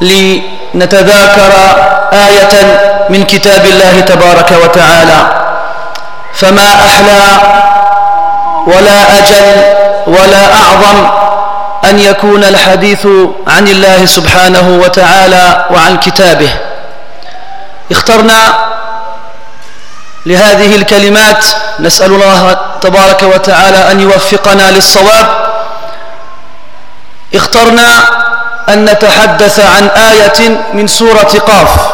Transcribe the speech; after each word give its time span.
لنتذاكر 0.00 1.52
آية 2.12 2.54
من 3.08 3.24
كتاب 3.24 3.66
الله 3.66 4.00
تبارك 4.00 4.52
وتعالى. 4.64 5.44
فما 6.34 6.68
أحلى 6.86 7.22
ولا 8.66 9.18
أجل 9.18 9.44
ولا 10.06 10.54
أعظم 10.54 11.08
أن 11.84 11.98
يكون 11.98 12.44
الحديث 12.44 13.06
عن 13.46 13.68
الله 13.68 14.06
سبحانه 14.06 14.80
وتعالى 14.82 15.66
وعن 15.70 15.96
كتابه. 15.98 16.50
اخترنا 17.90 18.54
لهذه 20.26 20.76
الكلمات 20.76 21.44
نسأل 21.80 22.12
الله 22.12 22.56
تبارك 22.80 23.22
وتعالى 23.22 23.90
أن 23.90 24.00
يوفقنا 24.00 24.70
للصواب. 24.70 25.26
اخترنا 27.34 27.88
أن 28.68 28.84
نتحدث 28.84 29.60
عن 29.60 29.88
آية 29.88 30.40
من 30.72 30.86
سورة 30.86 31.32
قاف. 31.46 31.92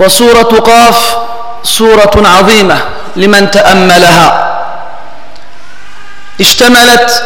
وسورة 0.00 0.60
قاف 0.60 1.16
سورة 1.62 2.12
عظيمة 2.16 2.78
لمن 3.16 3.50
تأملها. 3.50 4.48
اشتملت 6.40 7.22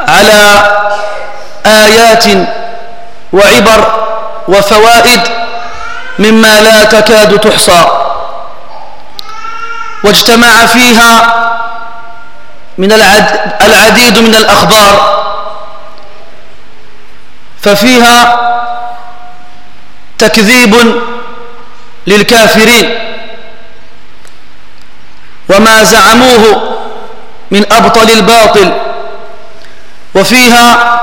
على 0.00 0.62
آيات 1.66 2.24
وعبر 3.32 3.80
وفوائد 4.48 5.20
مما 6.18 6.60
لا 6.60 6.84
تكاد 6.84 7.38
تحصى. 7.38 7.84
واجتمع 10.04 10.66
فيها 10.66 11.34
من 12.78 12.92
العديد 13.62 14.18
من 14.18 14.34
الأخبار 14.34 15.22
ففيها 17.62 18.38
تكذيب 20.18 20.74
للكافرين 22.06 22.98
وما 25.48 25.84
زعموه 25.84 26.62
من 27.50 27.72
أبطل 27.72 28.10
الباطل 28.10 28.72
وفيها 30.14 30.98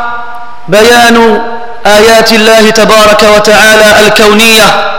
بيان 0.67 1.41
آيات 1.85 2.31
الله 2.31 2.69
تبارك 2.69 3.23
وتعالى 3.35 4.07
الكونية 4.07 4.91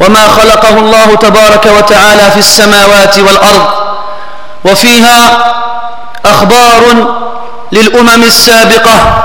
وما 0.00 0.28
خلقه 0.28 0.78
الله 0.78 1.14
تبارك 1.16 1.66
وتعالى 1.66 2.30
في 2.30 2.38
السماوات 2.38 3.18
والأرض 3.18 3.66
وفيها 4.64 5.38
أخبار 6.24 6.82
للأمم 7.72 8.22
السابقة 8.24 9.22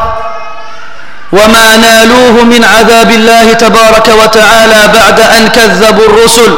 وما 1.33 1.77
نالوه 1.77 2.43
من 2.43 2.63
عذاب 2.63 3.11
الله 3.11 3.53
تبارك 3.53 4.07
وتعالى 4.23 4.87
بعد 4.93 5.19
أن 5.19 5.47
كذبوا 5.47 6.05
الرسل 6.05 6.57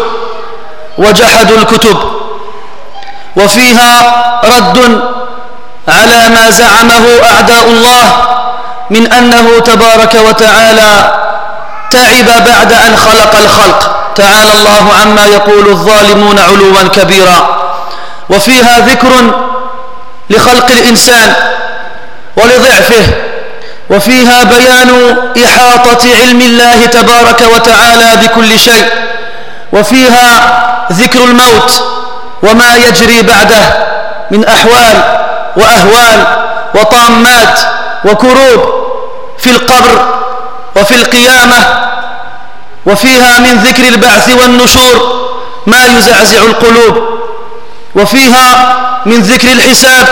وجحدوا 0.98 1.58
الكتب 1.58 1.98
وفيها 3.36 4.16
رد 4.44 5.02
على 5.88 6.30
ما 6.30 6.50
زعمه 6.52 7.06
أعداء 7.34 7.68
الله 7.70 8.14
من 8.90 9.14
أنه 9.14 9.60
تبارك 9.60 10.14
وتعالى 10.30 11.14
تعب 11.92 12.26
بعد 12.46 12.74
أن 12.74 12.98
خلق 12.98 13.36
الخلق 13.36 13.96
تعالى 14.16 14.54
الله 14.54 14.94
عما 15.02 15.26
يقول 15.26 15.68
الظالمون 15.70 16.40
علوا 16.40 16.84
كبيرا 16.88 17.64
وفيها 18.30 18.80
ذكر 18.80 19.10
لخلق 20.30 20.72
الإنسان 20.72 21.34
ولضعفه 22.38 23.33
وفيها 23.90 24.44
بيان 24.44 25.18
إحاطة 25.46 26.16
علم 26.22 26.42
الله 26.42 26.86
تبارك 26.86 27.42
وتعالى 27.56 28.18
بكل 28.24 28.60
شيء 28.60 28.86
وفيها 29.74 30.30
ذكر 30.92 31.24
الموت 31.24 31.84
وما 32.44 32.76
يجري 32.76 33.22
بعده 33.22 33.62
من 34.32 34.46
أحوال 34.46 35.04
وأهوال 35.58 36.24
وطامات 36.76 37.60
وكروب 38.06 38.84
في 39.38 39.50
القبر 39.52 40.14
وفي 40.76 40.96
القيامة 40.96 41.58
وفيها 42.86 43.40
من 43.40 43.58
ذكر 43.58 43.88
البعث 43.88 44.30
والنشور 44.42 45.24
ما 45.68 45.84
يزعزع 45.86 46.38
القلوب 46.42 47.04
وفيها 47.96 48.76
من 49.06 49.22
ذكر 49.22 49.52
الحساب 49.52 50.08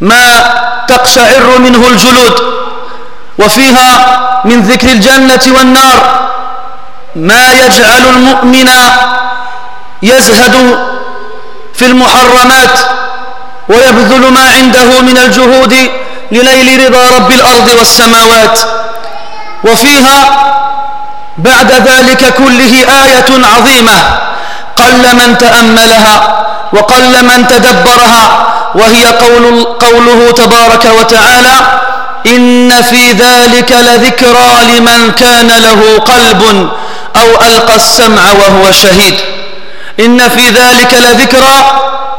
ما 0.00 0.54
تقشعر 0.88 1.58
منه 1.58 1.86
الجلود 1.88 2.34
وفيها 3.38 4.18
من 4.44 4.62
ذكر 4.62 4.88
الجنة 4.88 5.40
والنار 5.58 6.18
ما 7.16 7.52
يجعل 7.52 8.02
المؤمن 8.16 8.68
يزهد 10.02 10.78
في 11.74 11.86
المحرمات 11.86 12.78
ويبذل 13.68 14.32
ما 14.32 14.40
عنده 14.56 15.00
من 15.00 15.18
الجهود 15.18 15.74
لنيل 16.32 16.86
رضا 16.94 17.16
رب 17.16 17.32
الأرض 17.32 17.68
والسماوات 17.78 18.60
وفيها 19.64 20.44
بعد 21.38 21.72
ذلك 21.72 22.34
كله 22.34 22.84
آية 23.04 23.46
عظيمة 23.56 24.27
قل 24.78 25.16
من 25.20 25.38
تأملها 25.38 26.44
وقل 26.72 27.24
من 27.24 27.46
تدبرها 27.46 28.46
وهي 28.74 29.06
قول 29.06 29.64
قوله 29.64 30.30
تبارك 30.30 30.84
وتعالى 30.98 31.56
إن 32.26 32.82
في 32.82 33.12
ذلك 33.12 33.72
لذكرى 33.72 34.50
لمن 34.72 35.12
كان 35.12 35.46
له 35.48 35.98
قلب 35.98 36.68
أو 37.16 37.46
ألقى 37.46 37.76
السمع 37.76 38.22
وهو 38.40 38.72
شهيد. 38.72 39.14
إن 40.00 40.28
في 40.28 40.48
ذلك 40.48 40.94
لذكرى 40.94 41.56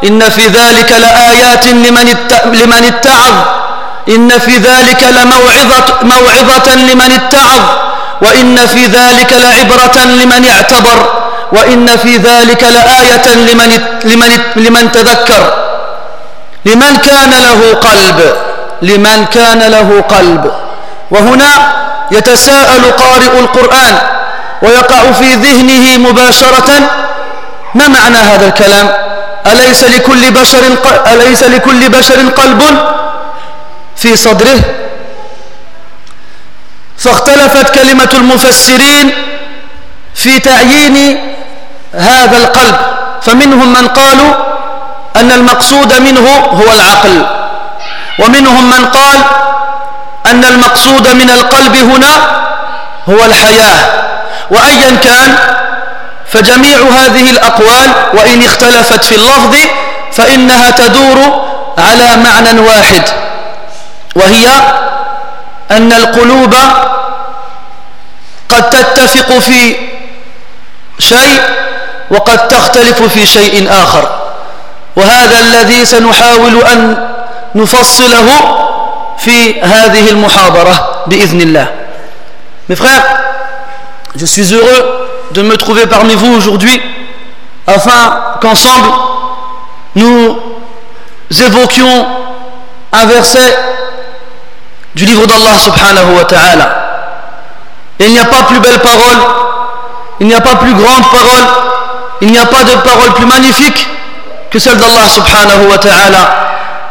إن 0.03 0.29
في 0.29 0.47
ذلك 0.47 0.91
لآيات 0.91 1.67
لمن 1.67 2.15
لمن 2.45 2.83
اتعظ. 2.85 3.33
إن 4.09 4.39
في 4.39 4.57
ذلك 4.57 5.03
لموعظة 5.03 5.85
موعظة 6.01 6.75
لمن 6.75 7.11
اتعظ. 7.11 7.61
وإن 8.21 8.67
في 8.67 8.85
ذلك 8.85 9.33
لعبرة 9.33 10.05
لمن 10.05 10.47
اعتبر. 10.47 11.18
وإن 11.51 11.97
في 11.97 12.17
ذلك 12.17 12.63
لآية 12.63 13.33
لمن, 13.33 13.81
لمن, 14.05 14.39
لمن 14.55 14.91
تذكر. 14.91 15.53
لمن 16.65 16.97
كان 16.97 17.29
له 17.29 17.73
قلب. 17.73 18.33
لمن 18.81 19.25
كان 19.25 19.59
له 19.59 20.01
قلب. 20.01 20.51
وهنا 21.11 21.73
يتساءل 22.11 22.91
قارئ 22.91 23.39
القرآن 23.39 23.97
ويقع 24.61 25.11
في 25.11 25.33
ذهنه 25.33 26.09
مباشرة 26.09 26.69
ما 27.75 27.87
معنى 27.87 28.17
هذا 28.17 28.47
الكلام؟ 28.47 28.89
أليس 29.47 29.83
لكل 29.83 30.31
بشر 30.31 30.63
أليس 31.13 31.43
لكل 31.43 31.89
بشر 31.89 32.29
قلب 32.29 32.61
في 33.95 34.15
صدره؟ 34.15 34.59
فاختلفت 36.97 37.69
كلمة 37.75 38.09
المفسرين 38.13 39.11
في 40.15 40.39
تعيين 40.39 41.19
هذا 41.93 42.37
القلب. 42.37 42.75
فمنهم 43.21 43.73
من 43.73 43.87
قالوا 43.87 44.33
أن 45.15 45.31
المقصود 45.31 45.93
منه 45.93 46.29
هو 46.53 46.73
العقل. 46.73 47.25
ومنهم 48.19 48.69
من 48.69 48.85
قال 48.85 49.17
أن 50.25 50.45
المقصود 50.45 51.07
من 51.07 51.29
القلب 51.29 51.75
هنا 51.75 52.41
هو 53.09 53.25
الحياة. 53.25 54.03
وأيا 54.51 54.95
كان 54.95 55.37
فجميع 56.27 56.77
هذه 56.77 57.29
الأقوال 57.29 57.91
وإن 58.13 58.43
اختلفت 58.43 59.03
في 59.03 59.15
اللفظ 59.15 59.57
فإنها 60.11 60.69
تدور 60.69 61.45
على 61.77 62.17
معنى 62.17 62.59
واحد. 62.59 63.03
وهي 64.15 64.47
أن 65.71 65.93
القلوب 65.93 66.55
قد 68.49 68.69
تتفق 68.69 69.39
في 69.39 69.75
شيء 70.99 71.58
وقد 72.10 72.48
تختلف 72.48 73.02
في 73.02 73.26
شيء 73.26 73.68
آخر 73.70 74.08
وهذا 74.96 75.38
الذي 75.40 75.84
سنحاول 75.84 76.62
أن 76.72 77.08
نفصله 77.54 78.28
في 79.18 79.60
هذه 79.60 80.10
المحاضرة 80.10 81.04
بإذن 81.06 81.40
الله 81.40 81.66
Mes 82.66 82.76
frères, 82.76 83.02
je 84.16 84.24
suis 84.24 84.54
heureux 84.54 85.08
de 85.32 85.42
me 85.42 85.54
trouver 85.56 85.86
parmi 85.86 86.14
vous 86.14 86.34
aujourd'hui 86.34 86.80
afin 87.66 88.20
qu'ensemble 88.40 88.88
nous 89.96 90.38
évoquions 91.30 92.06
un 92.92 93.06
verset 93.06 93.58
du 94.94 95.04
livre 95.04 95.26
d'Allah 95.26 95.58
subhanahu 95.58 96.16
wa 96.16 96.24
ta'ala. 96.24 96.84
Il 97.98 98.10
n'y 98.12 98.18
a 98.18 98.24
pas 98.24 98.44
plus 98.44 98.60
belle 98.60 98.78
parole, 98.80 99.18
il 100.20 100.26
n'y 100.26 100.34
a 100.34 100.40
pas 100.40 100.56
plus 100.56 100.72
grande 100.74 101.04
parole, 101.10 101.44
il 102.21 102.31
n'y 102.31 102.37
a 102.37 102.45
pas 102.45 102.63
de 102.63 102.75
parole 102.75 103.13
plus 103.13 103.25
magnifique 103.25 103.87
que 104.49 104.59
celle 104.59 104.77
d'Allah 104.77 105.07
subhanahu 105.07 105.69
wa 105.69 105.77
ta'ala 105.77 106.29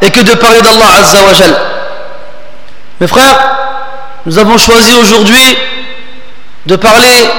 et 0.00 0.10
que 0.10 0.20
de 0.20 0.34
parler 0.34 0.60
d'Allah 0.60 0.86
azza 1.00 1.18
wa 1.22 1.34
jal. 1.34 1.56
Mes 3.00 3.06
frères, 3.06 3.38
nous 4.26 4.38
avons 4.38 4.58
choisi 4.58 4.94
aujourd'hui 4.94 5.58
de 6.66 6.76
parler 6.76 7.30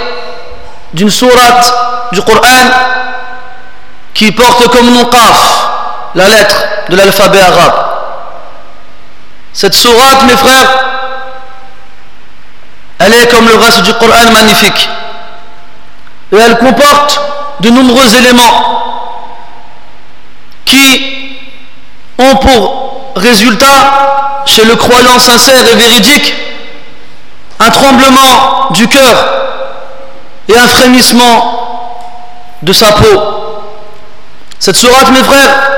d'une 0.94 1.10
sourate 1.10 1.74
du 2.12 2.22
Coran 2.22 2.40
qui 4.14 4.32
porte 4.32 4.68
comme 4.70 4.92
nom 4.94 5.06
Qaf, 5.06 5.68
la 6.16 6.28
lettre 6.28 6.56
de 6.90 6.96
l'alphabet 6.96 7.42
arabe. 7.42 7.86
Cette 9.54 9.76
sourate, 9.76 10.24
mes 10.24 10.36
frères, 10.36 10.70
elle 13.00 13.14
est 13.14 13.28
comme 13.28 13.48
le 13.48 13.56
reste 13.56 13.84
du 13.84 13.94
Coran 13.94 14.32
magnifique. 14.34 14.90
Et 16.32 16.38
elle 16.38 16.58
comporte 16.58 17.20
de 17.60 17.70
nombreux 17.70 18.16
éléments 18.16 18.80
qui 20.66 21.40
ont 22.18 22.36
pour 22.36 23.14
résultat, 23.16 24.44
chez 24.46 24.66
le 24.66 24.76
croyant 24.76 25.20
sincère 25.20 25.68
et 25.68 25.76
véridique, 25.76 26.34
un 27.60 27.70
tremblement 27.70 28.70
du 28.72 28.88
cœur 28.88 29.16
et 30.48 30.58
un 30.58 30.68
frémissement 30.68 31.86
de 32.62 32.74
sa 32.74 32.92
peau. 32.94 33.24
Cette 34.60 34.76
sourate, 34.76 35.12
mes 35.12 35.24
frères, 35.24 35.72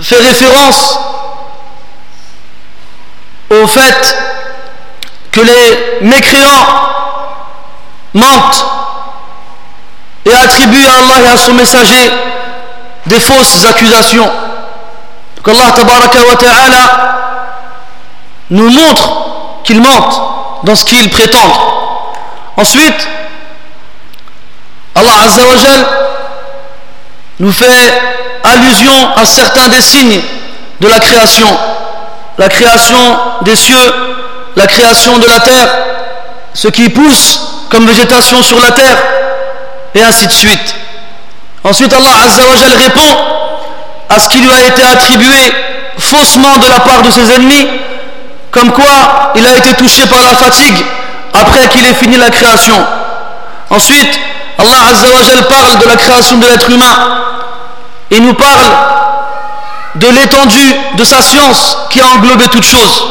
fait 0.00 0.16
référence 0.16 0.98
au 3.50 3.66
fait 3.66 4.16
que 5.30 5.40
les 5.40 6.06
mécréants 6.06 6.66
mentent 8.14 8.81
et 10.24 10.34
attribuent 10.34 10.86
à 10.86 10.94
Allah 10.98 11.26
et 11.26 11.34
à 11.34 11.36
son 11.38 11.54
messager 11.54 12.12
des 13.06 13.20
fausses 13.20 13.64
accusations. 13.64 14.30
Qu'Allah 15.44 15.72
ta'ala 15.74 17.12
nous 18.50 18.70
montre 18.70 19.10
qu'ils 19.64 19.80
mentent 19.80 20.20
dans 20.64 20.74
ce 20.74 20.84
qu'ils 20.84 21.10
prétendent. 21.10 21.50
Ensuite, 22.56 23.08
Allah 24.94 25.24
Azzawajal 25.26 25.86
nous 27.40 27.52
fait 27.52 28.00
allusion 28.44 28.92
à 29.16 29.24
certains 29.26 29.68
des 29.68 29.80
signes 29.80 30.20
de 30.80 30.88
la 30.88 31.00
création. 31.00 31.48
La 32.38 32.48
création 32.48 33.18
des 33.42 33.56
cieux, 33.56 33.92
la 34.56 34.66
création 34.66 35.18
de 35.18 35.26
la 35.26 35.40
terre, 35.40 35.68
ce 36.54 36.68
qui 36.68 36.88
pousse 36.88 37.66
comme 37.70 37.86
végétation 37.86 38.42
sur 38.42 38.60
la 38.60 38.70
terre, 38.70 38.96
et 39.94 40.02
ainsi 40.02 40.26
de 40.26 40.32
suite. 40.32 40.74
Ensuite, 41.64 41.92
Allah 41.92 42.24
Azzawajal 42.26 42.72
répond 42.82 43.16
à 44.08 44.18
ce 44.18 44.28
qui 44.28 44.38
lui 44.40 44.52
a 44.52 44.60
été 44.66 44.82
attribué 44.82 45.54
faussement 45.98 46.58
de 46.58 46.68
la 46.68 46.80
part 46.80 47.02
de 47.02 47.10
ses 47.10 47.30
ennemis, 47.32 47.68
comme 48.50 48.72
quoi 48.72 49.32
il 49.34 49.46
a 49.46 49.56
été 49.56 49.74
touché 49.74 50.06
par 50.06 50.22
la 50.22 50.34
fatigue 50.34 50.84
après 51.32 51.68
qu'il 51.68 51.84
ait 51.86 51.94
fini 51.94 52.16
la 52.16 52.30
création. 52.30 52.76
Ensuite, 53.70 54.20
Allah 54.58 54.88
Azzawajal 54.90 55.44
parle 55.48 55.78
de 55.78 55.86
la 55.86 55.96
création 55.96 56.38
de 56.38 56.46
l'être 56.46 56.68
humain 56.70 56.94
et 58.10 58.20
nous 58.20 58.34
parle 58.34 58.66
de 59.94 60.08
l'étendue 60.08 60.74
de 60.94 61.04
sa 61.04 61.22
science 61.22 61.78
qui 61.90 62.00
a 62.00 62.06
englobé 62.08 62.48
toutes 62.48 62.64
choses. 62.66 63.04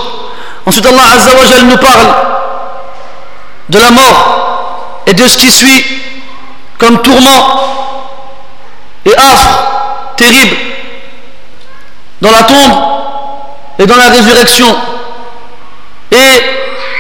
Ensuite, 0.66 0.86
Allah 0.86 1.04
Azzawajal 1.16 1.64
nous 1.64 1.78
parle 1.78 2.08
de 3.70 3.80
la 3.80 3.92
mort 3.92 5.02
et 5.08 5.14
de 5.14 5.28
ce 5.28 5.38
qui 5.38 5.50
suit 5.50 6.01
comme 6.82 7.00
tourment 7.04 7.62
et 9.06 9.16
affre 9.16 9.60
terrible 10.18 10.58
dans 12.22 12.32
la 12.32 12.44
tombe 12.44 12.74
et 13.78 13.86
dans 13.86 13.96
la 13.98 14.10
résurrection. 14.10 14.76
Et 16.12 16.18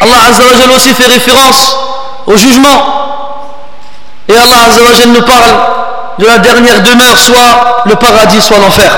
Allah 0.01 0.17
Azzawajal 0.29 0.69
aussi 0.71 0.93
fait 0.93 1.07
référence 1.07 1.75
au 2.27 2.37
jugement. 2.37 3.47
Et 4.29 4.37
Allah 4.37 4.67
Azzawajal 4.69 5.09
nous 5.09 5.23
parle 5.23 5.51
de 6.19 6.27
la 6.27 6.37
dernière 6.37 6.83
demeure, 6.83 7.17
soit 7.17 7.81
le 7.85 7.95
paradis, 7.95 8.41
soit 8.41 8.59
l'enfer. 8.59 8.91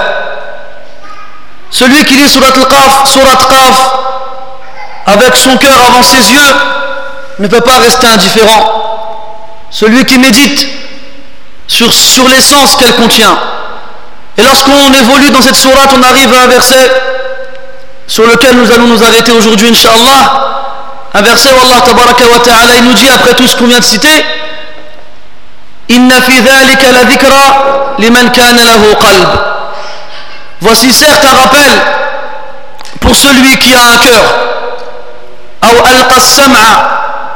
Celui 1.72 2.04
qui 2.04 2.16
lit 2.16 2.28
Surat 2.30 2.48
Al-Qaf, 2.48 3.10
Surat 3.10 3.38
Qaf, 3.38 3.94
avec 5.06 5.36
son 5.38 5.56
cœur 5.58 5.78
avant 5.88 6.04
ses 6.04 6.30
yeux, 6.32 6.56
ne 7.40 7.48
peut 7.48 7.62
pas 7.62 7.78
rester 7.78 8.08
indifférent. 8.08 9.03
Celui 9.74 10.06
qui 10.06 10.20
médite 10.20 10.68
sur, 11.68 11.90
l'essence 12.30 12.76
qu'elle 12.76 12.94
contient. 12.96 13.36
Et 14.38 14.44
lorsqu'on 14.44 14.94
évolue 14.94 15.32
dans 15.32 15.42
cette 15.42 15.56
sourate, 15.56 15.90
on 15.98 16.04
arrive 16.04 16.32
à 16.32 16.44
un 16.44 16.48
verset 16.48 16.92
sur 18.06 18.26
lequel 18.28 18.56
nous 18.56 18.72
allons 18.72 18.88
nous 18.88 19.04
arrêter 19.04 19.32
aujourd'hui, 19.32 19.70
Inch'Allah. 19.70 20.70
Un 21.16 21.22
verset 21.24 21.50
où 21.50 21.60
Allah 21.60 21.82
wa 21.86 22.40
ta'ala 22.40 22.82
nous 22.84 22.94
dit, 22.94 23.10
après 23.10 23.34
tout 23.34 23.48
ce 23.48 23.56
qu'on 23.56 23.66
vient 23.66 23.80
de 23.80 23.84
citer, 23.84 24.24
Inna 25.90 26.22
fi 26.22 26.42
la 26.42 27.04
dhikra 27.06 27.96
liman 27.98 28.30
kana 28.30 28.64
lahu. 28.64 28.96
Voici 30.62 30.94
certes 30.94 31.26
un 31.26 31.36
rappel 31.36 31.72
pour 33.02 33.16
celui 33.16 33.58
qui 33.58 33.74
a 33.74 33.86
un 33.86 33.98
cœur. 33.98 34.24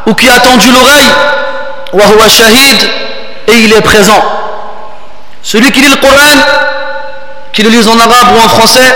Ou 0.05 0.13
qui 0.13 0.29
a 0.29 0.39
tendu 0.39 0.71
l'oreille. 0.71 1.11
Huwa 1.93 2.27
shahid 2.29 2.89
et 3.47 3.53
il 3.53 3.73
est 3.73 3.81
présent. 3.81 4.21
Celui 5.41 5.71
qui 5.71 5.81
lit 5.81 5.89
le 5.89 5.95
Coran, 5.95 6.15
qui 7.53 7.63
le 7.63 7.69
lit 7.69 7.87
en 7.87 7.99
arabe 7.99 8.35
ou 8.35 8.39
en 8.45 8.49
français, 8.49 8.93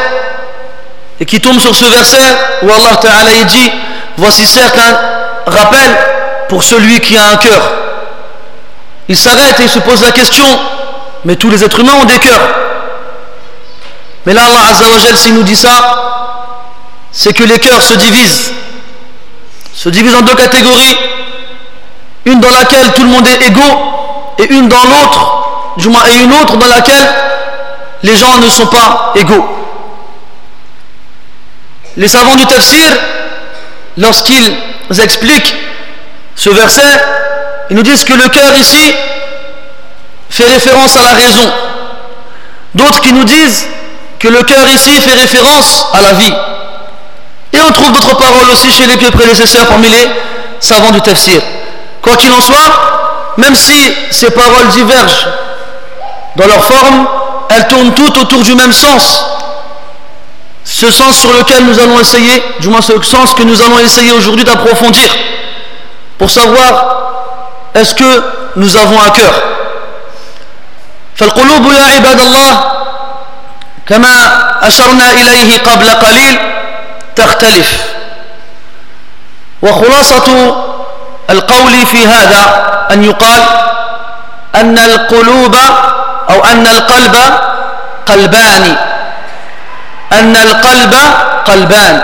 et 1.20 1.26
qui 1.26 1.40
tombe 1.40 1.60
sur 1.60 1.76
ce 1.76 1.86
verset 1.86 2.38
où 2.64 2.70
Allah 2.70 2.98
Ta'ala 3.02 3.44
dit 3.46 3.72
Voici 4.18 4.46
certes 4.46 4.78
un 4.78 5.52
rappel 5.52 5.90
pour 6.50 6.64
celui 6.64 7.00
qui 7.00 7.18
a 7.18 7.30
un 7.30 7.38
cœur. 7.38 7.62
Il 9.08 9.18
s'arrête 9.18 9.60
et 9.60 9.64
il 9.64 9.70
se 9.70 9.80
pose 9.80 10.02
la 10.02 10.12
question 10.12 10.46
Mais 11.26 11.36
tous 11.36 11.50
les 11.50 11.64
êtres 11.64 11.80
humains 11.80 11.94
ont 11.94 12.06
des 12.06 12.20
cœurs. 12.20 12.42
Mais 14.26 14.34
là, 14.34 14.46
Allah 14.46 14.70
Azzawajal, 14.70 15.18
s'il 15.18 15.34
nous 15.36 15.44
dit 15.44 15.56
ça, 15.56 15.70
c'est 17.12 17.34
que 17.34 17.44
les 17.44 17.60
cœurs 17.60 17.82
se 17.82 17.94
divisent. 17.96 18.52
Se 19.74 19.90
divisent 19.90 20.16
en 20.16 20.22
deux 20.22 20.36
catégories. 20.36 20.98
Une 22.26 22.40
dans 22.40 22.52
laquelle 22.52 22.94
tout 22.94 23.04
le 23.04 23.10
monde 23.10 23.28
est 23.28 23.48
égaux, 23.48 23.78
et 24.38 24.54
une 24.54 24.68
dans 24.68 24.84
l'autre, 24.84 25.42
et 26.08 26.24
une 26.24 26.34
autre 26.34 26.58
dans 26.58 26.68
laquelle 26.68 27.08
les 28.04 28.16
gens 28.18 28.38
ne 28.38 28.50
sont 28.50 28.68
pas 28.68 29.14
égaux. 29.16 29.46
Les 31.98 32.08
savants 32.08 32.36
du 32.36 32.46
tafsir, 32.46 32.88
lorsqu'ils 33.98 35.02
expliquent 35.02 35.56
ce 36.36 36.50
verset, 36.50 37.04
ils 37.70 37.76
nous 37.76 37.84
disent 37.84 38.04
que 38.04 38.14
le 38.14 38.28
cœur 38.30 38.54
ici 38.56 38.94
fait 40.30 40.46
référence 40.46 40.96
à 40.96 41.04
la 41.04 41.14
raison. 41.14 41.52
D'autres 42.74 43.02
qui 43.02 43.14
nous 43.14 43.26
disent 43.26 43.68
que 44.20 44.28
le 44.30 44.42
cœur 44.44 44.68
ici 44.70 44.92
fait 45.02 45.14
référence 45.14 45.88
à 45.94 46.02
la 46.02 46.14
vie. 46.14 46.34
Et 47.54 47.60
on 47.60 47.72
trouve 47.72 47.92
d'autres 47.92 48.16
paroles 48.16 48.50
aussi 48.52 48.72
chez 48.72 48.86
les 48.86 48.96
pieux 48.96 49.12
prédécesseurs 49.12 49.68
parmi 49.68 49.90
les 49.90 50.10
savants 50.60 50.92
du 50.92 51.02
tafsir. 51.02 51.42
Quoi 52.03 52.17
qu'il 52.17 52.33
en 52.33 52.41
soit, 52.41 53.33
même 53.37 53.55
si 53.55 53.95
ces 54.11 54.31
paroles 54.31 54.69
divergent 54.69 55.27
dans 56.37 56.47
leur 56.47 56.65
forme, 56.65 57.07
elles 57.51 57.67
tournent 57.69 57.95
toutes 57.95 58.17
autour 58.19 58.43
du 58.43 58.55
même 58.55 58.73
sens. 58.73 59.25
Ce 60.65 60.91
sens 60.91 61.17
sur 61.17 61.33
lequel 61.33 61.65
nous 61.65 61.79
allons 61.79 62.01
essayer, 62.01 62.43
du 62.61 62.69
moins 62.69 62.83
ce 62.83 63.01
sens 63.03 63.35
que 63.35 63.43
nous 63.43 63.61
allons 63.63 63.79
essayer 63.79 64.13
aujourd'hui 64.13 64.45
d'approfondir, 64.45 65.09
pour 66.19 66.31
savoir 66.31 66.97
est-ce 67.75 67.95
que 67.95 68.23
nous 68.57 68.77
avons 68.77 69.01
un 69.01 69.11
cœur. 69.11 69.33
فالقلوب 71.17 71.73
يا 71.73 71.85
عباد 71.97 72.21
الله 72.21 72.73
كما 73.87 74.15
أشرنا 74.69 75.13
إليه 75.13 75.59
قبل 75.59 75.91
قليل 75.91 76.39
تختلف 77.17 77.85
وخلاصة 79.63 80.57
القول 81.32 81.86
في 81.86 82.08
هذا 82.08 82.72
أن 82.92 83.04
يقال 83.04 83.42
أن 84.56 84.78
القلوب 84.78 85.56
أو 86.30 86.46
أن 86.46 86.68
القلب 86.68 87.16
قلبان. 88.06 88.76
أن 90.12 90.36
القلب 90.36 90.96
قلبان. 91.46 92.02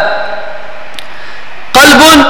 قلب 1.74 2.26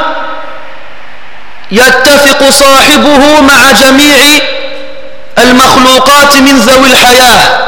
يتفق 1.71 2.49
صاحبه 2.49 3.41
مع 3.41 3.71
جميع 3.71 4.39
المخلوقات 5.37 6.35
من 6.35 6.59
ذوي 6.59 6.87
الحياة 6.87 7.59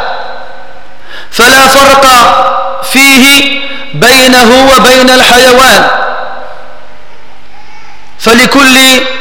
فلا 1.32 1.68
فرق 1.68 2.06
فيه 2.92 3.60
بينه 3.94 4.72
وبين 4.76 5.10
الحيوان. 5.10 6.09
فلكل 8.20 8.78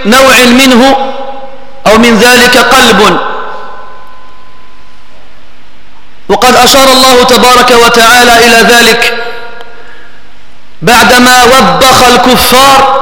نوع 0.07 0.45
منه 0.45 0.97
أو 1.87 1.99
من 1.99 2.19
ذلك 2.19 2.59
قلب. 2.59 3.21
وقد 6.29 6.57
أشار 6.57 6.93
الله 6.93 7.25
تبارك 7.25 7.71
وتعالى 7.71 8.47
إلى 8.47 8.57
ذلك 8.57 9.25
بعدما 10.83 11.43
وبخ 11.43 12.03
الكفار 12.03 12.99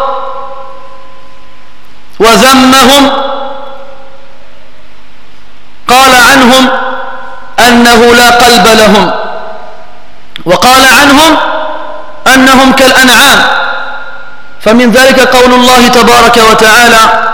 وذمهم. 2.20 3.10
قال 5.88 6.14
عنهم 6.14 6.68
أنه 7.58 8.14
لا 8.14 8.30
قلب 8.30 8.66
لهم 8.66 9.12
وقال 10.44 10.86
عنهم 10.86 11.36
أنهم 12.26 12.72
كالأنعام. 12.72 13.56
فمن 14.66 14.92
ذلك 14.92 15.20
قول 15.20 15.54
الله 15.54 15.88
تبارك 15.88 16.36
وتعالى 16.50 17.26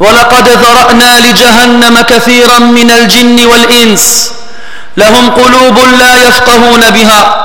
ولقد 0.00 0.48
ذرأنا 0.48 1.20
لجهنم 1.20 2.00
كثيرا 2.00 2.58
من 2.58 2.90
الجن 2.90 3.46
والإنس 3.46 4.32
لهم 4.96 5.30
قلوب 5.30 5.78
لا 6.00 6.14
يفقهون 6.14 6.90
بها 6.90 7.44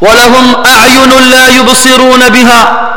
ولهم 0.00 0.62
أعين 0.66 1.30
لا 1.30 1.48
يبصرون 1.48 2.28
بها 2.28 2.88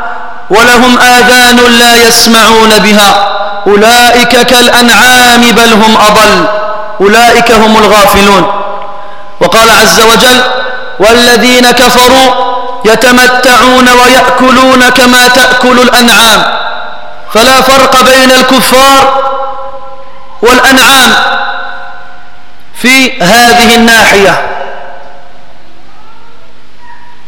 ولهم 0.50 0.98
آذان 0.98 1.56
لا 1.78 1.94
يسمعون 1.94 2.78
بها 2.78 3.28
أولئك 3.66 4.28
كالأنعام 4.42 5.42
بل 5.42 5.72
هم 5.72 5.96
أضل 5.96 6.46
أولئك 7.00 7.52
هم 7.52 7.76
الغافلون. 7.76 8.46
وقال 9.40 9.70
عز 9.70 10.00
وجل 10.00 10.42
والذين 11.00 11.70
كفروا 11.70 12.55
يتمتعون 12.84 13.88
ويأكلون 13.88 14.88
كما 14.88 15.28
تأكل 15.28 15.80
الأنعام. 15.80 16.42
فلا 17.34 17.60
فرق 17.60 18.00
بين 18.00 18.30
الكفار 18.30 19.22
والأنعام 20.42 21.12
في 22.74 23.22
هذه 23.22 23.74
الناحية. 23.74 24.42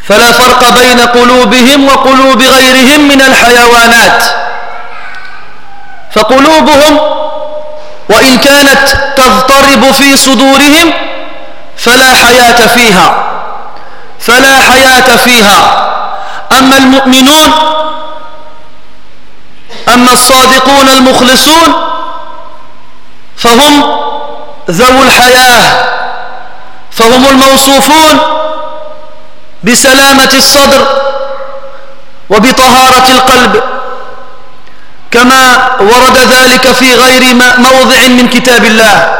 فلا 0.08 0.32
فرق 0.32 0.68
بين 0.68 1.00
قلوبهم 1.00 1.88
وقلوب 1.88 2.42
غيرهم 2.42 3.08
من 3.08 3.22
الحيوانات. 3.22 4.22
فقلوبهم 6.12 7.00
وإن 8.08 8.38
كانت 8.38 8.88
تضطرب 9.16 9.90
في 9.92 10.16
صدورهم 10.16 10.92
فلا 11.76 12.14
حياة 12.14 12.66
فيها. 12.66 13.27
فلا 14.20 14.60
حياة 14.60 15.16
فيها. 15.16 15.88
أما 16.58 16.76
المؤمنون 16.76 17.52
أما 19.94 20.12
الصادقون 20.12 20.88
المخلصون 20.88 21.74
فهم 23.36 23.82
ذو 24.70 25.02
الحياة 25.02 25.86
فهم 26.90 27.26
الموصوفون 27.28 28.20
بسلامة 29.64 30.30
الصدر 30.34 30.86
وبطهارة 32.30 33.10
القلب 33.10 33.62
كما 35.10 35.70
ورد 35.80 36.18
ذلك 36.18 36.72
في 36.72 36.94
غير 36.94 37.34
موضع 37.58 38.06
من 38.06 38.28
كتاب 38.28 38.64
الله. 38.64 39.14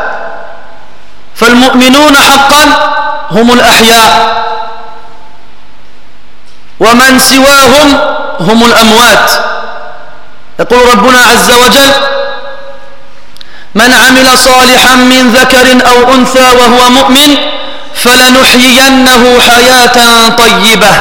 فالمؤمنون 1.36 2.16
حقا 2.16 2.64
هم 3.30 3.52
الأحياء. 3.52 4.47
ومن 6.80 7.18
سواهم 7.18 7.98
هم 8.40 8.64
الأموات. 8.64 9.30
يقول 10.60 10.88
ربنا 10.88 11.20
عز 11.20 11.50
وجل 11.50 11.92
من 13.74 13.94
عمل 13.94 14.38
صالحا 14.38 14.94
من 14.94 15.30
ذكر 15.30 15.66
أو 15.86 16.14
أنثى 16.14 16.46
وهو 16.58 16.90
مؤمن 16.90 17.36
فلنحيينه 17.94 19.40
حياة 19.40 20.28
طيبة. 20.28 20.94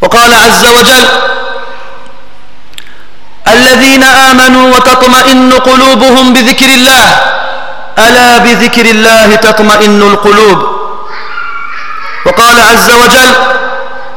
وقال 0.00 0.34
عز 0.34 0.66
وجل 0.66 1.04
الذين 3.46 4.04
آمنوا 4.04 4.76
وتطمئن 4.76 5.52
قلوبهم 5.52 6.32
بذكر 6.32 6.66
الله. 6.66 7.16
ألا 7.98 8.38
بذكر 8.38 8.84
الله 8.84 9.36
تطمئن 9.36 10.02
القلوب؟ 10.02 10.79
وقال 12.26 12.60
عز 12.60 12.90
وجل 12.90 13.34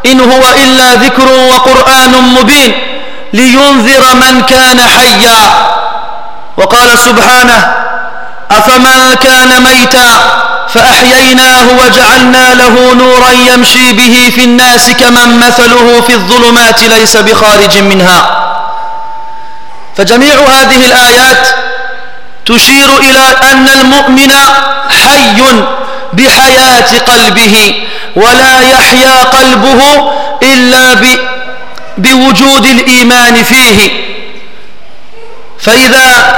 إن 0.05 0.19
هو 0.19 0.43
إلا 0.63 0.93
ذكر 0.93 1.27
وقرآن 1.31 2.12
مبين 2.12 2.74
لينذر 3.33 4.15
من 4.15 4.41
كان 4.41 4.81
حيا. 4.81 5.39
وقال 6.57 7.00
سبحانه 7.00 7.75
أفمن 8.51 9.13
كان 9.13 9.63
ميتا 9.63 10.10
فأحييناه 10.69 11.65
وجعلنا 11.81 12.53
له 12.53 12.93
نورا 12.93 13.31
يمشي 13.31 13.93
به 13.93 14.31
في 14.36 14.43
الناس 14.43 14.89
كمن 14.89 15.39
مثله 15.39 16.01
في 16.01 16.13
الظلمات 16.13 16.83
ليس 16.83 17.17
بخارج 17.17 17.77
منها. 17.77 18.39
فجميع 19.98 20.36
هذه 20.36 20.86
الآيات 20.86 21.48
تشير 22.45 22.98
إلى 22.98 23.25
أن 23.51 23.69
المؤمن 23.69 24.31
حي 24.89 25.43
بحياة 26.13 27.00
قلبه 27.07 27.75
ولا 28.15 28.62
يحيا 28.62 29.24
قلبه 29.24 30.12
إلا 30.43 30.93
بوجود 31.98 32.65
الإيمان 32.65 33.43
فيه. 33.43 33.89
فإذا 35.60 36.34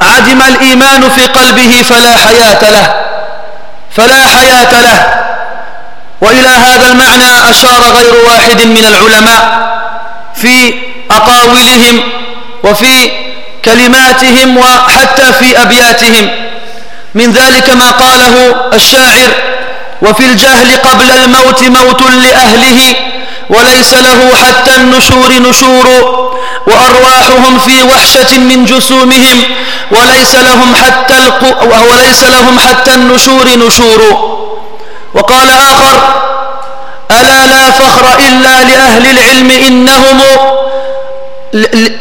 عدم 0.00 0.42
الإيمان 0.42 1.08
في 1.08 1.26
قلبه 1.26 1.82
فلا 1.82 2.18
حياة 2.18 2.70
له 2.70 2.94
فلا 3.96 4.26
حياة 4.26 4.80
له. 4.80 5.24
وإلى 6.20 6.48
هذا 6.48 6.86
المعنى 6.86 7.50
أشار 7.50 7.80
غير 7.80 8.14
واحد 8.26 8.62
من 8.62 8.84
العلماء 8.84 9.68
في 10.34 10.74
أقاولهم 11.10 12.02
وفي 12.64 13.10
كلماتهم 13.64 14.56
وحتى 14.56 15.32
في 15.32 15.62
أبياتهم. 15.62 16.30
من 17.14 17.32
ذلك 17.32 17.70
ما 17.70 17.90
قاله 17.90 18.54
الشاعر 18.74 19.57
وفي 20.02 20.24
الجهل 20.24 20.76
قبل 20.76 21.10
الموت 21.10 21.62
موت 21.62 22.02
لأهله 22.02 22.94
وليس 23.50 23.92
له 23.94 24.34
حتى 24.34 24.74
النشور 24.76 25.32
نشور 25.32 25.86
وأرواحهم 26.66 27.58
في 27.58 27.82
وحشة 27.82 28.38
من 28.38 28.64
جسومهم 28.64 29.44
وليس 29.90 30.34
لهم 30.34 30.76
حتى 30.76 31.32
وليس 31.90 32.22
لهم 32.22 32.60
حتى 32.60 32.94
النشور 32.94 33.48
نشور. 33.66 34.38
وقال 35.14 35.50
آخر 35.50 36.22
ألا 37.10 37.46
لا 37.46 37.70
فخر 37.70 38.18
إلا 38.18 38.62
لأهل 38.64 39.10
العلم 39.10 39.50
إنهم 39.50 40.20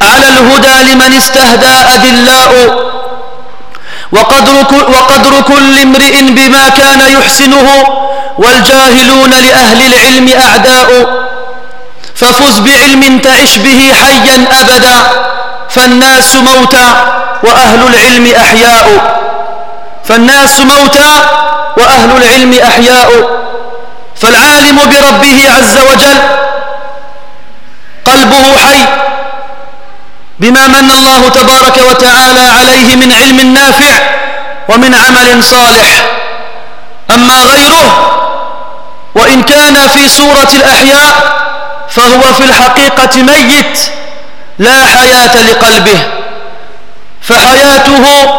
على 0.01 0.27
الهدى 0.29 0.91
لمن 0.91 1.13
استهدى 1.13 1.67
أذلاء 1.67 2.86
وقدر, 4.11 4.55
وقدر 4.71 5.41
كل 5.41 5.79
امرئ 5.79 6.21
بما 6.21 6.69
كان 6.69 6.99
يحسنه 6.99 7.67
والجاهلون 8.37 9.29
لأهل 9.29 9.85
العلم 9.93 10.29
أعداء. 10.41 10.87
ففز 12.15 12.59
بعلم 12.59 13.19
تعش 13.19 13.57
به 13.57 13.93
حيا 14.01 14.47
أبدا 14.61 14.95
فالناس 15.69 16.35
موتى 16.35 16.93
وأهل 17.43 17.87
العلم 17.87 18.33
أحياء. 18.37 19.17
فالناس 20.05 20.59
موتى 20.59 21.19
وأهل 21.77 22.11
العلم 22.17 22.53
أحياء. 22.63 23.09
فالعالم 24.21 24.75
بربه 24.75 25.49
عز 25.55 25.77
وجل 25.77 26.17
قلبه 28.05 28.57
حي 28.57 28.83
بما 30.39 30.67
من 30.67 30.91
الله 30.91 31.29
تبارك 31.29 31.77
وتعالى 31.77 32.41
عليه 32.41 32.95
من 32.95 33.13
علم 33.13 33.53
نافع 33.53 33.99
ومن 34.69 34.95
عمل 34.95 35.43
صالح. 35.43 36.05
أما 37.11 37.33
غيره 37.33 38.13
وإن 39.15 39.43
كان 39.43 39.87
في 39.87 40.09
سورة 40.09 40.49
الأحياء 40.53 41.37
فهو 41.89 42.33
في 42.33 42.43
الحقيقة 42.43 43.21
ميت 43.21 43.79
لا 44.59 44.85
حياة 44.85 45.37
لقلبه. 45.37 45.99
فحياته 47.21 48.29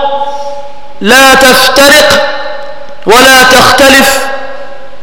لا 1.01 1.35
تفترق 1.35 2.29
ولا 3.07 3.43
تختلف 3.43 4.19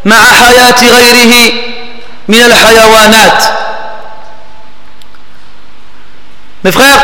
مع 0.05 0.23
حياة 0.23 0.75
غيره 0.81 1.51
من 2.27 2.41
الحيوانات. 2.41 3.64
Mes 6.65 6.71
frères, 6.71 6.99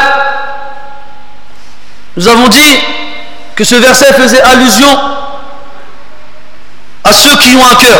nous 2.17 2.27
avons 2.27 2.47
dit 2.47 2.79
que 3.55 3.63
ce 3.63 3.75
verset 3.75 4.11
faisait 4.13 4.41
allusion 4.41 4.99
à 7.03 7.13
ceux 7.13 7.37
qui 7.37 7.55
ont 7.55 7.63
un 7.67 7.75
cœur. 7.75 7.99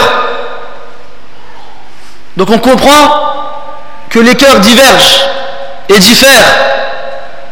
Donc 2.36 2.50
on 2.50 2.58
comprend 2.58 3.12
que 4.10 4.18
les 4.18 4.34
cœurs 4.34 4.60
divergent 4.60 5.20
et 5.88 6.00
diffèrent 6.00 6.52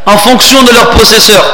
en 0.07 0.17
fonction 0.17 0.63
de 0.63 0.71
leur 0.71 0.89
possesseur. 0.89 1.45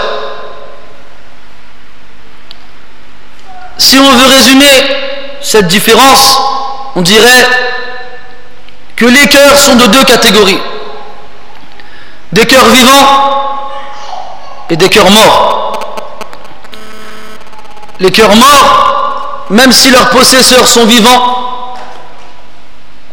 Si 3.78 4.00
on 4.00 4.14
veut 4.14 4.28
résumer 4.28 4.96
cette 5.42 5.68
différence, 5.68 6.40
on 6.96 7.02
dirait 7.02 7.50
que 8.96 9.08
les 9.08 9.28
cœurs 9.28 9.60
sont 9.60 9.76
de 9.76 9.88
deux 9.88 10.06
catégories. 10.06 10.62
Des 12.36 12.46
cœurs 12.46 12.66
vivants 12.66 13.70
et 14.70 14.76
des 14.76 14.90
cœurs 14.90 15.10
morts. 15.10 15.80
Les 18.02 18.12
cœurs 18.12 18.36
morts, 18.36 19.46
même 19.52 19.72
si 19.72 19.90
leurs 19.90 20.10
possesseurs 20.10 20.68
sont 20.68 20.86
vivants, 20.86 21.78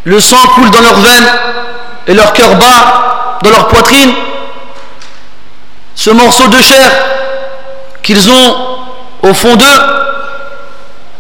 le 0.02 0.18
sang 0.18 0.44
coule 0.56 0.70
dans 0.70 0.80
leurs 0.80 0.98
veines 0.98 1.32
et 2.08 2.14
leur 2.14 2.32
cœur 2.32 2.56
bat 2.56 3.38
dans 3.44 3.50
leur 3.50 3.68
poitrine. 3.68 4.12
Ce 5.94 6.10
morceau 6.10 6.48
de 6.48 6.60
chair 6.60 6.90
qu'ils 8.02 8.28
ont 8.28 8.56
au 9.22 9.32
fond 9.32 9.54
d'eux 9.54 9.80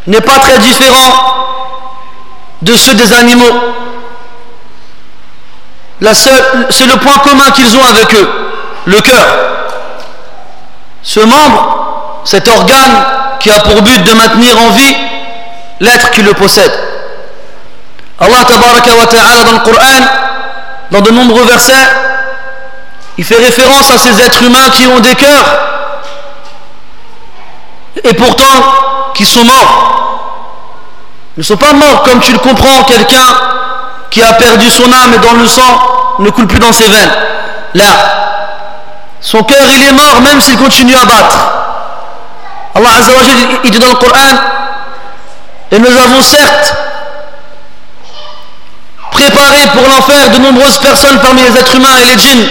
n'est 0.08 0.20
pas 0.20 0.40
très 0.40 0.58
différent 0.58 1.36
de 2.62 2.74
ceux 2.74 2.94
des 2.94 3.12
animaux. 3.12 3.71
C'est 6.10 6.86
le 6.86 6.96
point 6.96 7.18
commun 7.18 7.50
qu'ils 7.52 7.76
ont 7.76 7.84
avec 7.84 8.12
eux, 8.14 8.28
le 8.86 9.00
cœur. 9.00 9.26
Ce 11.02 11.20
membre, 11.20 12.20
cet 12.24 12.48
organe 12.48 13.04
qui 13.38 13.50
a 13.50 13.60
pour 13.60 13.82
but 13.82 14.02
de 14.02 14.12
maintenir 14.12 14.58
en 14.58 14.70
vie 14.70 14.96
l'être 15.80 16.10
qui 16.10 16.22
le 16.22 16.32
possède. 16.34 16.72
Allah 18.20 18.38
wa 18.38 19.06
ta'ala 19.06 19.44
dans 19.44 19.52
le 19.52 19.58
Coran, 19.60 20.06
dans 20.90 21.00
de 21.00 21.10
nombreux 21.10 21.44
versets, 21.44 21.88
il 23.18 23.24
fait 23.24 23.36
référence 23.36 23.90
à 23.90 23.98
ces 23.98 24.20
êtres 24.20 24.42
humains 24.42 24.70
qui 24.70 24.86
ont 24.86 25.00
des 25.00 25.14
cœurs 25.14 25.44
et 28.02 28.14
pourtant 28.14 29.12
qui 29.14 29.24
sont 29.24 29.44
morts. 29.44 29.98
Ils 31.36 31.40
ne 31.40 31.44
sont 31.44 31.56
pas 31.56 31.72
morts 31.72 32.02
comme 32.02 32.20
tu 32.20 32.32
le 32.32 32.38
comprends, 32.38 32.84
quelqu'un 32.84 33.26
qui 34.12 34.22
a 34.22 34.34
perdu 34.34 34.70
son 34.70 34.92
âme 34.92 35.14
et 35.14 35.18
dont 35.18 35.32
le 35.32 35.46
sang 35.48 36.16
ne 36.18 36.30
coule 36.30 36.46
plus 36.46 36.58
dans 36.58 36.72
ses 36.72 36.86
veines. 36.86 37.10
Là, 37.74 37.86
son 39.20 39.42
cœur 39.42 39.66
il 39.74 39.82
est 39.82 39.92
mort 39.92 40.20
même 40.20 40.40
s'il 40.40 40.58
continue 40.58 40.94
à 40.94 41.04
battre. 41.06 41.38
Allah 42.74 42.90
Azza 42.98 43.12
il 43.64 43.70
dit 43.70 43.78
dans 43.78 43.88
le 43.88 43.94
Coran, 43.94 44.36
et 45.70 45.78
nous 45.78 45.98
avons 45.98 46.22
certes 46.22 46.74
préparé 49.10 49.66
pour 49.72 49.88
l'enfer 49.88 50.30
de 50.30 50.38
nombreuses 50.38 50.78
personnes 50.78 51.18
parmi 51.20 51.42
les 51.42 51.58
êtres 51.58 51.74
humains 51.74 51.96
et 52.02 52.14
les 52.14 52.18
djinns. 52.18 52.48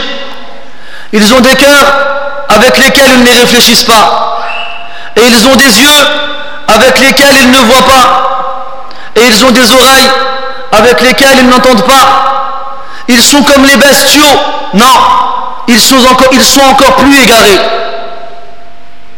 Ils 1.14 1.34
ont 1.34 1.42
des 1.42 1.56
cœurs 1.56 1.94
avec 2.50 2.78
lesquels 2.78 3.12
ils 3.14 3.24
ne 3.24 3.40
réfléchissent 3.40 3.84
pas. 3.84 4.40
Et 5.16 5.22
ils 5.22 5.48
ont 5.48 5.56
des 5.56 5.80
yeux 5.80 6.08
avec 6.68 7.00
lesquels 7.00 7.36
ils 7.42 7.52
ne 7.52 7.60
voient 7.60 7.86
pas. 7.86 8.94
Et 9.16 9.22
ils 9.28 9.46
ont 9.46 9.52
des 9.52 9.72
oreilles 9.72 10.10
avec 10.72 11.02
lesquelles 11.02 11.40
ils 11.40 11.48
n'entendent 11.48 11.86
pas. 11.86 12.68
Ils 13.08 13.22
sont 13.22 13.44
comme 13.44 13.66
les 13.66 13.78
bestiaux. 13.78 14.24
Non, 14.74 14.86
ils 15.68 15.80
sont 15.80 15.98
encore, 16.10 16.96
plus 16.96 17.22
égarés. 17.22 17.60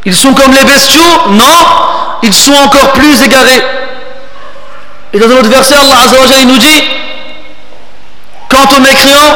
Ils 0.06 0.16
sont 0.16 0.34
comme 0.34 0.54
les 0.54 0.64
bestiaux. 0.64 1.30
Non, 1.30 1.66
ils 2.24 2.34
sont 2.34 2.54
encore 2.54 2.94
plus 2.94 3.22
égarés. 3.22 3.64
Et 5.14 5.20
dans 5.20 5.28
un 5.28 5.38
autre 5.38 5.50
verset, 5.50 5.76
Allah 5.76 5.96
nous 6.46 6.58
dit 6.58 6.84
Quant 8.50 8.76
aux 8.76 8.80
mécréants, 8.80 9.36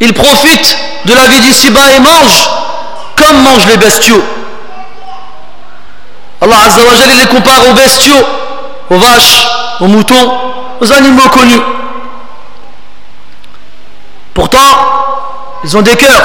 ils 0.00 0.12
profitent 0.12 0.78
de 1.04 1.12
la 1.14 1.26
vie 1.26 1.40
d'ici-bas 1.40 1.92
et 1.96 2.00
mangent 2.00 2.50
comme 3.16 3.42
mangent 3.42 3.66
les 3.66 3.76
bestiaux. 3.76 4.22
Allah 6.40 6.56
les 7.18 7.26
compare 7.26 7.68
aux 7.68 7.72
bestiaux, 7.72 8.26
aux 8.90 8.98
vaches, 8.98 9.46
aux 9.80 9.86
moutons, 9.86 10.32
aux 10.80 10.92
animaux 10.92 11.28
connus. 11.28 11.62
Pourtant, 14.32 14.58
ils 15.62 15.76
ont 15.76 15.82
des 15.82 15.96
cœurs, 15.96 16.22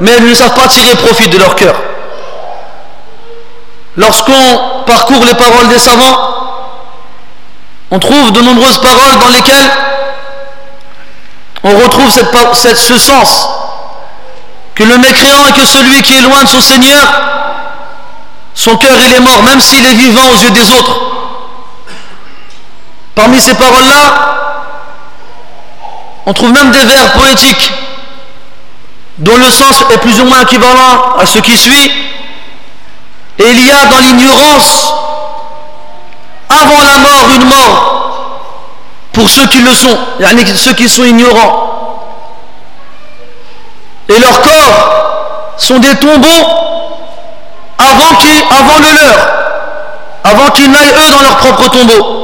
mais 0.00 0.12
ils 0.18 0.26
ne 0.26 0.34
savent 0.34 0.54
pas 0.54 0.68
tirer 0.68 0.94
profit 0.96 1.28
de 1.28 1.38
leur 1.38 1.54
cœur. 1.56 1.74
Lorsqu'on 3.96 4.82
parcourt 4.86 5.24
les 5.24 5.34
paroles 5.34 5.68
des 5.68 5.78
savants, 5.78 6.34
on 7.90 7.98
trouve 7.98 8.32
de 8.32 8.40
nombreuses 8.40 8.78
paroles 8.78 9.18
dans 9.18 9.28
lesquelles 9.28 9.70
on 11.62 11.76
retrouve 11.78 12.10
ce 12.10 12.98
sens 12.98 13.48
que 14.74 14.84
le 14.84 14.98
mécréant 14.98 15.46
et 15.46 15.52
que 15.52 15.64
celui 15.64 16.02
qui 16.02 16.16
est 16.16 16.22
loin 16.22 16.42
de 16.42 16.48
son 16.48 16.60
Seigneur, 16.60 17.06
son 18.54 18.76
cœur 18.76 18.96
il 19.00 19.12
est 19.14 19.20
mort, 19.20 19.42
même 19.42 19.60
s'il 19.60 19.84
est 19.84 19.94
vivant 19.94 20.28
aux 20.30 20.36
yeux 20.36 20.50
des 20.50 20.70
autres. 20.72 21.13
Parmi 23.14 23.40
ces 23.40 23.54
paroles-là, 23.54 24.34
on 26.26 26.32
trouve 26.32 26.52
même 26.52 26.70
des 26.70 26.84
vers 26.84 27.12
poétiques 27.12 27.72
dont 29.18 29.36
le 29.36 29.50
sens 29.50 29.84
est 29.92 29.98
plus 29.98 30.20
ou 30.20 30.24
moins 30.24 30.40
équivalent 30.40 31.16
à 31.18 31.26
ce 31.26 31.38
qui 31.38 31.56
suit. 31.56 31.90
Et 33.38 33.44
il 33.44 33.66
y 33.66 33.70
a 33.70 33.86
dans 33.86 33.98
l'ignorance, 33.98 34.92
avant 36.48 36.82
la 36.82 36.98
mort, 36.98 37.28
une 37.34 37.44
mort 37.44 37.94
pour 39.12 39.28
ceux 39.28 39.46
qui 39.46 39.60
le 39.60 39.72
sont, 39.72 39.96
ceux 40.56 40.72
qui 40.72 40.88
sont 40.88 41.04
ignorants. 41.04 41.70
Et 44.08 44.18
leurs 44.18 44.40
corps 44.40 45.54
sont 45.56 45.78
des 45.78 45.94
tombeaux 45.96 46.28
avant, 47.78 48.18
avant 48.50 48.78
le 48.78 48.92
leur, 48.92 49.28
avant 50.24 50.50
qu'ils 50.50 50.70
n'aillent 50.70 50.94
eux 50.96 51.10
dans 51.10 51.22
leur 51.22 51.36
propre 51.36 51.70
tombeau. 51.70 52.23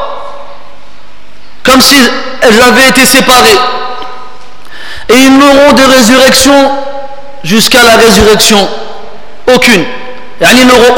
comme 1.64 1.82
si 1.82 1.96
elles 2.42 2.62
avaient 2.62 2.88
été 2.88 3.06
séparées. 3.06 3.60
Et 5.10 5.16
ils 5.16 5.38
n'auront 5.38 5.74
de 5.74 5.84
résurrection 5.84 6.72
jusqu'à 7.44 7.84
la 7.84 7.98
résurrection. 7.98 8.68
Aucune. 9.54 9.82
Et 9.82 10.46
ils 10.60 10.68
n'auront 10.68 10.96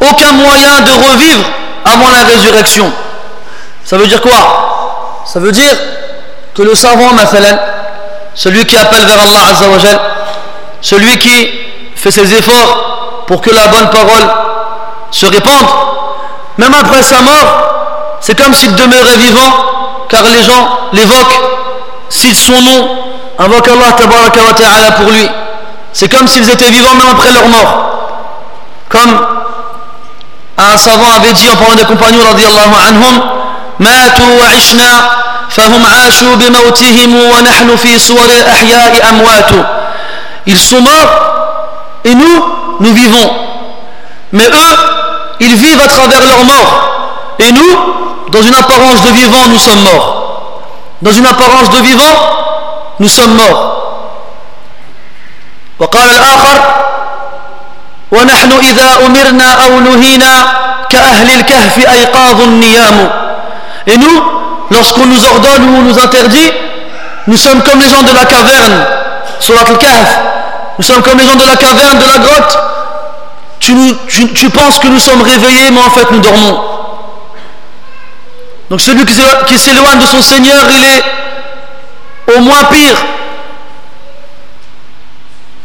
aucun 0.00 0.32
moyen 0.32 0.80
de 0.80 0.92
revivre 0.92 1.44
avant 1.84 2.10
la 2.10 2.22
résurrection. 2.24 2.92
Ça 3.84 3.96
veut 3.96 4.06
dire 4.06 4.20
quoi? 4.20 5.22
Ça 5.26 5.40
veut 5.40 5.52
dire 5.52 5.76
que 6.54 6.62
le 6.62 6.74
savant, 6.74 7.10
celui 8.34 8.64
qui 8.64 8.76
appelle 8.76 9.04
vers 9.04 9.20
Allah 9.20 9.54
celui 10.80 11.18
qui 11.18 11.50
fait 11.94 12.10
ses 12.10 12.34
efforts 12.34 12.95
pour 13.27 13.41
que 13.41 13.49
la 13.51 13.67
bonne 13.67 13.89
parole 13.89 14.27
se 15.11 15.25
répande, 15.25 15.67
même 16.57 16.73
après 16.73 17.01
sa 17.03 17.21
mort, 17.21 18.17
c'est 18.19 18.37
comme 18.39 18.53
s'il 18.53 18.75
demeurait 18.75 19.17
vivant, 19.17 19.51
car 20.09 20.23
les 20.23 20.43
gens 20.43 20.69
l'évoquent, 20.93 21.41
citent 22.09 22.35
son 22.35 22.61
nom, 22.61 22.97
invoquent 23.39 23.69
Allah 23.69 23.93
Ta'ala 24.55 24.91
pour 24.91 25.11
lui. 25.11 25.29
C'est 25.93 26.09
comme 26.09 26.27
s'ils 26.27 26.49
étaient 26.49 26.69
vivants 26.69 26.95
même 26.95 27.09
après 27.11 27.31
leur 27.31 27.47
mort. 27.47 27.87
Comme 28.89 29.25
un 30.57 30.77
savant 30.77 31.11
avait 31.15 31.33
dit 31.33 31.49
en 31.49 31.55
parlant 31.55 31.75
des 31.75 31.85
compagnons, 31.85 32.23
radiallahu 32.23 32.73
anhum, 32.87 33.21
ماتوا 33.81 34.41
وعشنا 34.41 34.91
فهم 35.49 35.85
عاشوا 35.85 36.35
بموتهم 36.35 37.15
ونحن 37.15 37.75
في 37.75 37.99
صور 37.99 38.25
الأحياء 38.25 39.09
أموات 39.09 39.51
Ils 40.47 40.59
sont 40.59 40.81
morts 40.81 41.13
et 42.03 42.15
nous, 42.15 42.45
nous 42.79 42.93
vivons. 42.93 43.31
Mais 44.31 44.45
eux, 44.45 44.75
ils 45.39 45.55
vivent 45.55 45.81
à 45.81 45.87
travers 45.87 46.25
leur 46.25 46.43
mort. 46.43 47.35
Et 47.39 47.51
nous, 47.51 47.77
dans 48.31 48.41
une 48.41 48.53
apparence 48.55 49.03
de 49.03 49.11
vivant, 49.11 49.47
nous 49.49 49.59
sommes 49.59 49.83
morts. 49.83 50.61
Dans 51.01 51.11
une 51.11 51.25
apparence 51.25 51.69
de 51.71 51.81
vivant, 51.81 52.15
nous 52.99 53.09
sommes 53.09 53.35
morts. 53.35 53.77
وقال 55.79 56.09
الآخر 56.09 56.61
ونحن 58.11 58.51
إذا 58.51 59.05
أمرنا 59.05 59.65
أو 59.65 59.79
نهينا 59.79 60.33
كأهل 60.89 61.31
الكهف 61.31 61.89
أيقاظ 61.89 62.41
النيام 62.41 63.09
Et 63.87 63.97
nous, 63.97 64.21
lorsqu'on 64.69 65.07
nous 65.07 65.25
ordonne 65.25 65.63
ou 65.63 65.77
on 65.79 65.81
nous 65.81 65.99
interdit, 65.99 66.51
nous 67.25 67.37
sommes 67.37 67.63
comme 67.63 67.79
les 67.79 67.89
gens 67.89 68.03
de 68.03 68.13
la 68.13 68.25
caverne, 68.25 68.85
sur 69.39 69.55
la 69.55 69.63
kahf. 69.63 70.19
nous 70.78 70.84
sommes 70.84 71.02
comme 71.02 71.18
les 71.18 71.24
gens 71.24 71.36
de 71.36 71.44
la 71.44 71.56
caverne, 71.56 71.98
de 71.98 72.04
la 72.04 72.18
grotte. 72.18 72.58
Tu, 73.60 74.50
penses 74.50 74.78
que 74.78 74.88
nous 74.88 74.98
sommes 74.98 75.22
réveillés, 75.22 75.70
mais 75.70 75.80
en 75.80 75.90
fait 75.90 76.10
nous 76.10 76.20
dormons. 76.20 76.60
Donc 78.70 78.80
celui 78.80 79.04
qui 79.04 79.58
s'éloigne 79.58 79.98
de 79.98 80.06
son 80.06 80.22
Seigneur, 80.22 80.64
il 80.70 80.84
est 80.84 82.36
au 82.36 82.40
moins 82.40 82.64
pire, 82.64 82.96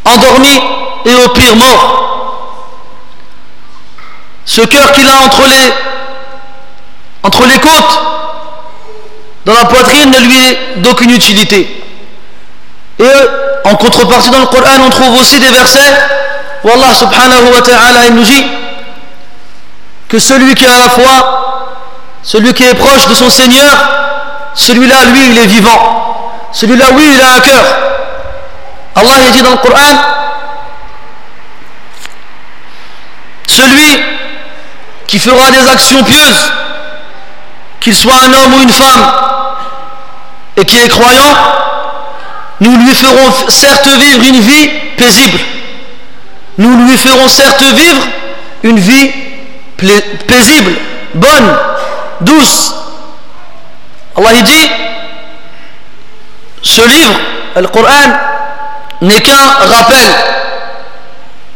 endormi 0.06 0.62
et 1.06 1.16
au 1.16 1.30
pire 1.30 1.56
mort. 1.56 1.98
Ce 4.46 4.62
cœur 4.62 4.92
qu'il 4.94 5.08
a 5.08 5.16
entre 5.16 5.48
les, 5.48 5.74
entre 7.24 7.46
les 7.46 7.60
côtes, 7.60 8.00
dans 9.46 9.54
la 9.54 9.66
poitrine 9.66 10.12
ne 10.12 10.20
lui 10.20 10.38
est 10.38 10.78
d'aucune 10.78 11.12
utilité. 11.12 11.84
Et 13.00 13.04
en 13.66 13.76
contrepartie 13.76 14.30
dans 14.30 14.40
le 14.40 14.46
Coran, 14.48 14.82
on 14.86 14.90
trouve 14.90 15.20
aussi 15.20 15.40
des 15.40 15.50
versets 15.50 15.94
où 16.64 16.70
Allah 16.70 16.94
subhanahu 16.94 17.54
wa 17.54 17.62
ta'ala 17.62 18.10
nous 18.12 18.24
dit 18.24 18.46
que 20.08 20.20
celui 20.20 20.54
qui 20.56 20.66
a 20.66 20.78
la 20.78 20.90
foi, 20.90 21.78
celui 22.24 22.54
qui 22.54 22.64
est 22.64 22.76
proche 22.76 23.08
de 23.08 23.14
son 23.14 23.30
Seigneur, 23.30 23.74
celui-là, 24.54 25.06
lui, 25.06 25.32
il 25.32 25.38
est 25.38 25.48
vivant. 25.48 26.42
Celui-là, 26.52 26.88
oui, 26.94 27.04
il 27.16 27.22
a 27.22 27.36
un 27.36 27.40
cœur. 27.40 27.64
Allah 28.96 29.12
il 29.26 29.32
dit 29.32 29.42
dans 29.42 29.52
le 29.52 29.58
Coran, 29.58 29.96
celui 33.48 34.04
qui 35.08 35.18
fera 35.18 35.50
des 35.52 35.70
actions 35.70 36.04
pieuses, 36.04 36.52
qu'il 37.80 37.96
soit 37.96 38.16
un 38.26 38.34
homme 38.34 38.54
ou 38.56 38.62
une 38.62 38.70
femme, 38.70 39.12
et 40.58 40.66
qui 40.66 40.78
est 40.78 40.90
croyant, 40.90 41.36
nous 42.62 42.78
lui 42.78 42.94
ferons 42.94 43.50
certes 43.50 43.88
vivre 43.88 44.24
une 44.24 44.40
vie 44.40 44.70
paisible. 44.96 45.40
Nous 46.60 46.86
lui 46.86 46.96
ferons 46.96 47.28
certes 47.28 47.64
vivre 47.64 48.04
une 48.64 48.80
vie 48.80 49.12
paisible, 50.28 50.74
bonne, 51.16 51.58
douce. 52.22 52.76
Allah 54.16 54.42
dit, 54.44 54.70
ce 56.62 56.82
livre, 56.82 57.20
le 57.56 57.68
Coran, 57.68 57.90
n'est 59.02 59.22
qu'un 59.22 59.34
rappel 59.34 60.08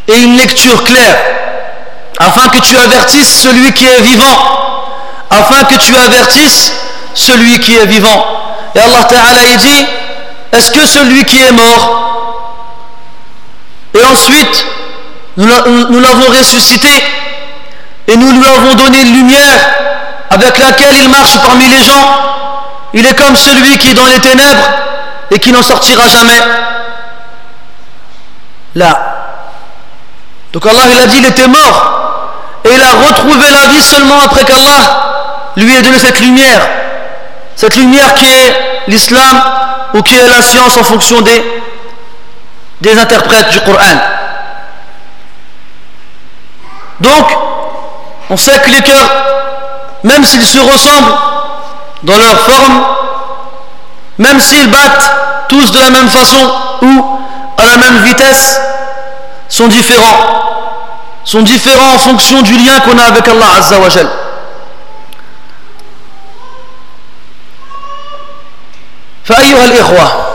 et 0.07 0.17
une 0.17 0.37
lecture 0.37 0.83
claire, 0.85 1.17
afin 2.17 2.47
que 2.47 2.57
tu 2.61 2.75
avertisses 2.75 3.43
celui 3.43 3.71
qui 3.73 3.85
est 3.85 4.01
vivant, 4.01 4.39
afin 5.29 5.65
que 5.65 5.75
tu 5.75 5.95
avertisses 5.95 6.73
celui 7.13 7.59
qui 7.59 7.75
est 7.75 7.85
vivant. 7.85 8.25
Et 8.73 8.79
Allah 8.79 9.03
Ta'ala 9.03 9.55
dit, 9.57 9.85
est-ce 10.57 10.71
que 10.71 10.85
celui 10.85 11.23
qui 11.25 11.41
est 11.41 11.51
mort, 11.51 12.51
et 13.93 14.03
ensuite 14.03 14.65
nous 15.37 15.47
l'avons 15.99 16.27
ressuscité, 16.37 17.03
et 18.07 18.15
nous 18.15 18.31
lui 18.31 18.47
avons 18.47 18.75
donné 18.75 19.01
une 19.01 19.13
lumière 19.13 19.59
avec 20.29 20.57
laquelle 20.57 20.95
il 20.95 21.09
marche 21.09 21.37
parmi 21.41 21.67
les 21.67 21.83
gens, 21.83 22.07
il 22.93 23.05
est 23.05 23.15
comme 23.15 23.35
celui 23.35 23.77
qui 23.77 23.89
est 23.89 23.93
dans 23.93 24.05
les 24.05 24.19
ténèbres 24.19 24.69
et 25.31 25.39
qui 25.39 25.51
n'en 25.51 25.61
sortira 25.61 26.07
jamais. 26.07 26.39
Là. 28.75 29.41
Donc 30.53 30.65
Allah 30.65 30.81
il 30.91 30.99
a 30.99 31.07
dit 31.07 31.17
il 31.17 31.25
était 31.25 31.47
mort 31.47 32.31
et 32.63 32.69
il 32.73 32.81
a 32.81 33.07
retrouvé 33.07 33.49
la 33.49 33.67
vie 33.67 33.81
seulement 33.81 34.19
après 34.23 34.43
qu'Allah 34.43 35.51
lui 35.57 35.75
ait 35.75 35.81
donné 35.81 35.99
cette 35.99 36.19
lumière. 36.21 36.61
Cette 37.55 37.75
lumière 37.75 38.13
qui 38.15 38.25
est 38.25 38.81
l'islam 38.87 39.41
ou 39.93 40.01
qui 40.01 40.15
est 40.15 40.27
la 40.27 40.41
science 40.41 40.77
en 40.77 40.83
fonction 40.83 41.21
des, 41.21 42.99
interprètes 42.99 43.49
du 43.51 43.59
Coran. 43.61 43.97
Donc, 46.99 47.25
on 48.29 48.37
sait 48.37 48.59
que 48.59 48.69
les 48.69 48.81
cœurs, 48.81 49.11
même 50.03 50.23
s'ils 50.23 50.45
se 50.45 50.59
ressemblent 50.59 51.13
dans 52.03 52.17
leur 52.17 52.39
forme, 52.41 52.85
même 54.17 54.39
s'ils 54.39 54.69
battent 54.69 55.11
tous 55.49 55.71
de 55.71 55.79
la 55.79 55.89
même 55.89 56.09
façon 56.09 56.51
ou 56.81 57.19
à 57.57 57.65
la 57.65 57.77
même 57.77 58.03
vitesse, 58.03 58.59
sont 59.49 59.67
différents. 59.67 60.43
Sont 61.23 61.41
différents 61.41 61.95
en 61.95 61.99
fonction 61.99 62.41
du 62.41 62.53
lien 62.57 62.79
qu'on 62.79 62.97
a 62.97 63.05
avec 63.05 63.27
Allah 63.27 63.47
Azza 63.57 63.79
wa 63.79 63.89
فأيها 69.25 69.65
الإخوة 69.65 70.25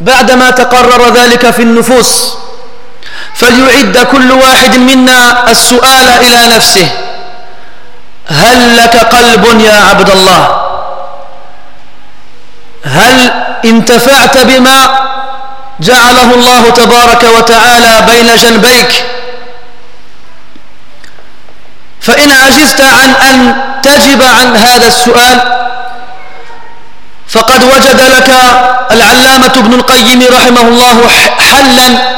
بعدما 0.00 0.50
تقرر 0.50 1.08
ذلك 1.14 1.50
في 1.50 1.62
النفوس 1.62 2.34
فليعد 3.34 3.98
كل 3.98 4.32
واحد 4.32 4.76
منا 4.76 5.50
السؤال 5.50 6.08
إلى 6.08 6.56
نفسه 6.56 6.88
هل 8.26 8.76
لك 8.76 8.96
قلب 8.96 9.60
يا 9.60 9.74
عبد 9.90 10.10
الله؟ 10.10 10.62
هل 12.84 13.32
انتفعت 13.64 14.38
بما 14.38 14.98
جعله 15.80 16.34
الله 16.34 16.70
تبارك 16.70 17.22
وتعالى 17.38 18.06
بين 18.06 18.36
جنبيك؟ 18.36 19.04
فإن 22.00 22.32
عجزت 22.32 22.80
عن 22.80 23.10
أن 23.10 23.54
تجب 23.82 24.22
عن 24.22 24.56
هذا 24.56 24.86
السؤال 24.86 25.51
فقد 27.32 27.62
وجد 27.64 28.00
لك 28.00 28.30
العلامة 28.90 29.52
ابن 29.56 29.74
القيم 29.74 30.22
رحمه 30.32 30.60
الله 30.60 31.08
حلا. 31.38 32.12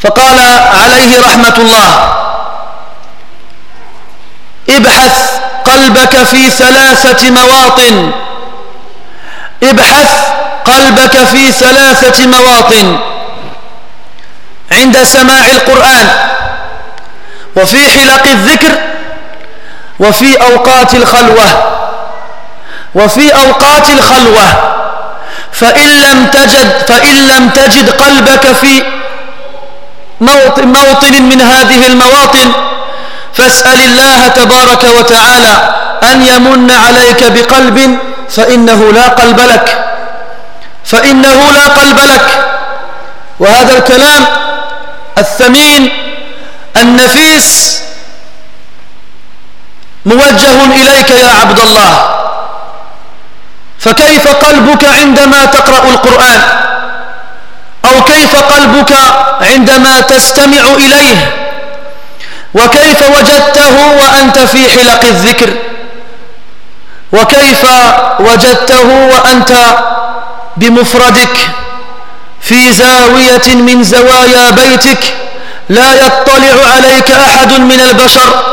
فقال 0.00 0.40
عليه 0.74 1.20
رحمة 1.20 1.54
الله 1.58 2.14
ابحث 4.70 5.30
قلبك 5.64 6.22
في 6.22 6.50
ثلاثة 6.50 7.30
مواطن. 7.30 8.12
ابحث 9.62 10.10
قلبك 10.64 11.24
في 11.24 11.52
ثلاثة 11.52 12.26
مواطن 12.26 12.98
عند 14.72 15.02
سماع 15.04 15.46
القرآن 15.46 16.08
وفي 17.56 17.90
حلق 17.90 18.26
الذكر 18.26 18.78
وفي 20.00 20.42
أوقات 20.42 20.94
الخلوة. 20.94 21.77
وفي 22.94 23.34
أوقات 23.34 23.88
الخلوة. 23.88 24.74
فإن 25.52 25.88
لم 25.88 26.26
تجد 26.26 26.84
فإن 26.88 27.14
لم 27.14 27.48
تجد 27.50 27.90
قلبك 27.90 28.52
في 28.52 28.82
موطن 30.64 31.22
من 31.22 31.40
هذه 31.40 31.86
المواطن 31.86 32.52
فاسأل 33.34 33.80
الله 33.80 34.28
تبارك 34.28 34.84
وتعالى 34.84 35.74
أن 36.02 36.26
يمن 36.26 36.70
عليك 36.70 37.32
بقلب 37.32 37.98
فإنه 38.30 38.92
لا 38.92 39.08
قلب 39.08 39.40
لك. 39.40 39.84
فإنه 40.84 41.52
لا 41.52 41.66
قلب 41.66 41.98
لك. 41.98 42.44
وهذا 43.40 43.78
الكلام 43.78 44.24
الثمين 45.18 45.90
النفيس 46.76 47.80
موجه 50.06 50.64
إليك 50.64 51.10
يا 51.10 51.28
عبد 51.28 51.60
الله. 51.60 52.27
فكيف 53.88 54.28
قلبك 54.28 54.84
عندما 54.84 55.44
تقرأ 55.44 55.88
القرآن؟ 55.90 56.40
أو 57.84 58.04
كيف 58.04 58.36
قلبك 58.36 58.92
عندما 59.40 60.00
تستمع 60.00 60.60
إليه؟ 60.76 61.34
وكيف 62.54 63.02
وجدته 63.18 63.86
وأنت 64.00 64.38
في 64.38 64.70
حلق 64.70 65.04
الذكر؟ 65.04 65.54
وكيف 67.12 67.64
وجدته 68.20 68.88
وأنت 68.88 69.52
بمفردك؟ 70.56 71.36
في 72.40 72.72
زاوية 72.72 73.54
من 73.54 73.84
زوايا 73.84 74.50
بيتك 74.50 75.14
لا 75.68 75.94
يطلع 75.94 76.72
عليك 76.74 77.10
أحد 77.10 77.52
من 77.52 77.80
البشر 77.80 78.44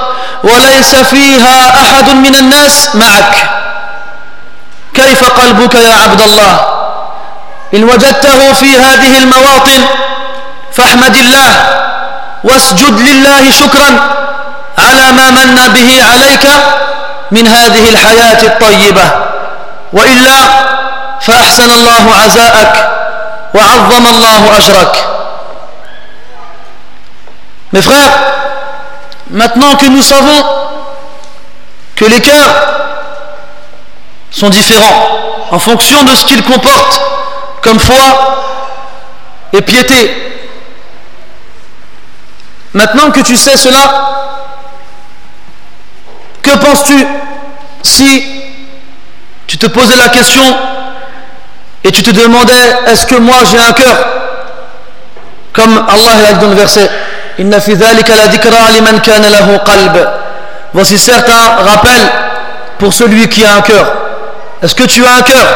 وليس 0.44 0.96
فيها 0.96 1.84
أحد 1.84 2.10
من 2.10 2.36
الناس 2.36 2.90
معك. 2.96 3.65
كيف 4.96 5.24
قلبك 5.24 5.76
يا 5.76 5.94
عبد 5.94 6.22
الله؟ 6.22 6.60
إن 7.74 7.84
وجدته 7.84 8.54
في 8.54 8.78
هذه 8.78 9.18
المواطن 9.18 9.82
فاحمد 10.74 11.16
الله 11.16 11.52
واسجد 12.44 13.00
لله 13.00 13.52
شكرا 13.52 13.90
على 14.78 15.12
ما 15.12 15.30
من 15.30 15.74
به 15.74 16.04
عليك 16.12 16.46
من 17.32 17.48
هذه 17.48 17.90
الحياة 17.90 18.44
الطيبة. 18.44 19.12
وإلا 19.94 20.40
فأحسن 21.22 21.72
الله 21.72 22.16
عزاءك 22.24 22.74
وعظم 23.54 24.08
الله 24.08 24.58
أجرك. 24.58 24.96
Mes 27.74 27.82
frères, 27.82 28.12
maintenant 29.30 29.76
que 29.76 29.88
nous 29.88 30.02
savons 30.02 30.44
que 31.96 32.06
les 32.06 32.22
cœurs 32.22 32.85
sont 34.36 34.50
différents 34.50 35.48
en 35.50 35.60
fonction 35.60 36.04
de 36.04 36.14
ce 36.14 36.26
qu'ils 36.26 36.44
comportent 36.44 37.02
comme 37.62 37.80
foi 37.80 37.96
et 39.54 39.62
piété. 39.62 40.12
Maintenant 42.74 43.12
que 43.12 43.22
tu 43.22 43.38
sais 43.38 43.56
cela, 43.56 43.80
que 46.42 46.52
penses-tu 46.58 47.08
si 47.82 48.26
tu 49.48 49.58
te 49.58 49.68
posais 49.68 49.96
la 49.96 50.10
question 50.10 50.44
et 51.86 51.92
tu 51.92 52.04
te 52.04 52.10
demandais 52.10 52.54
est-ce 52.88 53.06
que 53.06 53.16
moi 53.16 53.38
j'ai 53.50 53.60
un 53.60 53.72
cœur 53.72 54.06
comme 55.54 55.78
Allah 55.88 56.28
a 56.30 56.34
dit 56.34 56.40
dans 56.42 56.50
le 56.50 56.56
verset 56.56 56.90
Voici 60.74 60.98
certains 60.98 61.56
rappels 61.64 62.12
pour 62.78 62.94
celui 62.94 63.30
qui 63.30 63.46
a 63.46 63.56
un 63.56 63.62
cœur. 63.62 64.05
Est-ce 64.62 64.76
que 64.76 64.84
tu 64.84 65.06
as 65.06 65.14
un 65.14 65.22
cœur? 65.22 65.48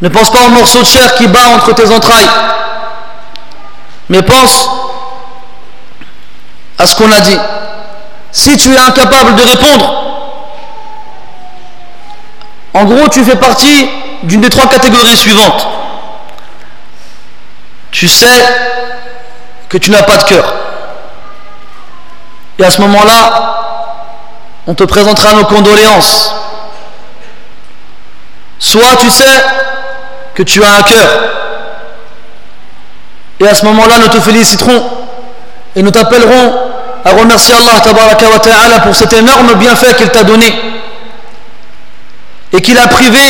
Ne 0.00 0.08
pense 0.08 0.30
pas 0.30 0.46
au 0.46 0.48
morceau 0.50 0.80
de 0.80 0.86
chair 0.86 1.14
qui 1.16 1.26
bat 1.26 1.48
entre 1.54 1.74
tes 1.74 1.90
entrailles. 1.90 2.28
Mais 4.08 4.22
pense 4.22 4.68
à 6.78 6.86
ce 6.86 6.96
qu'on 6.96 7.10
a 7.12 7.20
dit. 7.20 7.38
Si 8.32 8.56
tu 8.56 8.74
es 8.74 8.78
incapable 8.78 9.34
de 9.36 9.42
répondre, 9.42 9.94
en 12.72 12.84
gros, 12.84 13.08
tu 13.08 13.24
fais 13.24 13.36
partie 13.36 13.88
d'une 14.22 14.40
des 14.40 14.50
trois 14.50 14.68
catégories 14.68 15.16
suivantes. 15.16 15.66
Tu 17.90 18.08
sais 18.08 18.44
que 19.68 19.78
tu 19.78 19.90
n'as 19.90 20.02
pas 20.02 20.16
de 20.16 20.24
cœur. 20.24 20.54
Et 22.58 22.64
à 22.64 22.70
ce 22.70 22.80
moment-là, 22.82 23.60
on 24.66 24.74
te 24.74 24.84
présentera 24.84 25.34
nos 25.34 25.44
condoléances. 25.44 26.34
Soit 28.60 28.96
tu 28.96 29.10
sais 29.10 29.24
que 30.34 30.42
tu 30.42 30.62
as 30.62 30.72
un 30.72 30.82
cœur. 30.82 31.08
Et 33.40 33.48
à 33.48 33.54
ce 33.54 33.64
moment-là, 33.64 33.98
nous 33.98 34.08
te 34.08 34.20
féliciterons 34.20 34.84
et 35.74 35.82
nous 35.82 35.90
t'appellerons 35.90 36.70
à 37.04 37.10
remercier 37.10 37.54
Allah 37.54 38.80
pour 38.80 38.94
cet 38.94 39.14
énorme 39.14 39.54
bienfait 39.54 39.94
qu'il 39.94 40.10
t'a 40.10 40.24
donné 40.24 40.46
et 42.52 42.60
qu'il 42.60 42.78
a 42.78 42.86
privé 42.86 43.20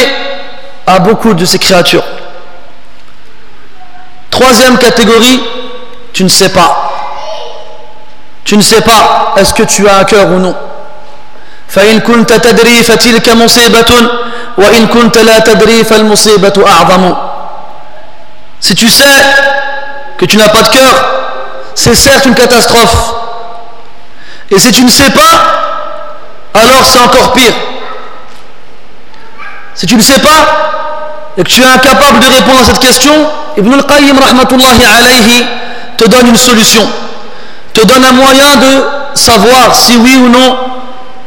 à 0.86 0.98
beaucoup 0.98 1.32
de 1.34 1.44
ses 1.44 1.58
créatures. 1.58 2.04
Troisième 4.30 4.78
catégorie, 4.78 5.42
tu 6.12 6.24
ne 6.24 6.28
sais 6.28 6.48
pas. 6.48 6.90
Tu 8.42 8.56
ne 8.56 8.62
sais 8.62 8.80
pas 8.80 9.34
est-ce 9.36 9.54
que 9.54 9.62
tu 9.62 9.88
as 9.88 9.98
un 9.98 10.04
cœur 10.04 10.26
ou 10.28 10.38
non. 10.38 10.56
فإن 11.69 11.99
كنت 11.99 12.33
تدري 12.33 12.83
فتلك 12.83 13.29
مصيبة 13.29 13.91
وإن 14.57 14.87
كنت 14.87 15.17
لا 15.17 15.39
تدري 15.39 15.83
فالمصيبة 15.83 16.53
أعظم 16.67 17.15
Si 18.61 18.73
tu 18.73 18.89
sais 18.89 19.19
que 20.17 20.25
tu 20.25 20.37
n'as 20.37 20.49
pas 20.49 20.63
de 20.63 20.69
cœur, 20.69 20.93
c'est 21.75 21.93
certes 21.93 22.25
une 22.25 22.33
catastrophe. 22.33 23.13
Et 24.49 24.57
si 24.57 24.71
tu 24.71 24.83
ne 24.83 24.89
sais 24.89 25.11
pas, 25.11 25.33
alors 26.53 26.83
c'est 26.85 26.97
encore 26.99 27.33
pire. 27.33 27.53
Si 29.75 29.85
tu 29.85 29.95
ne 29.95 30.01
sais 30.01 30.19
pas 30.19 30.41
et 31.37 31.43
que 31.43 31.49
tu 31.49 31.61
es 31.61 31.65
incapable 31.65 32.19
de 32.21 32.27
répondre 32.27 32.59
à 32.61 32.63
cette 32.63 32.79
question, 32.79 33.13
Ibn 33.57 33.73
al-Qayyim 33.73 34.17
rahmatullahi 34.17 34.83
alayhi 34.83 35.45
te 35.97 36.05
donne 36.05 36.27
une 36.27 36.37
solution, 36.37 36.89
te 37.73 37.85
donne 37.85 38.03
un 38.05 38.13
moyen 38.13 38.55
de 38.55 38.83
savoir 39.13 39.75
si 39.75 39.97
oui 39.97 40.15
ou 40.17 40.29
non 40.29 40.57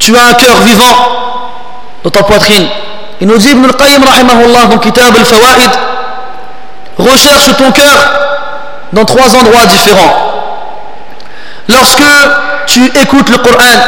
tu 0.03 0.15
as 0.17 0.25
un 0.25 0.33
cœur 0.33 0.57
vivant 0.65 0.95
dans 2.03 2.09
ta 2.09 2.23
poitrine. 2.23 2.67
Il 3.21 3.27
nous 3.27 3.37
dit 3.37 3.51
Ibn 3.51 3.65
al-Qayyim 3.65 4.03
recherche 6.97 7.55
ton 7.57 7.71
cœur 7.71 7.95
dans 8.91 9.05
trois 9.05 9.33
endroits 9.33 9.65
différents. 9.65 10.33
Lorsque 11.69 12.03
tu 12.67 12.85
écoutes 13.01 13.29
le 13.29 13.37
Coran 13.37 13.79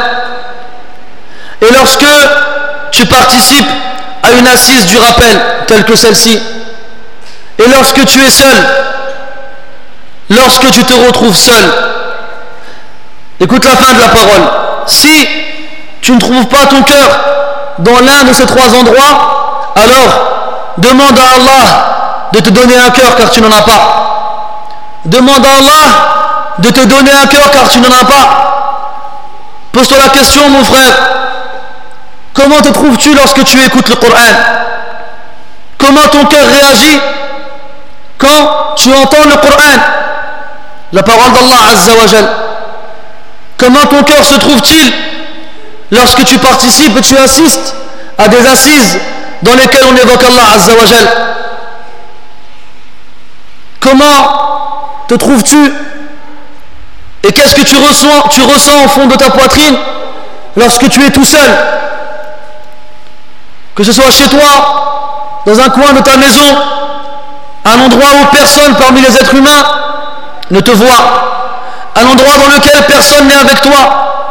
et 1.62 1.74
lorsque 1.74 2.06
tu 2.92 3.06
participes 3.08 3.68
à 4.24 4.32
une 4.32 4.48
assise 4.48 4.86
du 4.86 4.98
rappel 4.98 5.42
telle 5.68 5.84
que 5.84 5.96
celle-ci 5.96 6.42
et 7.60 7.68
lorsque 7.68 8.06
tu 8.06 8.24
es 8.24 8.30
seul 8.30 8.58
lorsque 10.30 10.72
tu 10.72 10.84
te 10.84 10.94
retrouves 11.06 11.36
seul 11.36 11.64
écoute 13.40 13.66
la 13.66 13.76
fin 13.76 13.94
de 13.94 14.00
la 14.00 14.10
parole 14.10 14.50
si 14.88 15.45
tu 16.06 16.12
ne 16.12 16.20
trouves 16.20 16.46
pas 16.46 16.68
ton 16.68 16.84
cœur 16.84 17.08
dans 17.80 18.00
l'un 18.00 18.24
de 18.26 18.32
ces 18.32 18.46
trois 18.46 18.68
endroits? 18.80 19.72
Alors 19.76 20.76
demande 20.78 21.18
à 21.18 21.36
Allah 21.36 22.30
de 22.32 22.40
te 22.42 22.50
donner 22.52 22.78
un 22.78 22.92
cœur 22.92 23.16
car 23.16 23.32
tu 23.32 23.42
n'en 23.42 23.52
as 23.52 23.64
pas. 23.64 24.98
Demande 25.06 25.44
à 25.44 25.50
Allah 25.58 26.54
de 26.60 26.70
te 26.70 26.86
donner 26.86 27.12
un 27.12 27.26
cœur 27.26 27.50
car 27.50 27.68
tu 27.70 27.80
n'en 27.80 27.90
as 27.90 28.06
pas. 28.06 28.92
Pose-toi 29.72 29.98
la 29.98 30.10
question 30.10 30.48
mon 30.48 30.64
frère. 30.64 30.94
Comment 32.36 32.62
te 32.62 32.70
trouves-tu 32.70 33.16
lorsque 33.16 33.44
tu 33.44 33.60
écoutes 33.64 33.90
le 33.90 33.96
Coran? 33.96 34.32
Comment 35.80 36.08
ton 36.12 36.26
cœur 36.26 36.46
réagit 36.46 37.02
quand 38.20 38.76
tu 38.76 38.94
entends 38.94 39.26
le 39.28 39.38
Coran? 39.38 39.80
La 40.94 41.02
parole 41.02 41.32
d'Allah 41.32 41.72
Azza 41.72 41.94
wa 41.94 42.28
Comment 43.58 43.86
ton 43.88 44.04
cœur 44.04 44.24
se 44.24 44.36
trouve-t-il 44.36 45.15
lorsque 45.92 46.24
tu 46.26 46.38
participes 46.40 47.00
tu 47.02 47.18
assistes 47.18 47.76
à 48.18 48.28
des 48.28 48.46
assises 48.48 49.00
dans 49.42 49.54
lesquelles 49.54 49.86
on 49.92 49.96
évoque 49.96 50.24
Allah 50.24 50.54
Azza 50.56 50.74
wa 50.74 50.86
Comment 53.80 55.06
te 55.08 55.14
trouves-tu 55.14 55.74
Et 57.24 57.32
qu'est-ce 57.32 57.56
que 57.56 57.62
tu 57.62 57.76
ressens, 57.78 58.30
tu 58.32 58.42
ressens 58.42 58.86
au 58.86 58.88
fond 58.88 59.06
de 59.06 59.16
ta 59.16 59.30
poitrine 59.30 59.78
lorsque 60.56 60.90
tu 60.90 61.06
es 61.06 61.12
tout 61.12 61.26
seul? 61.26 61.50
Que 63.76 63.84
ce 63.84 63.92
soit 63.92 64.10
chez 64.10 64.28
toi, 64.28 65.42
dans 65.46 65.60
un 65.60 65.70
coin 65.70 65.94
de 65.94 66.00
ta 66.00 66.18
maison, 66.18 66.58
un 67.66 67.80
endroit 67.80 68.10
où 68.22 68.26
personne 68.36 68.74
parmi 68.76 69.02
les 69.02 69.16
êtres 69.16 69.36
humains 69.36 69.64
ne 70.50 70.60
te 70.62 70.72
voit, 70.72 71.92
un 71.96 72.08
endroit 72.08 72.38
dans 72.38 72.48
lequel 72.56 72.86
personne 72.88 73.28
n'est 73.28 73.36
avec 73.36 73.62
toi, 73.62 74.25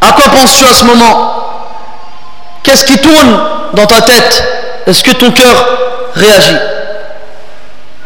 à 0.00 0.12
quoi 0.12 0.28
penses-tu 0.28 0.66
à 0.66 0.74
ce 0.74 0.84
moment 0.84 1.32
Qu'est-ce 2.62 2.84
qui 2.84 2.98
tourne 2.98 3.40
dans 3.74 3.86
ta 3.86 4.00
tête 4.02 4.44
Est-ce 4.86 5.02
que 5.02 5.12
ton 5.12 5.30
cœur 5.30 5.66
réagit 6.14 6.56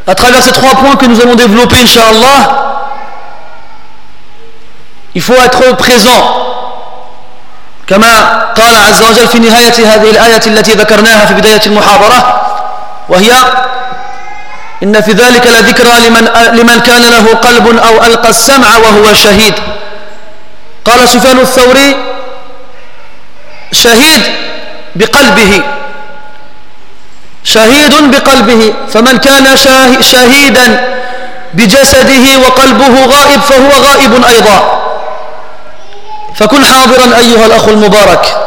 À 0.06 0.14
travers 0.14 0.42
ces 0.42 0.52
trois 0.52 0.74
points 0.74 0.96
que 0.96 1.06
nous 1.06 1.20
allons 1.20 1.34
développer, 1.34 1.76
Inch'Allah, 1.80 2.66
il 5.14 5.22
faut 5.22 5.34
être 5.34 5.76
présent 5.76 6.42
كما 7.86 8.52
قال 8.56 8.76
عز 8.76 9.02
وجل 9.02 9.28
في 9.28 9.38
نهاية 9.38 9.94
هذه 9.94 10.10
الآية 10.10 10.40
التي 10.46 10.72
ذكرناها 10.72 11.26
في 11.26 11.34
بداية 11.34 11.60
المحاضرة 11.66 12.40
وهي 13.08 13.32
إن 14.82 15.00
في 15.00 15.12
ذلك 15.12 15.46
لذكرى 15.46 16.08
لمن, 16.08 16.28
لمن 16.52 16.80
كان 16.80 17.02
له 17.02 17.34
قلب 17.34 17.78
أو 17.78 18.04
ألقى 18.04 18.28
السمع 18.28 18.76
وهو 18.76 19.14
شهيد 19.14 19.54
قال 20.85 21.09
سفيان 21.09 21.39
الثوري 21.39 21.95
شهيد 23.71 24.23
بقلبه 24.95 25.63
شهيد 27.43 28.11
بقلبه 28.11 28.73
فمن 28.93 29.17
كان 29.17 29.57
شهيدا 30.01 30.97
بجسده 31.53 32.39
وقلبه 32.39 33.05
غائب 33.05 33.41
فهو 33.41 33.69
غائب 33.69 34.25
أيضا. 34.25 34.81
فكن 36.35 36.65
حاضرا 36.65 37.17
أيها 37.17 37.45
الأخ 37.45 37.67
المبارك 37.67 38.37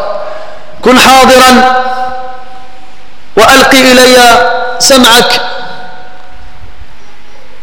كن 0.82 0.98
حاضرا 1.00 1.82
وألقي 3.36 3.80
إلي 3.92 4.50
سمعك 4.78 5.40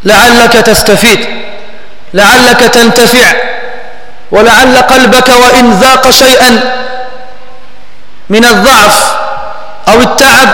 لعلك 0.03 0.51
تستفيد 0.51 1.27
لعلك 2.13 2.60
تنتفع. 2.60 3.51
ولعل 4.32 4.78
قلبك 4.78 5.30
وإن 5.30 5.72
ذاق 5.72 6.10
شيئا 6.10 6.60
من 8.30 8.46
الضعف 8.46 9.15
أو 9.88 10.02
التعب 10.02 10.50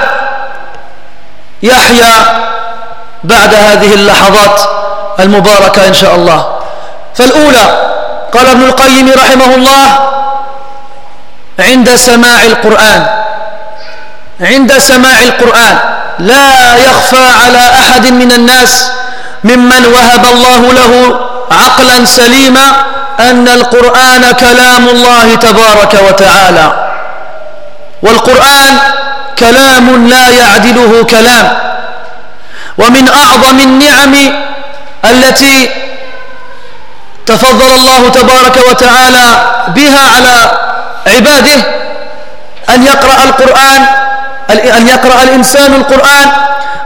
يحيا 1.64 2.14
بعد 3.24 3.54
هذه 3.54 3.94
اللحظات 3.94 4.62
المباركة 5.20 5.88
إن 5.88 5.94
شاء 5.94 6.16
الله. 6.16 6.60
فالأولى 7.16 7.92
قال 8.34 8.50
ابن 8.50 8.64
القيم 8.64 9.12
رحمه 9.18 9.56
الله 9.56 10.00
عند 11.60 11.96
سماع 11.96 12.44
القرآن 12.46 13.08
عند 14.42 14.78
سماع 14.78 15.22
القرآن 15.22 15.78
لا 16.20 16.76
يخفى 16.78 17.26
على 17.46 17.70
أحد 17.80 18.08
من 18.08 18.32
الناس 18.32 18.92
ممن 19.44 19.86
وهب 19.86 20.26
الله 20.26 20.74
له 20.74 21.20
عقلا 21.52 22.06
سليما 22.06 22.74
أن 23.20 23.48
القرآن 23.48 24.32
كلام 24.32 24.90
الله 24.90 25.36
تبارك 25.36 25.94
وتعالى. 26.08 26.90
والقرآن 28.04 28.80
كلام 29.40 30.08
لا 30.08 30.28
يعدله 30.28 31.04
كلام. 31.04 31.58
ومن 32.78 33.10
أعظم 33.10 33.60
النعم 33.60 34.16
التي 35.06 35.70
تفضل 37.26 37.72
الله 37.76 38.10
تبارك 38.10 38.58
وتعالى 38.70 39.28
بها 39.68 40.00
على 40.16 40.52
عباده 41.08 41.60
أن 42.70 42.86
يقرأ 42.86 43.24
القرآن 43.24 43.86
أن 44.50 44.88
يقرأ 44.88 45.24
الإنسان 45.24 45.74
القرآن 45.74 46.32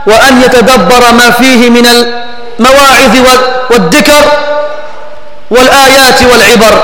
وأن 0.06 0.42
يتدبر 0.42 1.12
ما 1.12 1.30
فيه 1.30 1.70
من 1.70 1.86
المواعظ 1.86 3.16
والذكر. 3.70 4.24
والآيات 5.52 6.18
والعبر. 6.22 6.74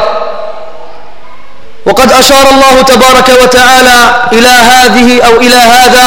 وقد 1.87 2.13
أشار 2.13 2.47
الله 2.55 2.83
تبارك 2.83 3.29
وتعالى 3.43 3.99
إلى 4.33 4.49
هذه 4.49 5.09
أو 5.27 5.35
إلى 5.41 5.57
هذا 5.57 6.07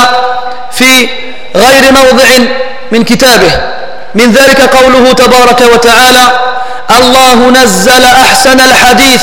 في 0.72 1.10
غير 1.56 1.84
موضع 1.92 2.30
من 2.92 3.04
كتابه. 3.04 3.52
من 4.16 4.32
ذلك 4.32 4.62
قوله 4.62 5.14
تبارك 5.14 5.62
وتعالى 5.74 6.26
الله 6.98 7.50
نزل 7.50 8.04
أحسن 8.06 8.60
الحديث 8.60 9.22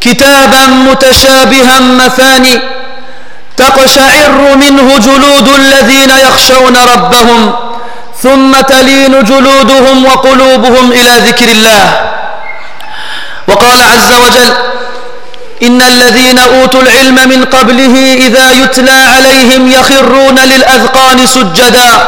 كتابا 0.00 0.66
متشابها 0.66 1.80
مثاني 1.80 2.60
تقشعر 3.56 4.56
منه 4.56 4.98
جلود 4.98 5.48
الذين 5.48 6.10
يخشون 6.10 6.76
ربهم 6.76 7.52
ثم 8.22 8.60
تلين 8.60 9.24
جلودهم 9.24 10.04
وقلوبهم 10.04 10.92
إلى 10.92 11.10
ذكر 11.28 11.48
الله 11.48 12.00
وقال 13.50 13.82
عز 13.82 14.12
وجل 14.12 14.52
إن 15.62 15.82
الذين 15.82 16.38
أوتوا 16.38 16.82
العلم 16.82 17.14
من 17.28 17.44
قبله 17.44 18.14
إذا 18.26 18.50
يتلى 18.50 18.90
عليهم 19.16 19.70
يخرون 19.70 20.38
للأذقان 20.38 21.26
سجدا 21.26 22.06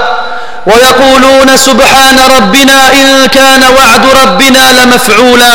ويقولون 0.66 1.57
سبحان 1.57 2.18
ربنا 2.37 2.92
إن 2.92 3.26
كان 3.26 3.62
وعد 3.62 4.07
ربنا 4.22 4.72
لمفعولا 4.72 5.55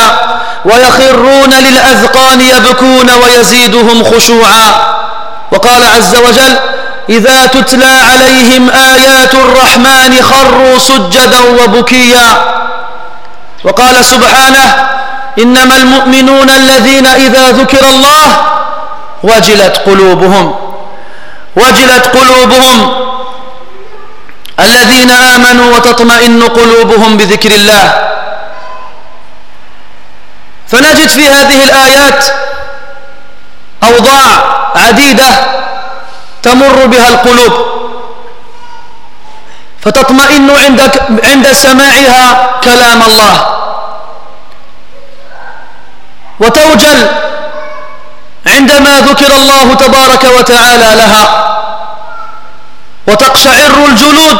ويخرون 0.65 1.53
للأذقان 1.53 2.41
يبكون 2.41 3.09
ويزيدهم 3.23 4.03
خشوعا. 4.03 4.73
وقال 5.51 5.83
عز 5.83 6.15
وجل 6.15 6.57
إذا 7.09 7.45
تتلى 7.45 7.85
عليهم 8.11 8.69
آيات 8.69 9.33
الرحمن 9.33 10.21
خروا 10.23 10.79
سجدا 10.79 11.39
وبكيا. 11.63 12.57
وقال 13.63 14.05
سبحانه 14.05 14.96
إنما 15.39 15.75
المؤمنون 15.75 16.49
الذين 16.49 17.07
إذا 17.07 17.51
ذكر 17.51 17.89
الله 17.89 18.25
وجلت 19.23 19.77
قلوبهم 19.85 20.55
وجلت 21.55 22.07
قلوبهم. 22.07 22.79
الذين 24.59 25.11
آمنوا 25.11 25.75
وتطمئن 25.75 26.43
قلوبهم 26.43 27.17
بذكر 27.17 27.51
الله. 27.51 27.85
فنجد 30.67 31.07
في 31.07 31.29
هذه 31.29 31.63
الآيات 31.63 32.25
أوضاع 33.83 34.29
عديدة 34.75 35.29
تمر 36.43 36.85
بها 36.85 37.07
القلوب. 37.07 37.53
فتطمئن 39.81 40.49
عند 40.49 40.79
عند 41.23 41.51
سماعها 41.53 42.49
كلام 42.63 43.01
الله. 43.03 43.66
وتوجل 46.39 47.07
عندما 48.47 48.99
ذكر 48.99 49.35
الله 49.37 49.73
تبارك 49.73 50.23
وتعالى 50.23 50.95
لها 50.95 51.53
وتقشعر 53.07 53.85
الجلود 53.85 54.37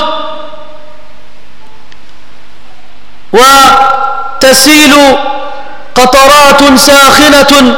وتسيل 3.34 5.18
قطرات 5.96 6.80
ساخنة 6.80 7.78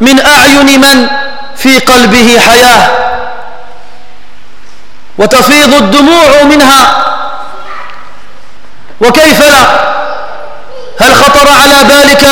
من 0.00 0.26
أعين 0.26 0.80
من 0.80 1.08
في 1.56 1.78
قلبه 1.78 2.40
حياة 2.40 2.88
وتفيض 5.18 5.74
الدموع 5.74 6.42
منها 6.42 7.04
وكيف 9.00 9.40
لا؟ 9.42 9.62
هل 11.00 11.14
خطر 11.14 11.48
على 11.48 11.84
بالك 11.84 12.26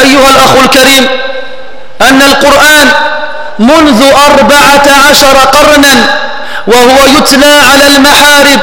أيها 0.00 0.30
الأخ 0.30 0.56
الكريم 0.64 1.08
أن 2.00 2.22
القرآن 2.22 2.88
منذ 3.58 4.02
أربعة 4.26 5.08
عشر 5.10 5.36
قرنا 5.38 6.18
وهو 6.66 7.04
يتلى 7.06 7.54
على 7.72 7.86
المحارب 7.86 8.60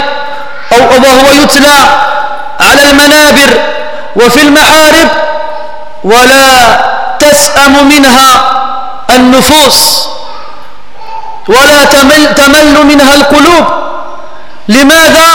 أو 0.72 0.80
وهو 1.04 1.32
يتلى 1.32 1.76
على 2.60 2.84
المنابر 2.92 3.50
وفي 4.16 4.42
المحارب 4.42 5.08
ولا 6.04 6.80
تسأم 7.20 7.88
منها 7.90 8.52
النفوس 9.10 10.08
ولا 11.48 11.84
تمل, 11.84 12.36
تمل 12.36 12.86
منها 12.86 13.16
القلوب 13.16 13.66
لماذا؟ 14.68 15.28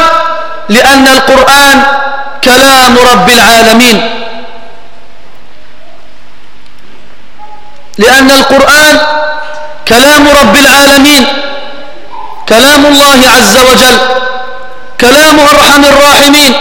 لأن 0.68 1.08
القرآن 1.08 1.82
كلام 2.44 2.98
رب 3.12 3.28
العالمين 3.30 4.17
لأن 7.98 8.30
القرآن 8.30 8.98
كلام 9.88 10.28
رب 10.28 10.56
العالمين 10.56 11.26
كلام 12.48 12.86
الله 12.86 13.28
عز 13.30 13.56
وجل 13.56 13.98
كلام 15.00 15.40
أرحم 15.40 15.84
الراحمين 15.84 16.52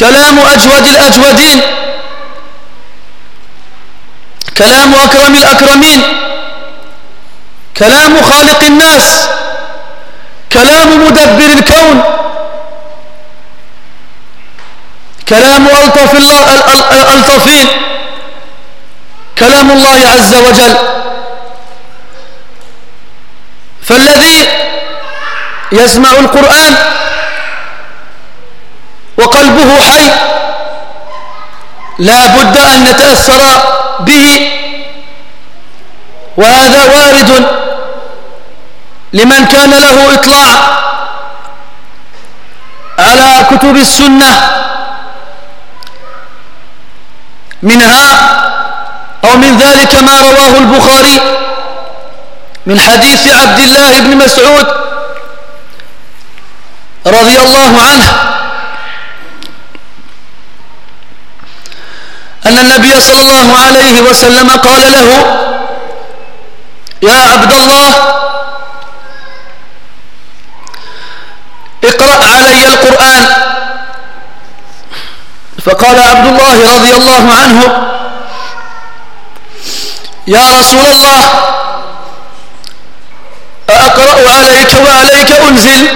كلام 0.00 0.38
أجود 0.38 0.86
الأجودين 0.86 1.60
كلام 4.58 4.94
أكرم 4.94 5.34
الأكرمين 5.36 6.02
كلام 7.76 8.22
خالق 8.22 8.64
الناس 8.64 9.28
كلام 10.52 11.06
مدبر 11.06 11.52
الكون 11.58 12.02
كلام 15.28 15.66
ألطف 15.66 16.14
الألطفين 16.92 17.81
كلام 19.42 19.70
الله 19.70 19.98
عز 20.14 20.34
وجل. 20.34 20.76
فالذي 23.82 24.48
يسمع 25.72 26.10
القرآن 26.10 26.76
وقلبه 29.18 29.82
حي 29.82 30.06
لا 31.98 32.26
بد 32.26 32.56
أن 32.56 32.84
نتأثر 32.84 33.42
به. 34.00 34.50
وهذا 36.36 36.82
وارد 36.82 37.30
لمن 39.12 39.46
كان 39.46 39.70
له 39.70 40.14
إطلاع 40.14 40.54
على 42.98 43.46
كتب 43.50 43.76
السنة. 43.76 44.32
منها 47.62 48.06
أو 49.24 49.36
من 49.36 49.58
ذلك 49.58 49.94
ما 49.94 50.20
رواه 50.20 50.58
البخاري 50.58 51.20
من 52.66 52.80
حديث 52.80 53.32
عبد 53.32 53.60
الله 53.60 54.00
بن 54.00 54.16
مسعود 54.16 54.66
رضي 57.06 57.38
الله 57.40 57.82
عنه 57.82 58.12
أن 62.46 62.58
النبي 62.58 63.00
صلى 63.00 63.20
الله 63.20 63.58
عليه 63.58 64.00
وسلم 64.00 64.50
قال 64.50 64.92
له 64.92 65.08
يا 67.02 67.14
عبد 67.14 67.52
الله 67.52 67.88
اقرأ 71.84 72.24
علي 72.24 72.68
القرآن. 72.68 73.26
فقال 75.64 76.00
عبد 76.00 76.26
الله 76.26 76.74
رضي 76.74 76.96
الله 76.96 77.34
عنه 77.34 77.92
يا 80.26 80.58
رسول 80.58 80.86
الله 80.86 81.20
أقرأ 83.68 84.30
عليك 84.30 84.74
وعليك 84.74 85.30
أنزل. 85.30 85.88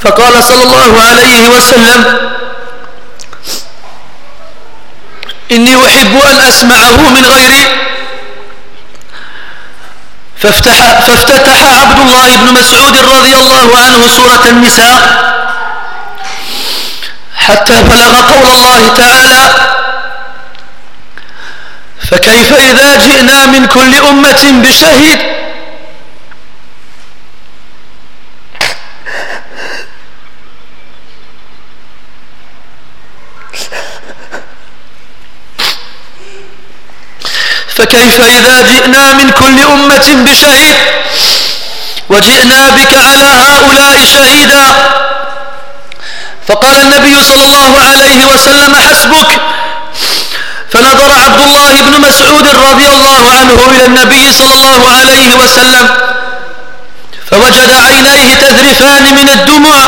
فقال 0.00 0.44
صلى 0.44 0.62
الله 0.62 1.02
عليه 1.02 1.48
وسلم 1.48 2.30
إني 5.52 5.86
أحب 5.86 6.16
أن 6.16 6.40
أسمعه 6.40 7.10
من 7.10 7.26
غيري 7.26 7.85
فافتح, 10.38 11.00
فافتتح 11.00 11.62
عبد 11.80 11.98
الله 12.00 12.36
بن 12.36 12.52
مسعود 12.60 12.96
رضي 12.98 13.36
الله 13.36 13.78
عنه 13.78 14.08
سورة 14.08 14.48
النساء 14.48 15.26
حتى 17.36 17.82
بلغ 17.82 18.20
قول 18.32 18.46
الله 18.54 18.88
تعالى 18.96 19.48
فكيف 22.10 22.52
إذا 22.52 22.96
جئنا 22.96 23.46
من 23.46 23.66
كل 23.66 23.94
أمة 23.94 24.62
بشهيد 24.62 25.18
فكيف 37.68 38.20
إذا 38.20 38.62
جئنا 38.86 39.12
من 39.12 39.30
كل 39.30 39.58
أمة 39.60 40.06
بشهيد 40.24 40.76
وجئنا 42.08 42.68
بك 42.68 42.94
على 42.96 43.24
هؤلاء 43.24 44.04
شهيدا. 44.04 44.64
فقال 46.48 46.76
النبي 46.82 47.22
صلى 47.24 47.44
الله 47.44 47.80
عليه 47.80 48.24
وسلم 48.24 48.76
حسبك. 48.76 49.40
فنظر 50.70 51.12
عبد 51.12 51.40
الله 51.40 51.80
بن 51.80 52.00
مسعود 52.00 52.46
رضي 52.48 52.88
الله 52.88 53.30
عنه 53.38 53.58
إلى 53.74 53.86
النبي 53.86 54.32
صلى 54.32 54.54
الله 54.54 54.90
عليه 54.90 55.34
وسلم 55.34 55.88
فوجد 57.30 57.70
عينيه 57.70 58.34
تذرفان 58.34 59.14
من 59.14 59.28
الدموع. 59.28 59.82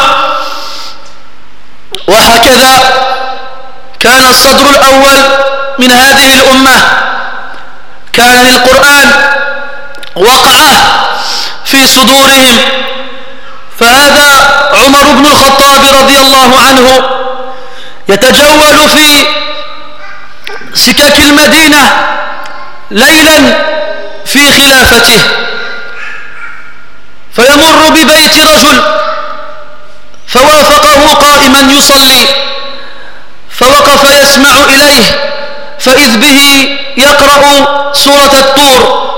وهكذا 2.09 2.73
كان 4.01 4.27
الصدر 4.27 4.71
الأول 4.71 5.19
من 5.79 5.93
هذه 5.93 6.35
الأمة. 6.35 7.08
كان 8.19 8.47
للقرآن 8.47 9.09
وقعه 10.17 10.73
في 11.65 11.87
صدورهم. 11.87 12.59
فهذا 13.81 14.29
عمر 14.73 15.03
بن 15.03 15.27
الخطاب 15.27 15.85
رضي 16.01 16.19
الله 16.19 16.61
عنه 16.61 17.11
يتجول 18.09 18.89
في 18.89 19.27
سكك 20.75 21.19
المدينة 21.19 21.93
ليلا 22.91 23.39
في 24.27 24.53
خلافته. 24.53 25.23
فيمر 27.37 27.89
ببيت 27.89 28.39
رجل 28.39 28.83
فوافقه 30.29 31.15
قائما 31.15 31.73
يصلي 31.73 32.27
فوقف 33.51 34.05
يسمع 34.23 34.65
إليه 34.65 35.33
فإذ 35.79 36.17
به 36.17 36.78
يقرأ 36.99 37.93
سورة 37.93 38.33
الطور 38.35 39.09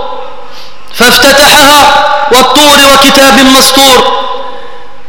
فافتتحها 0.95 1.95
والطور 2.33 2.78
وكتاب 2.93 3.41
مسطور 3.41 4.20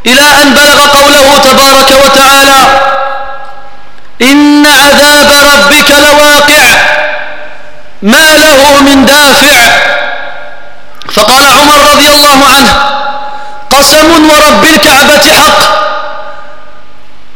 إلى 0.05 0.21
أن 0.21 0.53
بلغ 0.53 0.87
قوله 0.87 1.37
تبارك 1.37 1.91
وتعالى 2.05 2.57
إن 4.21 4.65
عذاب 4.65 5.31
ربك 5.31 5.91
لواقع 5.91 6.63
ما 8.01 8.37
له 8.37 8.81
من 8.81 9.05
دافع. 9.05 9.61
فقال 11.11 11.45
عمر 11.45 11.91
رضي 11.91 12.09
الله 12.09 12.47
عنه 12.47 12.73
قسم 13.71 14.29
ورب 14.29 14.65
الكعبة 14.65 15.33
حق 15.33 15.59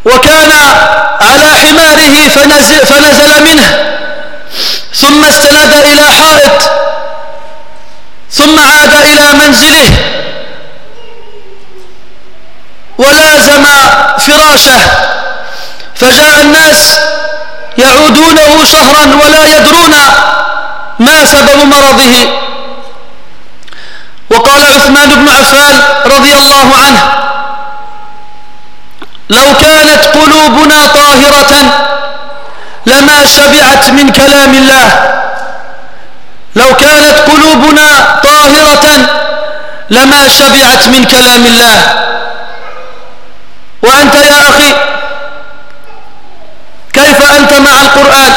وكان 0.06 0.52
على 1.22 1.48
حماره 1.56 2.30
فنزل, 2.30 2.86
فنزل 2.86 3.44
منه. 3.44 3.95
ثم 4.96 5.26
استند 5.26 5.74
إلى 5.74 6.02
حائط 6.02 6.72
ثم 8.32 8.60
عاد 8.60 8.96
إلى 8.96 9.34
منزله. 9.34 9.92
ولازم 12.98 13.66
فراشه. 14.18 14.82
فجاء 15.96 16.42
الناس 16.42 17.00
يعودونه 17.78 18.66
شهرا 18.66 19.16
ولا 19.24 19.46
يدرون 19.58 19.96
ما 21.00 21.26
سبب 21.26 21.64
مرضه. 21.64 22.16
وقال 24.30 24.64
عثمان 24.64 25.10
بن 25.10 25.30
عفان 25.30 25.82
رضي 26.06 26.34
الله 26.34 26.78
عنه 26.78 27.04
لو 29.30 29.54
كانت 29.62 30.08
قلوبنا 30.14 30.86
طاهرة 30.86 31.54
لما 32.86 33.26
شبعت 33.26 33.90
من 33.90 34.10
كلام 34.10 34.54
الله. 34.54 34.88
لو 36.56 36.76
كانت 36.76 37.20
قلوبنا 37.28 38.20
طاهرة 38.24 38.86
لما 39.90 40.28
شبعت 40.28 40.88
من 40.88 41.06
كلام 41.06 41.46
الله. 41.46 41.78
وأنت 43.84 44.16
يا 44.16 44.50
أخي 44.50 44.74
كيف 46.94 47.22
أنت 47.22 47.54
مع 47.54 47.82
القرآن؟ 47.82 48.34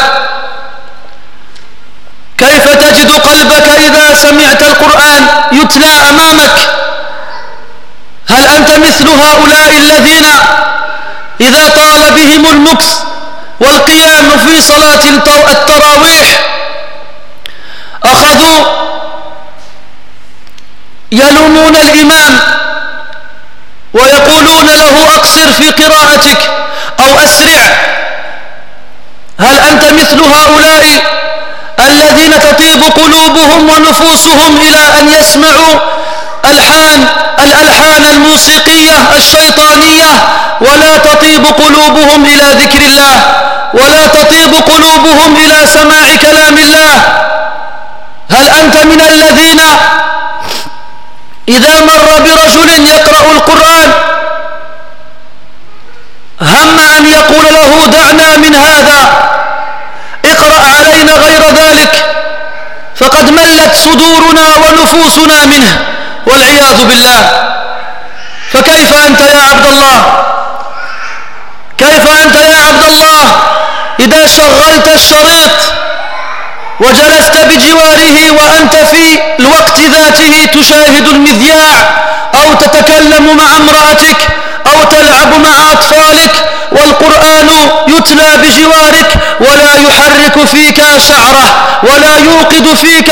كيف 2.38 2.68
تجد 2.74 3.10
قلبك 3.10 3.68
إذا 3.68 4.14
سمعت 4.14 4.62
القرآن 4.62 5.26
يتلى 5.52 5.86
أمامك؟ 6.10 6.68
هل 8.28 8.46
أنت 8.46 8.70
مثل 8.70 9.08
هؤلاء 9.08 9.68
الذين 9.78 10.26
إذا 11.40 11.68
طال 11.68 12.10
بهم 12.10 12.46
المكس 12.46 13.07
والقيام 13.60 14.38
في 14.38 14.62
صلاة 14.62 15.08
التراويح. 15.50 16.40
أخذوا 18.04 18.64
يلومون 21.12 21.76
الإمام 21.76 22.40
ويقولون 23.94 24.66
له 24.66 25.14
أقصر 25.14 25.52
في 25.52 25.70
قراءتك 25.70 26.50
أو 27.00 27.18
أسرع. 27.18 27.60
هل 29.40 29.58
أنت 29.58 29.84
مثل 29.84 30.20
هؤلاء 30.20 31.18
الذين 31.80 32.40
تطيب 32.40 32.82
قلوبهم 32.82 33.68
ونفوسهم 33.68 34.56
إلى 34.56 34.98
أن 35.00 35.08
يسمعوا 35.08 35.97
ألحان 36.44 37.06
الألحان 37.38 38.04
الموسيقية 38.04 38.96
الشيطانية 39.16 40.10
ولا 40.60 40.96
تطيب 40.96 41.46
قلوبهم 41.46 42.26
إلى 42.26 42.62
ذكر 42.62 42.78
الله 42.78 43.22
ولا 43.74 44.06
تطيب 44.06 44.54
قلوبهم 44.54 45.36
إلى 45.36 45.66
سماع 45.66 46.16
كلام 46.16 46.58
الله. 46.58 46.94
هل 48.30 48.48
أنت 48.48 48.76
من 48.76 49.00
الذين 49.00 49.60
إذا 51.48 51.80
مر 51.80 52.20
برجل 52.20 52.86
يقرأ 52.88 53.32
القرآن 53.32 53.92
هم 56.40 56.78
أن 56.78 57.06
يقول 57.06 57.44
له 57.54 57.86
دعنا 57.86 58.36
من 58.36 58.54
هذا 58.54 58.98
اقرأ 60.24 60.60
علينا 60.76 61.12
غير 61.12 61.50
ذلك 61.50 62.04
فقد 62.96 63.30
ملت 63.30 63.74
صدورنا 63.74 64.56
ونفوسنا 64.56 65.46
منه. 65.46 65.97
والعياذ 66.26 66.84
بالله. 66.84 67.48
فكيف 68.52 68.92
أنت 69.06 69.20
يا 69.20 69.38
عبد 69.50 69.66
الله؟ 69.66 70.02
كيف 71.78 72.08
أنت 72.22 72.34
يا 72.34 72.56
عبد 72.68 72.82
الله؟ 72.82 73.36
إذا 74.00 74.26
شغلت 74.26 74.88
الشريط 74.94 75.50
وجلست 76.80 77.36
بجواره 77.36 78.30
وأنت 78.30 78.74
في 78.76 79.20
الوقت 79.38 79.80
ذاته 79.80 80.46
تشاهد 80.52 81.08
المذياع 81.08 81.74
أو 82.34 82.54
تتكلم 82.54 83.36
مع 83.36 83.56
امرأتك 83.56 84.28
أو 84.66 84.84
تلعب 84.84 85.34
مع 85.34 85.72
أطفالك 85.72 86.44
والقرآن 86.72 87.50
يتلى 87.88 88.36
بجوارك 88.36 89.16
ولا 89.40 89.74
يحرك 89.74 90.46
فيك 90.46 90.80
شعره 91.08 91.54
ولا 91.82 92.16
يوقد 92.16 92.76
فيك 92.76 93.10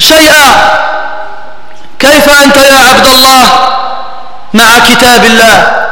شيئا. 0.00 0.44
كيف 1.98 2.28
أنت 2.28 2.56
يا 2.56 2.78
عبد 2.78 3.06
الله 3.06 3.52
مع 4.54 4.78
كتاب 4.78 5.24
الله؟ 5.24 5.86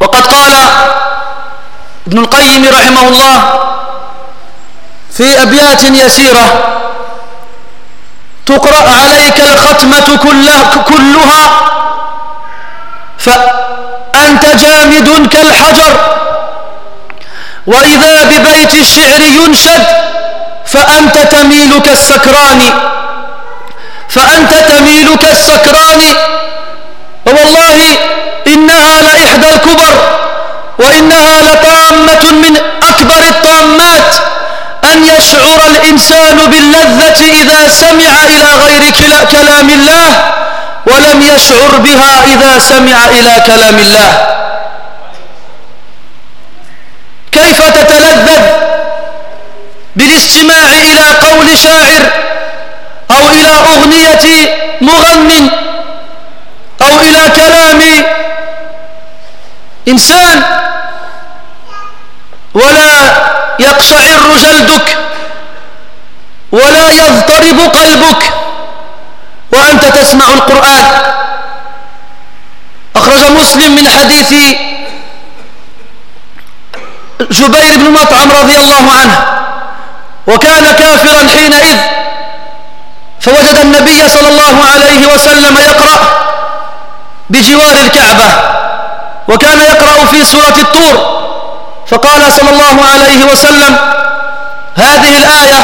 وقد 0.00 0.26
قال 0.26 0.54
ابن 2.06 2.18
القيم 2.18 2.68
رحمه 2.74 3.08
الله 3.08 3.42
في 5.12 5.42
أبيات 5.42 5.82
يسيرة 5.84 6.46
تقرأ 8.46 8.90
عليك 9.00 9.40
الختمة 9.40 10.16
كلها, 10.16 10.70
كلها 10.88 11.50
فأنت 13.18 14.46
جامد 14.46 15.28
كالحجر 15.32 15.92
وإذا 17.66 18.24
ببيت 18.24 18.74
الشعر 18.74 19.20
ينشد 19.20 19.86
فأنت 20.72 21.18
تميل 21.18 21.80
كالسكران 21.80 22.60
فأنت 24.08 24.54
تميل 24.54 25.16
كالسكران 25.16 26.02
ووالله 27.26 27.76
إنها 28.46 29.02
لإحدى 29.02 29.48
الكبر 29.48 29.94
وإنها 30.78 31.42
لطامة 31.42 32.30
من 32.32 32.56
أكبر 32.82 33.18
الطامات. 33.28 34.14
أن 34.92 35.04
يشعر 35.04 35.66
الإنسان 35.66 36.36
باللذة 36.36 37.20
إذا 37.42 37.68
سمع 37.68 38.24
إلى 38.24 38.50
غير 38.64 38.90
كلام 39.32 39.70
الله 39.70 40.32
ولم 40.86 41.22
يشعر 41.22 41.78
بها 41.78 42.24
إذا 42.24 42.58
سمع 42.58 43.04
إلى 43.04 43.42
كلام 43.46 43.78
الله. 43.78 44.26
كيف 47.32 47.62
تتلذذ؟ 47.62 48.77
بالاستماع 49.98 50.72
إلى 50.72 51.00
قول 51.00 51.58
شاعر 51.58 52.10
أو 53.10 53.28
إلى 53.28 53.50
أغنية 53.50 54.24
مغن 54.80 55.50
أو 56.82 57.00
إلى 57.00 57.30
كلام 57.36 58.04
إنسان 59.88 60.42
ولا 62.54 62.92
يقشعر 63.58 64.36
جلدك 64.36 64.96
ولا 66.52 66.90
يضطرب 66.90 67.60
قلبك 67.60 68.32
وأنت 69.52 69.84
تسمع 69.84 70.28
القرآن. 70.28 70.84
أخرج 72.96 73.30
مسلم 73.30 73.74
من 73.74 73.88
حديث 73.88 74.32
جبير 77.30 77.76
بن 77.76 77.90
مطعم 77.90 78.32
رضي 78.32 78.56
الله 78.56 78.92
عنه. 78.92 79.37
وكان 80.28 80.72
كافرا 80.72 81.28
حينئذ 81.34 81.76
فوجد 83.20 83.58
النبي 83.58 84.08
صلى 84.08 84.28
الله 84.28 84.64
عليه 84.72 85.06
وسلم 85.14 85.58
يقرأ 85.58 85.98
بجوار 87.30 87.76
الكعبة 87.84 88.28
وكان 89.28 89.60
يقرأ 89.60 90.04
في 90.06 90.24
سورة 90.24 90.54
الطور 90.58 91.18
فقال 91.86 92.32
صلى 92.32 92.50
الله 92.50 92.84
عليه 92.92 93.24
وسلم 93.24 93.76
هذه 94.76 95.18
الآية 95.18 95.58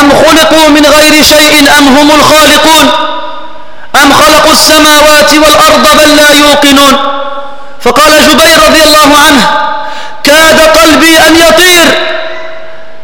أم 0.00 0.12
خلقوا 0.24 0.68
من 0.68 0.86
غير 0.86 1.22
شيء 1.22 1.70
أم 1.78 1.96
هم 1.96 2.10
الخالقون؟ 2.10 2.90
أم 4.02 4.12
خلقوا 4.12 4.52
السماوات 4.52 5.32
والأرض 5.32 5.96
بل 5.96 6.16
لا 6.16 6.30
يوقنون؟ 6.30 6.96
فقال 7.80 8.28
جبير 8.30 8.62
رضي 8.66 8.82
الله 8.82 9.16
عنه 9.26 9.46
كاد 10.24 10.60
قلبي 10.60 11.18
أن 11.18 11.36
يطير 11.36 11.84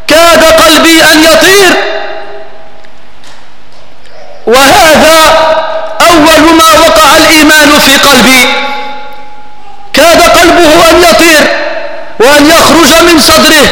كاد 0.09 0.43
قلبي 0.43 1.03
أن 1.03 1.23
يطير. 1.23 1.75
وهذا 4.47 5.33
أول 6.01 6.55
ما 6.57 6.79
وقع 6.87 7.17
الإيمان 7.17 7.79
في 7.79 7.97
قلبي. 7.97 8.45
كاد 9.93 10.21
قلبه 10.21 10.89
أن 10.89 11.03
يطير 11.03 11.47
وأن 12.19 12.49
يخرج 12.49 13.01
من 13.01 13.19
صدره 13.19 13.67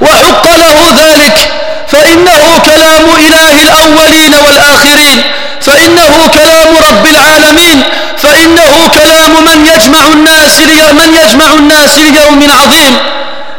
وحق 0.00 0.46
له 0.56 0.94
ذلك. 0.96 1.50
فإنه 1.88 2.58
كلام 2.58 3.04
إله 3.18 3.62
الأولين 3.62 4.34
والآخرين. 4.34 5.22
فإنه 5.60 6.28
كلام 6.34 6.76
رب 6.88 7.06
العالمين. 7.06 7.82
فإنه 8.18 8.88
كلام 8.88 9.44
من 9.44 9.66
يجمع 9.66 10.06
الناس 10.06 10.58
من 10.92 11.14
يجمع 11.14 11.52
الناس 11.52 11.98
ليوم 11.98 12.50
عظيم 12.50 12.98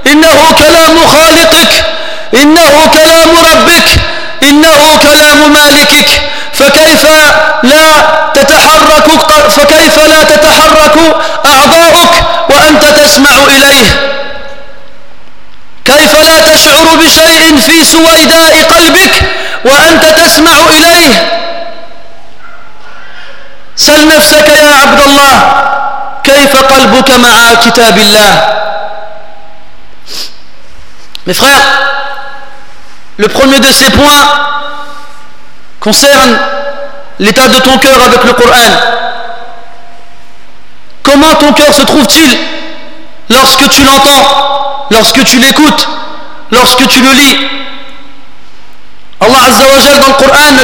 إنه 0.08 0.52
كلام 0.52 1.08
خالقك. 1.08 1.87
إنه 2.34 2.88
كلام 2.94 3.30
ربك 3.52 4.02
إنه 4.44 4.98
كلام 4.98 5.54
مالكك. 5.54 6.22
فكيف 6.58 7.06
لا 7.64 8.04
تتحرك 8.34 9.10
فكيف 9.50 10.00
لا 10.00 10.24
تتحرك 10.24 10.98
أعضاؤك 11.46 12.24
وأنت 12.50 12.86
تسمع 12.86 13.30
إليه؟ 13.48 14.14
كيف 15.86 16.16
لا 16.16 16.40
تشعر 16.40 16.96
بشيء 16.96 17.58
في 17.58 17.86
سويداء 17.86 18.64
قلبك 18.64 19.24
وأنت 19.66 20.06
تسمع 20.06 20.58
إليه؟ 20.70 21.32
سل 23.76 24.08
نفسك 24.08 24.50
يا 24.50 24.74
عبد 24.82 25.02
الله 25.02 25.54
كيف 26.24 26.56
قلبك 26.56 27.12
مع 27.12 27.54
كتاب 27.54 27.98
الله؟ 27.98 28.58
frères, 31.34 31.87
le 33.18 33.28
premier 33.28 33.59
de 33.59 33.72
ces 33.72 33.89
points 33.91 34.28
concerne 35.80 36.38
l'état 37.20 37.47
de 37.47 37.59
ton 37.59 37.78
cœur 37.78 38.01
avec 38.03 38.24
le 38.24 38.34
Coran. 38.34 38.72
Comment 41.03 41.34
ton 41.36 41.53
cœur 41.53 41.74
se 41.74 41.82
trouve-t-il 41.82 42.38
lorsque 43.30 43.70
tu 43.70 43.84
l'entends, 43.84 44.88
lorsque 44.91 45.24
tu 45.24 45.39
l'écoutes, 45.39 45.88
lorsque 46.51 46.88
tu 46.88 47.01
le 47.01 47.11
lis? 47.11 47.38
Allah 49.20 49.39
Azza 49.47 49.63
wa 49.63 49.99
dans 49.99 50.07
le 50.07 50.13
Coran 50.13 50.57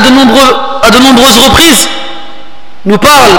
à 0.84 0.90
de 0.92 1.00
nombreuses 1.00 1.38
reprises 1.40 1.88
nous 2.86 2.98
parle 2.98 3.32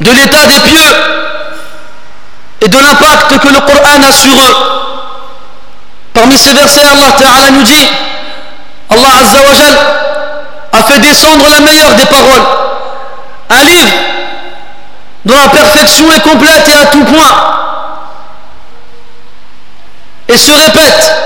de 0.00 0.10
l'état 0.12 0.46
des 0.46 0.60
pieux 0.60 0.94
et 2.62 2.68
de 2.68 2.78
l'impact 2.78 3.38
que 3.38 3.48
le 3.48 3.60
Coran 3.60 4.02
a 4.08 4.12
sur 4.12 4.32
eux. 4.32 4.89
Parmi 6.12 6.36
ces 6.36 6.52
versets, 6.52 6.82
Allah 6.82 7.12
Ta'ala 7.18 7.50
nous 7.50 7.62
dit 7.62 7.88
Allah 8.90 9.08
Azza 9.20 9.38
wa 9.38 9.52
a 10.72 10.82
fait 10.84 10.98
descendre 11.00 11.48
la 11.48 11.60
meilleure 11.60 11.94
des 11.94 12.06
paroles. 12.06 12.42
Un 13.50 13.64
livre 13.64 13.92
dont 15.24 15.36
la 15.36 15.48
perfection 15.48 16.10
est 16.12 16.20
complète 16.20 16.68
et 16.68 16.74
à 16.74 16.86
tout 16.86 17.04
point. 17.04 17.34
Et 20.28 20.38
se 20.38 20.50
répète. 20.50 21.16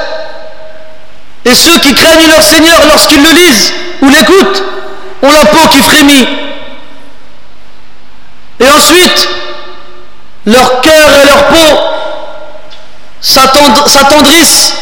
Et 1.45 1.55
ceux 1.55 1.79
qui 1.79 1.95
craignent 1.95 2.29
leur 2.29 2.43
Seigneur 2.43 2.81
lorsqu'ils 2.87 3.23
le 3.23 3.31
lisent 3.31 3.73
ou 4.03 4.09
l'écoutent 4.09 4.63
ont 5.23 5.33
la 5.33 5.45
peau 5.47 5.69
qui 5.69 5.81
frémit. 5.83 6.29
Et 8.61 8.69
ensuite, 8.71 9.29
leur 10.47 10.81
cœur 10.81 11.11
et 11.23 11.27
leur 11.27 11.45
peau 11.49 11.81
s'attendrissent 13.25 14.75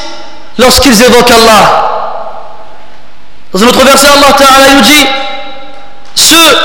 lorsqu'ils 0.58 1.02
évoquent 1.02 1.30
Allah. 1.30 1.88
Dans 3.52 3.62
un 3.62 3.66
autre 3.68 3.84
verset, 3.84 4.08
Allah 4.08 4.32
Ta'ala 4.36 4.74
nous 4.74 4.80
dit 4.80 5.06
Ceux 6.14 6.58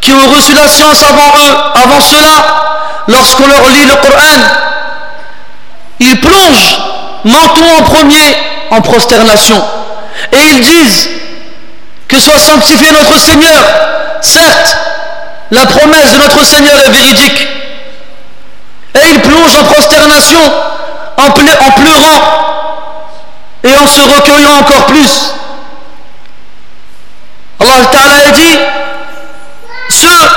qui 0.00 0.12
ont 0.12 0.28
reçu 0.34 0.54
la 0.54 0.68
science 0.68 1.02
avant 1.02 1.32
eux, 1.38 1.56
avant 1.74 2.00
cela, 2.00 2.44
lorsqu'on 3.08 3.46
leur 3.46 3.68
lit 3.68 3.84
le 3.84 3.94
Coran, 3.96 4.40
ils 6.00 6.20
plongent 6.20 6.78
menton 7.24 7.78
en 7.78 7.82
premier 7.82 8.36
en 8.70 8.80
prosternation. 8.80 9.62
Et 10.32 10.38
ils 10.38 10.60
disent 10.60 11.08
que 12.08 12.18
soit 12.18 12.38
sanctifié 12.38 12.90
notre 12.92 13.18
Seigneur. 13.18 13.62
Certes, 14.20 14.76
la 15.50 15.66
promesse 15.66 16.12
de 16.12 16.18
notre 16.18 16.44
Seigneur 16.44 16.78
est 16.86 16.90
véridique. 16.90 17.48
Et 18.94 19.08
ils 19.10 19.20
plongent 19.20 19.56
en 19.56 19.64
prosternation, 19.64 20.40
en 21.18 21.70
pleurant 21.72 22.20
et 23.64 23.76
en 23.76 23.86
se 23.86 24.00
recueillant 24.00 24.58
encore 24.60 24.86
plus. 24.86 25.34
Allah 27.60 27.86
Ta'ala 27.90 28.30
dit 28.30 28.58
ceux 29.90 30.28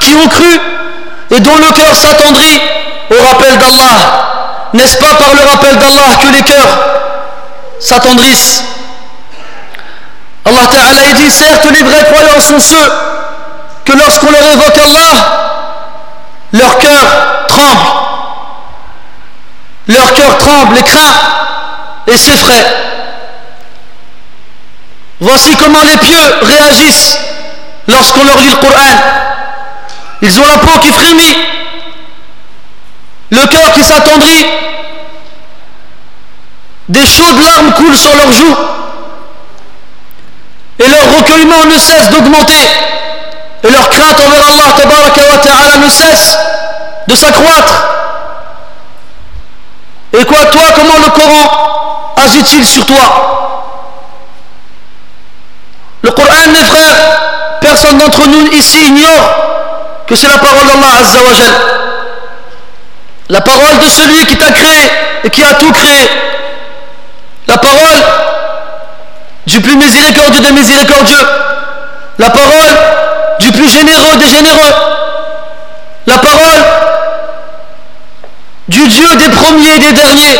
qui 0.00 0.14
ont 0.14 0.28
cru 0.28 0.60
et 1.30 1.40
dont 1.40 1.56
le 1.56 1.72
cœur 1.72 1.94
s'attendrit 1.94 2.60
au 3.10 3.22
rappel 3.22 3.58
d'Allah. 3.58 4.68
N'est-ce 4.72 4.96
pas 4.96 5.14
par 5.14 5.34
le 5.34 5.42
rappel 5.42 5.76
d'Allah 5.76 6.16
que 6.22 6.28
les 6.32 6.42
cœurs 6.42 6.78
s'attendrissent? 7.78 8.64
Allah 10.46 10.66
Ta'ala 10.66 11.12
dit 11.12 11.30
certes 11.30 11.66
les 11.70 11.82
vrais 11.82 12.04
croyants 12.04 12.40
sont 12.40 12.60
ceux 12.60 12.92
que 13.84 13.92
lorsqu'on 13.92 14.30
leur 14.30 14.46
évoque 14.52 14.78
Allah, 14.78 15.70
leur 16.52 16.78
cœur 16.78 17.46
tremble. 17.48 18.09
Leur 19.90 20.14
cœur 20.14 20.38
tremble 20.38 20.78
et 20.78 20.82
craint 20.84 21.14
et 22.06 22.16
s'effraie. 22.16 22.64
Voici 25.18 25.56
comment 25.56 25.82
les 25.82 25.96
pieux 25.96 26.34
réagissent 26.42 27.18
lorsqu'on 27.88 28.24
leur 28.24 28.38
lit 28.38 28.50
le 28.50 28.54
Coran. 28.54 28.94
Ils 30.22 30.38
ont 30.38 30.46
la 30.46 30.58
peau 30.58 30.78
qui 30.78 30.92
frémit, 30.92 31.36
le 33.30 33.46
cœur 33.46 33.72
qui 33.72 33.82
s'attendrit, 33.82 34.46
des 36.88 37.06
chaudes 37.06 37.42
larmes 37.42 37.72
coulent 37.72 37.96
sur 37.96 38.14
leurs 38.14 38.32
joues 38.32 38.56
et 40.78 40.88
leur 40.88 41.16
recueillement 41.16 41.64
ne 41.66 41.78
cesse 41.78 42.10
d'augmenter 42.10 42.68
et 43.64 43.70
leur 43.70 43.88
crainte 43.88 44.20
envers 44.20 44.46
Allah 44.46 45.78
ne 45.78 45.88
cesse 45.88 46.38
de 47.08 47.14
s'accroître. 47.16 48.09
Et 50.12 50.24
quoi, 50.24 50.44
toi, 50.46 50.62
comment 50.74 50.96
le 50.96 51.10
Coran 51.10 52.14
agit-il 52.16 52.66
sur 52.66 52.84
toi 52.86 53.76
Le 56.02 56.10
Coran, 56.10 56.48
mes 56.52 56.64
frères, 56.64 57.58
personne 57.60 57.98
d'entre 57.98 58.26
nous 58.26 58.46
ici 58.52 58.86
ignore 58.86 59.34
que 60.06 60.16
c'est 60.16 60.28
la 60.28 60.38
parole 60.38 60.66
d'Allah 60.66 61.00
Azzawajal. 61.00 61.52
La 63.28 63.40
parole 63.40 63.78
de 63.78 63.88
celui 63.88 64.26
qui 64.26 64.36
t'a 64.36 64.50
créé 64.50 64.90
et 65.22 65.30
qui 65.30 65.44
a 65.44 65.54
tout 65.54 65.70
créé. 65.70 66.10
La 67.46 67.58
parole 67.58 68.02
du 69.46 69.60
plus 69.60 69.76
miséricordieux 69.76 70.40
des 70.40 70.52
miséricordieux, 70.52 71.26
la 72.18 72.30
parole 72.30 72.76
du 73.38 73.52
plus 73.52 73.70
généreux 73.70 74.16
des 74.16 74.28
généreux, 74.28 74.74
la 76.06 76.18
parole 76.18 76.89
du 78.70 78.86
Dieu 78.86 79.16
des 79.16 79.28
premiers 79.30 79.74
et 79.74 79.78
des 79.80 79.92
derniers, 79.92 80.38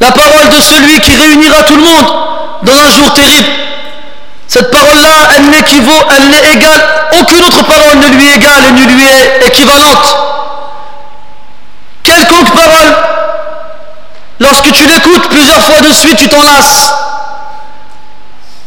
la 0.00 0.12
parole 0.12 0.48
de 0.48 0.60
celui 0.60 1.00
qui 1.00 1.14
réunira 1.16 1.64
tout 1.64 1.76
le 1.76 1.82
monde 1.82 2.06
dans 2.62 2.72
un 2.72 2.90
jour 2.90 3.12
terrible. 3.14 3.48
Cette 4.46 4.70
parole-là, 4.70 5.28
elle 5.36 5.50
n'équivaut, 5.50 6.04
elle 6.16 6.28
n'est 6.28 6.52
égale, 6.52 6.80
aucune 7.20 7.42
autre 7.42 7.64
parole 7.64 7.98
ne 7.98 8.08
lui 8.16 8.28
égale 8.32 8.64
et 8.68 8.72
ne 8.72 8.84
lui 8.92 9.04
est 9.04 9.46
équivalente. 9.46 10.16
Quelconque 12.04 12.52
parole, 12.52 12.96
lorsque 14.38 14.72
tu 14.72 14.86
l'écoutes 14.86 15.28
plusieurs 15.28 15.62
fois 15.62 15.80
de 15.80 15.92
suite, 15.92 16.16
tu 16.16 16.28
t'en 16.28 16.42
lasses 16.42 16.94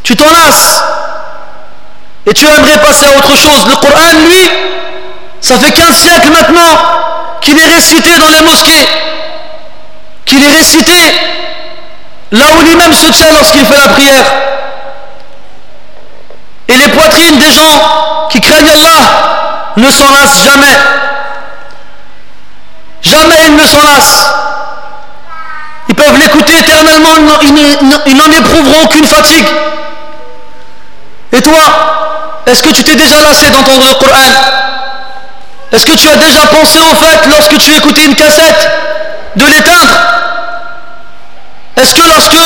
tu 0.03 0.15
t'en 0.15 0.29
lasses 0.29 0.83
et 2.27 2.33
tu 2.33 2.45
aimerais 2.45 2.77
passer 2.77 3.07
à 3.07 3.17
autre 3.17 3.35
chose. 3.35 3.65
Le 3.67 3.75
Coran, 3.75 4.11
lui, 4.27 4.49
Ça 5.41 5.57
fait 5.57 5.71
15 5.71 5.95
siècles 5.95 6.29
maintenant 6.29 7.04
qu'il 7.41 7.57
est 7.57 7.67
récité 7.67 8.17
dans 8.17 8.29
les 8.29 8.41
mosquées, 8.41 8.87
qu'il 10.25 10.43
est 10.43 10.49
récité 10.49 10.93
là 12.31 12.45
où 12.57 12.61
lui-même 12.61 12.93
se 12.93 13.07
tient 13.07 13.31
lorsqu'il 13.31 13.65
fait 13.65 13.77
la 13.77 13.89
prière. 13.89 14.25
Et 16.67 16.77
les 16.77 16.87
poitrines 16.89 17.37
des 17.37 17.51
gens 17.51 18.27
qui 18.29 18.41
craignent 18.41 18.69
Allah 18.69 19.73
ne 19.77 19.91
s'en 19.91 20.11
lassent 20.11 20.43
jamais. 20.43 20.77
Jamais 23.01 23.45
ils 23.45 23.55
ne 23.55 23.65
s'en 23.65 23.83
lassent. 23.83 24.33
Ils 25.87 25.95
peuvent 25.95 26.17
l'écouter 26.17 26.57
éternellement, 26.57 27.11
ils 28.05 28.15
n'en 28.15 28.31
éprouveront 28.31 28.83
aucune 28.85 29.05
fatigue. 29.05 29.47
Et 31.31 31.41
toi, 31.41 31.61
est-ce 32.47 32.63
que 32.63 32.69
tu 32.69 32.83
t'es 32.83 32.95
déjà 32.95 33.21
lassé 33.21 33.49
d'entendre 33.49 33.85
le 33.87 33.93
Coran? 33.93 34.84
Est-ce 35.75 35.85
que 35.85 35.97
tu 35.97 36.07
as 36.07 36.15
déjà 36.15 36.39
pensé 36.47 36.79
au 36.79 36.95
fait, 36.95 37.27
lorsque 37.27 37.57
tu 37.57 37.75
écoutais 37.75 38.05
une 38.05 38.15
cassette, 38.15 38.69
de 39.35 39.45
l'éteindre? 39.45 39.93
Est-ce 41.75 41.93
que 41.93 42.07
lorsque 42.07 42.37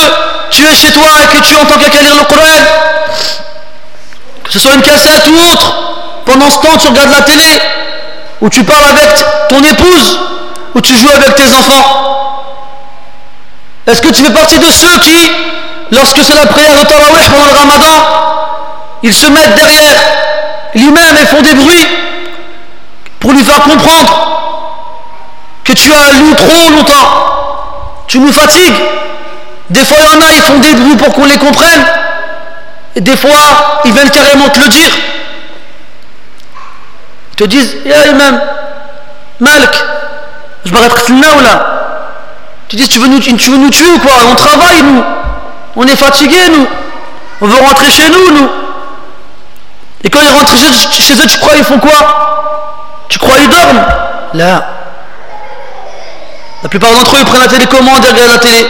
tu 0.50 0.66
es 0.66 0.74
chez 0.74 0.92
toi 0.92 1.10
et 1.22 1.38
que 1.38 1.44
tu 1.44 1.56
entends 1.56 1.78
quelqu'un 1.78 2.02
lire 2.02 2.16
le 2.16 2.24
Coran, 2.24 2.58
que 4.44 4.52
ce 4.52 4.60
soit 4.60 4.74
une 4.74 4.82
cassette 4.82 5.28
ou 5.28 5.54
autre, 5.54 5.74
pendant 6.26 6.50
ce 6.50 6.58
temps 6.58 6.76
tu 6.80 6.88
regardes 6.88 7.12
la 7.12 7.22
télé, 7.22 7.62
ou 8.42 8.50
tu 8.50 8.64
parles 8.64 8.86
avec 8.86 9.10
ton 9.48 9.64
épouse, 9.64 10.20
ou 10.74 10.82
tu 10.82 10.98
joues 10.98 11.12
avec 11.12 11.36
tes 11.36 11.54
enfants? 11.54 12.46
Est-ce 13.86 14.02
que 14.02 14.10
tu 14.10 14.24
fais 14.24 14.34
partie 14.34 14.58
de 14.58 14.72
ceux 14.72 15.00
qui, 15.02 15.32
lorsque 15.92 16.24
c'est 16.24 16.36
la 16.36 16.48
prière 16.48 16.74
de 16.74 16.84
Tarawih 16.84 17.30
pendant 17.30 17.46
le 17.46 17.60
Ramadan, 17.60 18.06
ils 19.04 19.14
se 19.14 19.28
mettent 19.28 19.54
derrière 19.54 19.96
lui-même 20.74 21.16
et 21.22 21.26
font 21.28 21.44
des 21.44 21.54
bruits 21.54 22.09
pour 23.20 23.32
lui 23.34 23.44
faire 23.44 23.62
comprendre 23.62 24.40
que 25.64 25.74
tu 25.74 25.92
as 25.92 26.14
lu 26.14 26.36
trop 26.36 26.72
longtemps, 26.72 28.06
tu 28.08 28.20
nous 28.20 28.32
fatigues. 28.32 28.82
Des 29.70 29.86
fois, 29.86 29.98
il 30.00 30.06
y 30.06 30.18
en 30.18 30.22
a, 30.22 30.32
ils 30.34 30.42
font 30.42 30.60
des 30.60 30.74
bruits 30.74 30.96
pour 30.96 31.14
qu'on 31.14 31.26
les 31.26 31.38
comprenne, 31.38 31.86
et 32.96 33.02
des 33.02 33.16
fois, 33.16 33.82
ils 33.86 33.94
viennent 33.94 34.10
carrément 34.10 34.50
te 34.50 34.60
le 34.60 34.68
dire. 34.68 34.92
Ils 37.32 37.36
te 37.36 37.44
disent, 37.44 37.78
Ya 37.86 38.08
Imam, 38.08 38.42
Malk, 39.40 39.84
je 40.66 40.74
m'arrête 40.74 40.92
ou 41.10 41.42
là 41.42 41.66
Tu 42.68 42.76
dis, 42.76 42.88
tu 42.88 43.00
veux, 43.00 43.08
nous, 43.08 43.20
tu 43.20 43.52
veux 43.52 43.58
nous 43.58 43.70
tuer 43.70 43.92
ou 43.96 44.00
quoi? 44.00 44.14
On 44.32 44.36
travaille, 44.36 44.82
nous. 44.82 45.04
On 45.76 45.84
est 45.84 45.96
fatigués, 45.96 46.50
nous. 46.52 46.68
On 47.42 47.48
veut 47.48 47.60
rentrer 47.60 47.90
chez 47.90 48.10
nous, 48.10 48.32
nous. 48.32 48.50
Et 50.04 50.10
quand 50.10 50.20
ils 50.22 50.32
rentrent 50.32 50.58
chez 50.58 51.14
eux, 51.14 51.28
tu 51.28 51.38
crois 51.38 51.56
ils 51.58 51.64
font 51.64 51.80
quoi? 51.80 52.40
La 54.40 54.64
plupart 56.70 56.94
d'entre 56.94 57.18
eux, 57.18 57.26
prennent 57.26 57.42
la 57.42 57.48
télécommande 57.48 58.06
et 58.06 58.10
regardent 58.10 58.32
la 58.32 58.40
télé. 58.40 58.68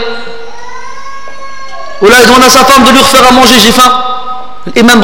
Ou 2.01 2.07
ils 2.07 2.27
demandent 2.27 2.43
à 2.43 2.49
sa 2.49 2.63
femme 2.63 2.83
de 2.83 2.91
lui 2.91 2.99
refaire 2.99 3.27
à 3.27 3.31
manger, 3.31 3.59
j'ai 3.59 3.71
faim. 3.71 3.91
Même 4.75 5.03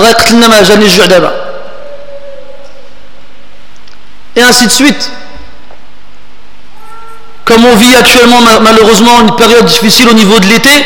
Et 4.36 4.42
ainsi 4.42 4.66
de 4.66 4.72
suite. 4.72 5.12
Comme 7.46 7.66
on 7.66 7.76
vit 7.76 7.96
actuellement 7.96 8.42
malheureusement 8.62 9.22
une 9.22 9.36
période 9.36 9.66
difficile 9.66 10.10
au 10.10 10.14
niveau 10.14 10.40
de 10.40 10.48
l'été, 10.48 10.86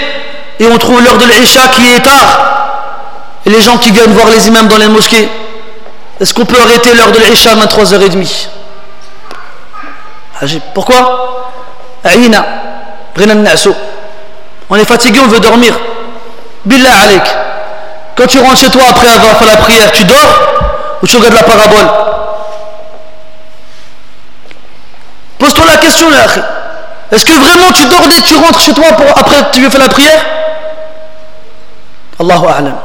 et 0.59 0.67
on 0.67 0.77
trouve 0.77 1.01
l'heure 1.01 1.17
de 1.17 1.25
l'Isha 1.25 1.69
qui 1.69 1.87
est 1.87 2.01
tard, 2.01 2.39
et 3.45 3.49
les 3.49 3.61
gens 3.61 3.77
qui 3.77 3.91
viennent 3.91 4.11
voir 4.11 4.27
les 4.27 4.47
imams 4.47 4.67
dans 4.67 4.77
les 4.77 4.89
mosquées, 4.89 5.29
est-ce 6.19 6.33
qu'on 6.33 6.45
peut 6.45 6.59
arrêter 6.59 6.93
l'heure 6.93 7.13
de 7.13 7.19
l'Isha 7.19 7.51
à 7.51 7.65
3h30 7.65 8.49
Pourquoi 10.74 11.50
On 14.70 14.76
est 14.76 14.84
fatigué, 14.84 15.20
on 15.20 15.28
veut 15.28 15.40
dormir. 15.40 15.78
Billah 16.64 16.90
alaik. 17.02 17.22
Quand 18.16 18.26
tu 18.26 18.38
rentres 18.40 18.58
chez 18.58 18.70
toi 18.70 18.82
après 18.90 19.08
avoir 19.08 19.36
fait 19.38 19.46
la 19.46 19.56
prière, 19.56 19.90
tu 19.92 20.04
dors 20.04 20.38
ou 21.02 21.06
tu 21.06 21.16
regardes 21.16 21.34
la 21.34 21.42
parabole 21.42 21.86
Pose-toi 25.38 25.64
la 25.66 25.76
question 25.76 26.08
là. 26.10 26.24
Est-ce 27.10 27.24
que 27.24 27.32
vraiment 27.32 27.72
tu 27.72 27.84
dors 27.86 28.02
et 28.02 28.22
tu 28.22 28.36
rentres 28.36 28.60
chez 28.60 28.72
toi 28.72 28.92
pour, 28.92 29.06
après 29.18 29.50
tu 29.52 29.60
veux 29.60 29.70
faire 29.70 29.80
la 29.80 29.88
prière 29.88 30.24
Allahu 32.20 32.46
A'lam. 32.46 32.76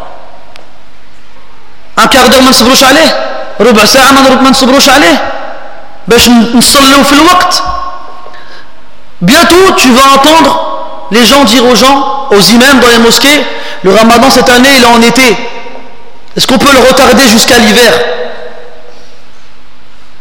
Un 1.97 2.07
quart 2.07 2.29
d'heure 2.29 2.41
ما 2.41 2.49
نصبروش 2.49 2.83
عليه 2.83 3.09
ربع 3.59 3.85
ساعة 3.85 4.11
ما 4.11 4.49
نصبروش 4.49 4.89
عليه 4.89 5.32
باش 6.07 6.29
نصليو 6.29 7.03
في 7.03 7.13
الوقت 7.13 7.63
Bientôt 9.21 9.75
tu 9.77 9.91
vas 9.91 10.07
entendre 10.15 10.51
les 11.11 11.25
gens 11.25 11.43
dire 11.43 11.65
aux 11.65 11.75
gens, 11.75 12.27
aux 12.31 12.39
imams 12.39 12.79
dans 12.79 12.87
les 12.87 12.99
mosquées, 12.99 13.45
le 13.83 13.93
ramadan 13.93 14.29
cette 14.29 14.49
année 14.49 14.69
il 14.77 14.83
est 14.83 14.85
en 14.85 15.01
été. 15.01 15.37
Est-ce 16.37 16.47
qu'on 16.47 16.57
peut 16.57 16.71
le 16.71 16.79
retarder 16.79 17.27
jusqu'à 17.27 17.57
l'hiver 17.57 17.91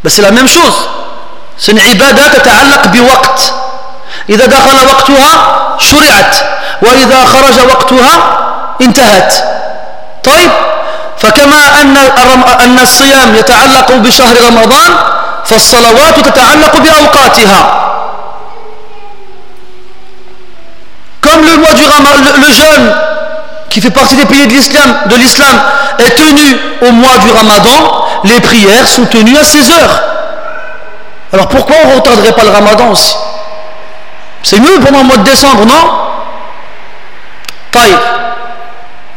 ben, 0.03 0.09
C'est 0.09 0.21
la 0.21 0.31
même 0.31 0.47
chose. 0.47 0.89
C'est 1.57 1.71
une 1.71 1.79
ibadah 1.79 2.29
تتعلق 2.29 2.87
بوقت. 2.87 3.53
إذا 4.29 4.45
دخل 4.45 4.87
وقتها 4.87 5.31
شرعت 5.77 6.35
وإذا 6.81 7.25
خرج 7.25 7.59
وقتها 7.69 8.13
انتهت. 8.81 9.33
طيب 10.23 10.51
فكما 11.17 11.81
أن 11.81 11.97
أن 12.63 12.79
الصيام 12.79 13.35
يتعلق 13.35 13.91
بشهر 13.91 14.35
رمضان 14.47 15.12
فالصلوات 15.45 16.19
تتعلق 16.19 16.77
بأوقاتها 16.77 17.85
comme 21.21 21.45
le 21.45 21.57
mois 21.57 21.73
du 21.73 21.85
Ramadan, 21.85 22.21
le, 22.23 22.47
le 22.47 22.51
jeûne 22.51 22.95
qui 23.69 23.81
fait 23.81 23.91
partie 23.91 24.15
des 24.15 24.25
piliers 24.25 24.47
de 24.47 24.53
l'islam, 24.53 24.95
de 25.05 25.15
l'islam 25.15 25.61
est 25.99 26.15
tenu 26.15 26.59
au 26.81 26.91
mois 26.91 27.17
du 27.19 27.29
Ramadan, 27.29 28.05
les 28.23 28.39
prières 28.39 28.87
sont 28.87 29.05
tenues 29.05 29.37
à 29.37 29.43
16 29.43 29.71
heures. 29.71 30.03
Alors 31.31 31.47
pourquoi 31.47 31.75
on 31.83 31.89
ne 31.89 31.95
retarderait 31.95 32.31
pas 32.31 32.43
le 32.43 32.49
Ramadan 32.49 32.89
aussi 32.89 33.15
C'est 34.41 34.59
mieux 34.59 34.79
pendant 34.79 34.99
le 34.99 35.05
mois 35.05 35.17
de 35.17 35.23
décembre, 35.23 35.65
non 35.65 35.91
Taïf. 37.71 37.99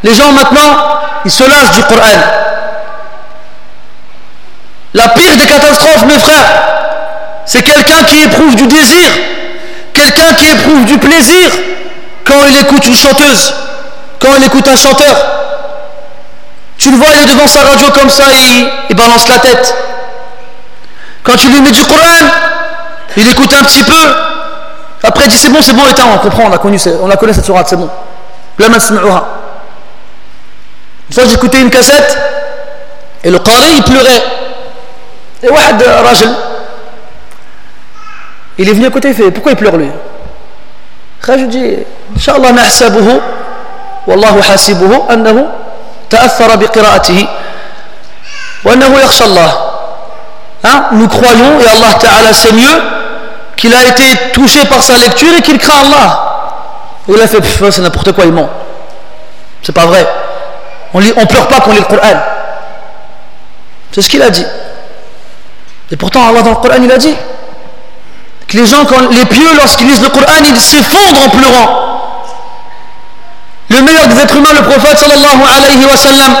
Les 0.03 0.13
gens 0.13 0.31
maintenant, 0.31 0.99
ils 1.25 1.31
se 1.31 1.43
lassent 1.49 1.71
du 1.71 1.83
Coran. 1.83 2.46
La 4.98 5.08
pire 5.10 5.36
des 5.36 5.46
catastrophes, 5.46 6.06
mes 6.06 6.18
frères, 6.18 6.44
c'est 7.46 7.62
quelqu'un 7.62 8.02
qui 8.02 8.20
éprouve 8.24 8.56
du 8.56 8.66
désir, 8.66 9.08
quelqu'un 9.94 10.34
qui 10.34 10.50
éprouve 10.50 10.84
du 10.86 10.98
plaisir 10.98 11.50
quand 12.24 12.44
il 12.48 12.56
écoute 12.58 12.84
une 12.84 12.96
chanteuse, 12.96 13.54
quand 14.18 14.30
il 14.36 14.44
écoute 14.44 14.66
un 14.66 14.76
chanteur. 14.76 15.14
Tu 16.78 16.90
le 16.90 16.96
vois, 16.96 17.06
il 17.14 17.22
est 17.22 17.32
devant 17.32 17.46
sa 17.46 17.60
radio 17.60 17.86
comme 17.92 18.10
ça, 18.10 18.24
il, 18.88 18.96
balance 18.96 19.28
la 19.28 19.38
tête. 19.38 19.72
Quand 21.22 21.36
tu 21.36 21.48
lui 21.48 21.60
mets 21.60 21.70
du 21.70 21.84
Coran, 21.84 22.26
il 23.16 23.28
écoute 23.28 23.52
un 23.52 23.62
petit 23.62 23.84
peu. 23.84 24.14
Après, 25.04 25.26
il 25.26 25.30
dit 25.30 25.38
c'est 25.38 25.50
bon, 25.50 25.62
c'est 25.62 25.74
bon, 25.74 25.82
on 25.84 26.18
comprend, 26.18 26.42
on 26.46 26.52
a 26.52 26.58
on 27.02 27.06
la 27.06 27.16
connaît 27.16 27.32
cette 27.32 27.46
sourate, 27.46 27.68
c'est 27.68 27.76
bon. 27.76 27.88
Une 28.58 28.66
fois 31.14 31.24
j'écoutais 31.24 31.60
une 31.60 31.70
cassette 31.70 32.18
et 33.22 33.30
le 33.30 33.38
qari 33.38 33.74
il 33.76 33.84
pleurait. 33.84 34.37
Et 35.42 35.48
Wahad 35.48 35.82
euh, 35.82 36.02
Rajal, 36.02 36.34
il 38.58 38.68
est 38.68 38.72
venu 38.72 38.86
à 38.86 38.90
côté, 38.90 39.08
il 39.08 39.14
fait 39.14 39.30
Pourquoi 39.30 39.52
il 39.52 39.56
pleure 39.56 39.76
lui? 39.76 39.90
Je 41.26 41.44
dis 41.44 41.76
Inch'Allah, 42.16 42.52
wallahu. 44.06 44.40
Hein? 50.64 50.84
Nous 50.92 51.06
croyons, 51.06 51.60
et 51.60 51.66
Allah 51.66 51.94
Ta'ala 52.00 52.32
sait 52.32 52.52
mieux, 52.52 52.82
qu'il 53.56 53.74
a 53.74 53.84
été 53.84 54.32
touché 54.32 54.64
par 54.66 54.82
sa 54.82 54.96
lecture 54.96 55.34
et 55.36 55.42
qu'il 55.42 55.58
craint 55.58 55.84
Allah. 55.86 56.24
Et 57.08 57.12
il 57.12 57.20
a 57.20 57.26
fait 57.28 57.42
C'est 57.70 57.82
n'importe 57.82 58.12
quoi, 58.12 58.24
il 58.24 58.32
ment. 58.32 58.48
C'est 59.62 59.72
pas 59.74 59.86
vrai. 59.86 60.06
On 60.94 61.00
ne 61.00 61.12
pleure 61.26 61.46
pas 61.48 61.60
quand 61.60 61.70
on 61.70 61.74
lit 61.74 61.80
le 61.80 61.84
Coran. 61.84 62.16
C'est 63.92 64.02
ce 64.02 64.08
qu'il 64.08 64.22
a 64.22 64.30
dit. 64.30 64.44
Et 65.90 65.96
pourtant, 65.96 66.28
Allah 66.28 66.42
dans 66.42 66.50
le 66.50 66.56
Coran, 66.56 66.76
il 66.82 66.90
a 66.90 66.98
dit 66.98 67.14
que 68.46 68.56
les 68.56 68.66
gens, 68.66 68.84
quand, 68.84 69.10
les 69.10 69.24
pieux, 69.26 69.48
lorsqu'ils 69.56 69.86
lisent 69.86 70.02
le 70.02 70.08
Coran, 70.08 70.42
ils 70.46 70.60
s'effondrent 70.60 71.26
en 71.26 71.28
pleurant. 71.30 72.12
Le 73.70 73.82
meilleur 73.82 74.06
des 74.08 74.20
êtres 74.20 74.36
humains, 74.36 74.52
le 74.54 74.62
prophète 74.62 74.98
sallallahu 74.98 75.40
alayhi 75.56 75.84
wa 75.84 75.96
sallam, 75.96 76.36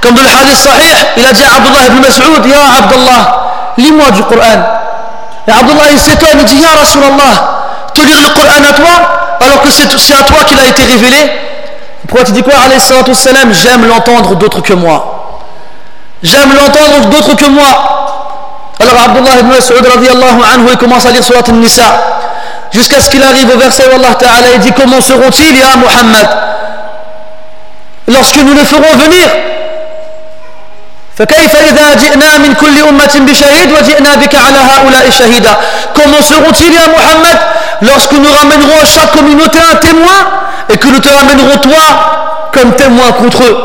comme 0.00 0.14
dans 0.14 0.22
le 0.22 0.28
hadith 0.28 0.56
sahih, 0.56 1.06
il 1.16 1.26
a 1.26 1.32
dit 1.32 1.44
à 1.44 1.56
Abdullah 1.56 1.86
ibn 1.88 2.00
Mas'ud, 2.00 2.46
Ya 2.46 2.78
Abdullah, 2.78 3.74
lis-moi 3.76 4.10
du 4.12 4.22
Coran. 4.22 4.62
Et 5.46 5.50
Abdullah 5.50 5.90
il 5.92 5.98
s'étonne, 5.98 6.38
il 6.38 6.44
dit, 6.44 6.56
Ya 6.56 6.70
Rasulallah, 6.78 7.90
te 7.94 8.00
lire 8.00 8.20
le 8.22 8.30
Coran 8.30 8.62
à 8.68 8.72
toi, 8.72 9.38
alors 9.40 9.62
que 9.62 9.70
c'est 9.70 10.14
à 10.14 10.22
toi 10.22 10.44
qu'il 10.44 10.58
a 10.58 10.66
été 10.66 10.82
révélé 10.84 11.48
pourquoi 12.08 12.24
tu 12.24 12.32
dis 12.32 12.42
quoi 12.42 12.54
salam 13.14 13.52
J'aime 13.52 13.86
l'entendre 13.86 14.34
d'autres 14.36 14.62
que 14.62 14.72
moi. 14.72 15.44
J'aime 16.22 16.54
l'entendre 16.54 17.06
d'autres 17.10 17.36
que 17.36 17.48
moi. 17.50 17.97
Alors 18.80 18.94
Abdullah 19.04 19.40
ibn 19.40 19.48
Mas'ud 19.48 19.84
radiallahu 19.84 20.40
anhu, 20.54 20.68
il 20.70 20.76
commence 20.78 21.04
à 21.06 21.10
lire 21.10 21.24
surat 21.24 21.40
al-Nisa 21.46 21.82
jusqu'à 22.72 23.00
ce 23.00 23.10
qu'il 23.10 23.22
arrive 23.22 23.50
au 23.54 23.58
verset 23.58 23.84
où 23.90 23.94
Allah 23.96 24.14
Ta'ala 24.14 24.46
il 24.54 24.60
dit 24.60 24.72
comment 24.72 25.00
seront-ils 25.00 25.56
ya 25.58 25.76
Muhammad 25.76 26.28
lorsque 28.06 28.36
nous 28.36 28.54
les 28.54 28.64
ferons 28.64 28.96
venir 28.96 29.28
فكيف 31.18 31.56
إذا 31.56 31.94
جئنا 31.94 32.38
من 32.38 32.54
كل 32.54 32.78
أمة 32.88 33.14
بشهيد 33.26 33.72
وجئنا 33.72 34.14
بك 34.14 34.34
على 34.34 34.58
هؤلاء 34.58 35.10
شهيدا 35.10 35.56
comment 35.92 36.22
seront-ils 36.22 36.72
ya 36.72 36.86
Muhammad 36.86 37.38
lorsque 37.82 38.12
nous 38.12 38.30
ramènerons 38.30 38.78
à 38.80 38.86
chaque 38.86 39.10
communauté 39.10 39.58
un 39.58 39.74
témoin 39.76 40.20
et 40.70 40.76
que 40.76 40.86
nous 40.86 41.00
te 41.00 41.08
ramènerons 41.08 41.56
toi 41.58 42.48
comme 42.52 42.72
témoin 42.76 43.10
contre 43.12 43.42
eux 43.42 43.56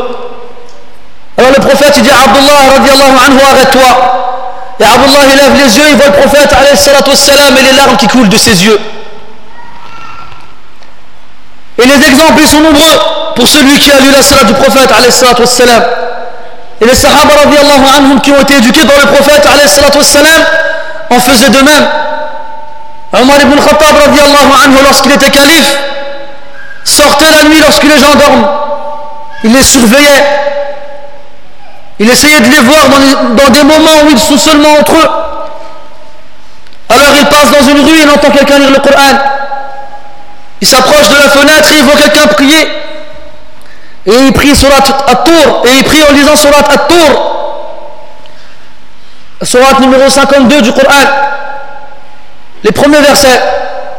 alors 1.38 1.51
le 1.51 1.61
prophète 1.61 1.93
il 1.97 2.01
dit 2.01 2.09
Abdullah 2.11 2.74
radiallahu 2.78 3.16
anhu 3.28 3.39
arrête-toi 3.51 4.32
Et 4.80 4.84
Abdullah 4.84 5.19
il 5.32 5.38
lève 5.38 5.53
les 5.53 5.78
yeux, 5.78 5.86
il 5.89 5.95
voit 5.95 6.07
le 6.07 6.13
prophète 6.13 6.49
wassalam, 7.07 7.57
et 7.57 7.61
les 7.61 7.74
larmes 7.74 7.97
qui 7.97 8.07
coulent 8.07 8.30
de 8.30 8.38
ses 8.38 8.65
yeux. 8.65 8.80
Et 11.78 11.86
les 11.86 12.07
exemples 12.07 12.45
sont 12.45 12.61
nombreux 12.61 12.99
pour 13.36 13.47
celui 13.47 13.80
qui 13.80 13.91
a 13.91 13.99
lu 13.99 14.11
la 14.11 14.21
salat 14.21 14.43
du 14.43 14.53
prophète. 14.53 14.89
Et 16.82 16.86
les 16.86 16.95
sahaba 16.95 17.34
anhum 17.97 18.19
qui 18.21 18.32
ont 18.32 18.41
été 18.41 18.57
éduqués 18.57 18.86
par 18.86 18.97
le 18.99 19.07
prophète 19.07 19.45
wassalam, 19.95 20.41
en 21.09 21.19
faisaient 21.19 21.49
de 21.49 21.61
même. 21.61 21.88
Omar 23.13 23.41
ibn 23.41 23.55
Khattab 23.55 23.95
anhu 23.97 24.78
lorsqu'il 24.84 25.11
était 25.11 25.30
calife 25.30 25.78
sortait 26.84 27.32
la 27.32 27.43
nuit 27.43 27.59
lorsque 27.59 27.84
les 27.84 27.97
gens 27.99 28.15
dorment. 28.15 28.47
Il 29.43 29.53
les 29.53 29.63
surveillait 29.63 30.24
il 31.99 32.09
essayait 32.09 32.39
de 32.39 32.49
les 32.49 32.59
voir 32.59 32.89
dans, 32.89 33.49
des 33.49 33.63
moments 33.63 34.03
où 34.05 34.09
ils 34.11 34.19
sont 34.19 34.37
seulement 34.37 34.73
entre 34.79 34.93
eux. 34.93 35.09
Alors 36.89 37.13
il 37.19 37.25
passe 37.27 37.51
dans 37.51 37.69
une 37.69 37.85
rue, 37.85 37.99
il 38.01 38.09
entend 38.09 38.31
quelqu'un 38.31 38.59
lire 38.59 38.71
le 38.71 38.79
Coran. 38.79 39.17
Il 40.61 40.67
s'approche 40.67 41.09
de 41.09 41.15
la 41.17 41.29
fenêtre 41.29 41.71
et 41.71 41.77
il 41.77 41.83
voit 41.83 41.95
quelqu'un 41.95 42.27
prier. 42.27 42.67
Et 44.05 44.11
il 44.27 44.33
prie 44.33 44.55
surat 44.55 44.77
At-Tour. 45.07 45.63
Et 45.65 45.77
il 45.77 45.83
prie 45.83 46.03
en 46.09 46.13
lisant 46.13 46.35
surat 46.35 46.59
At-Tour. 46.69 47.29
Surat 49.43 49.79
numéro 49.79 50.09
52 50.09 50.61
du 50.61 50.71
Coran. 50.73 51.05
Les 52.63 52.71
premiers 52.71 53.01
versets 53.01 53.41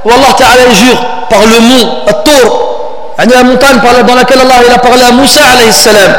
où 0.05 0.11
Allah 0.11 0.35
Ta'ala 0.37 0.73
jure 0.75 1.01
par 1.29 1.41
le 1.41 1.61
mont 1.61 2.05
At-Tour. 2.09 3.15
La 3.19 3.43
montagne 3.43 3.81
dans 4.07 4.15
laquelle 4.15 4.41
Allah 4.41 4.75
a 4.75 4.79
parlé 4.79 5.03
à 5.05 5.13
Moussa 5.13 5.41
alayhi 5.53 5.73
salam. 5.73 6.17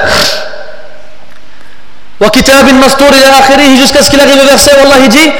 Jusqu'à 2.22 4.02
ce 4.02 4.10
qu'il 4.10 4.20
arrive 4.22 4.42
au 4.42 4.46
verset 4.46 4.72
dit 5.10 5.32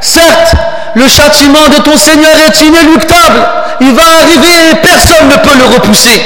Certes, 0.00 0.54
le 0.94 1.08
châtiment 1.08 1.68
de 1.68 1.78
ton 1.82 1.96
Seigneur 1.96 2.34
est 2.46 2.60
inéluctable. 2.60 3.48
Il 3.80 3.92
va 3.92 4.02
arriver 4.20 4.70
et 4.70 4.76
personne 4.76 5.28
ne 5.28 5.36
peut 5.36 5.58
le 5.58 5.74
repousser. 5.74 6.22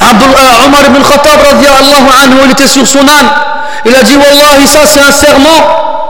Omar 0.00 0.82
ibn 0.86 1.02
Khattab 1.02 1.40
anhu, 1.52 2.36
il 2.44 2.50
était 2.50 2.66
sur 2.66 2.86
son 2.86 3.00
âne. 3.00 3.30
Il 3.84 3.94
a 3.94 4.02
dit 4.02 4.16
Wallahi, 4.16 4.66
ça 4.66 4.80
c'est 4.86 5.00
un 5.00 5.12
serment 5.12 6.00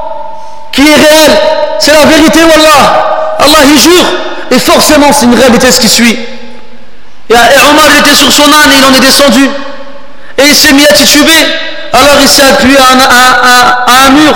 qui 0.72 0.82
est 0.82 0.94
réel. 0.94 1.38
C'est 1.78 1.92
la 1.92 2.06
vérité, 2.06 2.38
Wallah. 2.44 3.36
Allah 3.38 3.64
y 3.64 3.78
jure. 3.78 4.06
Et 4.50 4.58
forcément, 4.58 5.08
c'est 5.12 5.26
une 5.26 5.34
réalité 5.34 5.70
ce 5.70 5.80
qui 5.80 5.88
suit. 5.88 6.18
Et, 7.30 7.34
Omar 7.34 7.88
était 7.98 8.14
sur 8.14 8.32
son 8.32 8.52
âne 8.52 8.72
et 8.72 8.78
il 8.78 8.84
en 8.84 8.94
est 8.94 9.00
descendu. 9.00 9.48
Et 10.38 10.42
il 10.46 10.54
s'est 10.54 10.72
mis 10.72 10.84
à 10.84 10.92
tituber. 10.92 11.46
Alors 11.92 12.16
il 12.20 12.28
s'est 12.28 12.42
appuyé 12.42 12.76
à 12.78 14.06
un, 14.06 14.10
mur. 14.10 14.34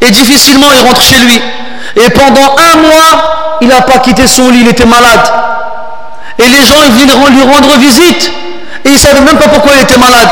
Et 0.00 0.10
difficilement 0.10 0.68
il 0.72 0.86
rentre 0.86 1.02
chez 1.02 1.18
lui. 1.18 1.40
Et 1.96 2.10
pendant 2.10 2.56
un 2.56 2.76
mois, 2.76 3.58
il 3.60 3.68
n'a 3.68 3.82
pas 3.82 3.98
quitté 3.98 4.26
son 4.26 4.50
lit, 4.50 4.60
il 4.60 4.68
était 4.68 4.86
malade. 4.86 5.20
Et 6.38 6.48
les 6.48 6.64
gens, 6.64 6.82
ils 6.86 6.92
venaient 6.92 7.30
lui 7.30 7.42
rendre 7.42 7.76
visite. 7.78 8.32
Et 8.84 8.88
ils 8.88 8.92
ne 8.92 8.98
savaient 8.98 9.20
même 9.20 9.36
pas 9.36 9.48
pourquoi 9.48 9.72
il 9.74 9.82
était 9.82 9.98
malade. 9.98 10.30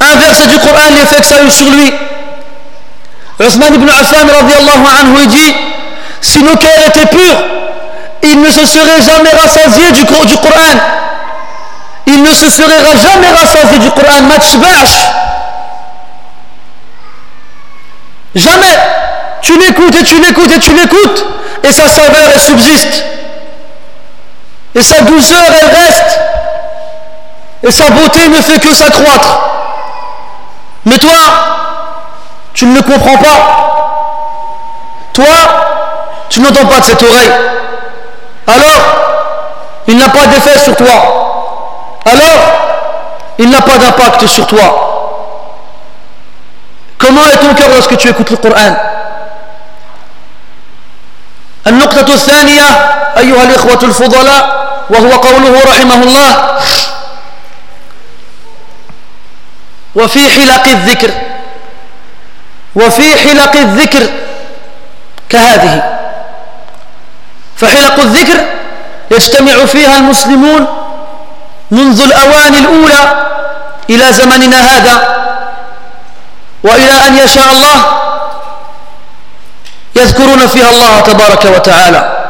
Un 0.00 0.16
verset 0.16 0.46
du 0.46 0.58
Coran, 0.58 0.90
l'effet 0.94 1.20
que 1.20 1.26
ça 1.26 1.36
a 1.36 1.42
eu 1.42 1.50
sur 1.50 1.70
lui. 1.70 1.92
Osman 3.40 3.74
ibn 3.74 3.88
Affan, 3.88 4.26
anhu, 4.26 5.18
il 5.22 5.28
dit, 5.28 5.54
si 6.20 6.42
nos 6.42 6.56
cœurs 6.56 6.86
étaient 6.86 7.06
purs, 7.06 7.44
il 8.22 8.40
ne 8.40 8.50
se 8.50 8.66
serait 8.66 9.00
jamais 9.00 9.30
rassasié 9.30 9.92
du, 9.92 10.02
du 10.02 10.36
Coran. 10.36 10.78
Il 12.06 12.22
ne 12.22 12.32
se 12.32 12.50
serait 12.50 12.82
jamais 12.96 13.30
rassasié 13.30 13.78
du 13.78 13.90
Coran. 13.90 14.28
Jamais. 18.34 18.78
Tu 19.42 19.58
l'écoutes 19.58 19.94
et 19.94 20.04
tu 20.04 20.20
l'écoutes 20.20 20.50
et 20.54 20.58
tu 20.58 20.72
l'écoutes. 20.74 21.26
Et 21.64 21.72
sa 21.72 21.88
saveur, 21.88 22.28
elle 22.32 22.40
subsiste. 22.40 23.04
Et 24.74 24.82
sa 24.82 25.02
douceur, 25.02 25.42
elle 25.60 25.76
reste. 25.76 26.20
Et 27.62 27.70
sa 27.70 27.90
beauté 27.90 28.28
ne 28.28 28.40
fait 28.40 28.58
que 28.60 28.72
s'accroître. 28.74 29.40
Mais 30.84 30.98
toi, 30.98 31.16
tu 32.54 32.66
ne 32.66 32.74
le 32.76 32.82
comprends 32.82 33.18
pas. 33.18 33.58
Toi, 35.12 35.26
tu 36.28 36.40
n'entends 36.40 36.66
pas 36.66 36.80
de 36.80 36.84
cette 36.84 37.02
oreille 37.02 37.32
alors 38.48 38.80
il 39.86 39.96
n'a 39.96 40.08
pas 40.08 40.26
d'effet 40.26 40.58
sur 40.58 40.76
toi. 40.76 41.98
Alors 42.04 42.40
il 43.38 43.48
n'a 43.50 43.60
pas 43.62 43.78
d'impact 43.78 44.26
sur 44.26 44.46
toi. 44.46 44.84
Comment 46.98 47.24
est 47.26 47.36
ton 47.36 47.54
cœur 47.54 47.68
lorsque 47.68 47.96
tu 47.96 48.08
écoutes 48.08 48.30
le 48.30 48.36
Coran 48.36 48.76
النقطة 51.66 52.14
الثانية 52.14 52.64
أيها 53.18 53.42
الإخوة 53.44 53.78
الفضلاء 53.82 54.42
وهو 54.90 55.10
قوله 55.10 55.62
رحمه 55.68 55.94
الله 56.02 56.58
وفي 59.94 60.30
حلق 60.30 60.68
الذكر 60.68 61.10
وفي 62.74 63.16
حلق 63.20 63.56
الذكر 63.56 64.06
كهذه 65.28 65.97
فحلق 67.58 68.00
الذكر 68.00 68.44
يجتمع 69.10 69.64
فيها 69.66 69.96
المسلمون 69.96 70.66
منذ 71.70 72.00
الأوان 72.02 72.54
الأولى 72.54 73.26
إلى 73.90 74.12
زمننا 74.12 74.56
هذا 74.56 75.18
وإلى 76.64 77.06
أن 77.06 77.18
يشاء 77.18 77.52
الله 77.52 77.84
يذكرون 79.96 80.46
فيها 80.46 80.70
الله 80.70 81.00
تبارك 81.00 81.44
وتعالى. 81.44 82.28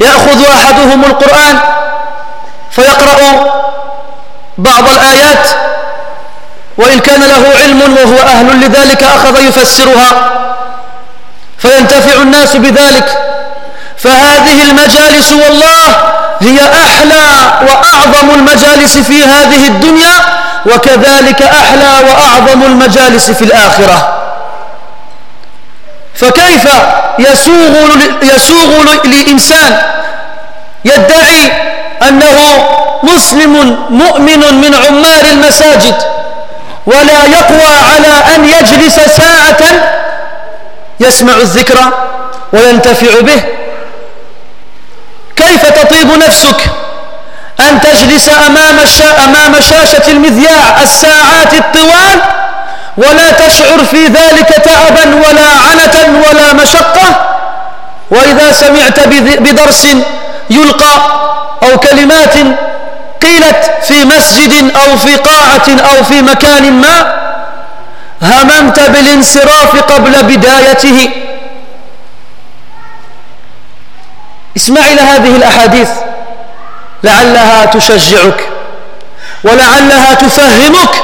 يأخذ 0.00 0.44
أحدهم 0.44 1.04
القرآن 1.04 1.58
فيقرأ 2.70 3.52
بعض 4.58 4.88
الآيات 4.88 5.48
وإن 6.78 6.98
كان 6.98 7.22
له 7.22 7.52
علم 7.60 7.80
وهو 7.80 8.18
أهل 8.18 8.60
لذلك 8.60 9.02
أخذ 9.02 9.40
يفسرها. 9.40 10.30
فينتفع 11.58 12.22
الناس 12.22 12.56
بذلك 12.56 13.25
فهذه 13.98 14.62
المجالس 14.62 15.32
والله 15.32 15.96
هي 16.40 16.58
أحلى 16.84 17.24
وأعظم 17.62 18.30
المجالس 18.34 18.98
في 18.98 19.24
هذه 19.24 19.66
الدنيا 19.66 20.14
وكذلك 20.66 21.42
أحلى 21.42 22.08
وأعظم 22.08 22.62
المجالس 22.62 23.30
في 23.30 23.42
الآخرة. 23.44 24.12
فكيف 26.14 26.68
يسوغ, 27.18 27.96
يسوغ 28.22 28.94
لإنسان 29.04 29.78
يدعي 30.84 31.52
أنه 32.08 32.68
مسلم 33.02 33.78
مؤمن 33.90 34.54
من 34.60 34.74
عمار 34.74 35.24
المساجد 35.32 35.94
ولا 36.86 37.24
يقوى 37.24 37.74
على 37.94 38.34
أن 38.36 38.44
يجلس 38.44 38.94
ساعة 39.16 39.58
يسمع 41.00 41.32
الذكر 41.34 41.78
وينتفع 42.52 43.20
به؟ 43.20 43.55
كيف 45.36 45.66
تطيب 45.66 46.10
نفسك؟ 46.18 46.70
أن 47.60 47.80
تجلس 47.80 48.28
أمام, 48.46 48.78
أمام 49.24 49.54
شاشة 49.60 50.12
المذياع 50.12 50.82
الساعات 50.82 51.54
الطوال 51.54 52.20
ولا 52.96 53.30
تشعر 53.30 53.84
في 53.90 54.06
ذلك 54.06 54.48
تعبا 54.48 55.14
ولا 55.14 55.48
عنة 55.68 56.24
ولا 56.28 56.52
مشقة. 56.52 57.36
وإذا 58.10 58.52
سمعت 58.52 59.08
بدرس 59.38 59.86
يلقى 60.50 61.02
أو 61.62 61.78
كلمات 61.78 62.34
قيلت 63.22 63.70
في 63.88 64.04
مسجد 64.04 64.76
أو 64.76 64.96
في 64.96 65.16
قاعة 65.16 65.68
أو 65.68 66.04
في 66.04 66.22
مكان 66.22 66.72
ما 66.72 67.16
هممت 68.22 68.80
بالانصراف 68.80 69.76
قبل 69.76 70.22
بدايته. 70.22 71.10
اسمع 74.56 74.80
إلى 74.80 75.00
هذه 75.00 75.36
الأحاديث. 75.36 75.88
لعلها 77.02 77.64
تشجعك 77.64 78.48
ولعلها 79.44 80.14
تفهمك 80.14 81.02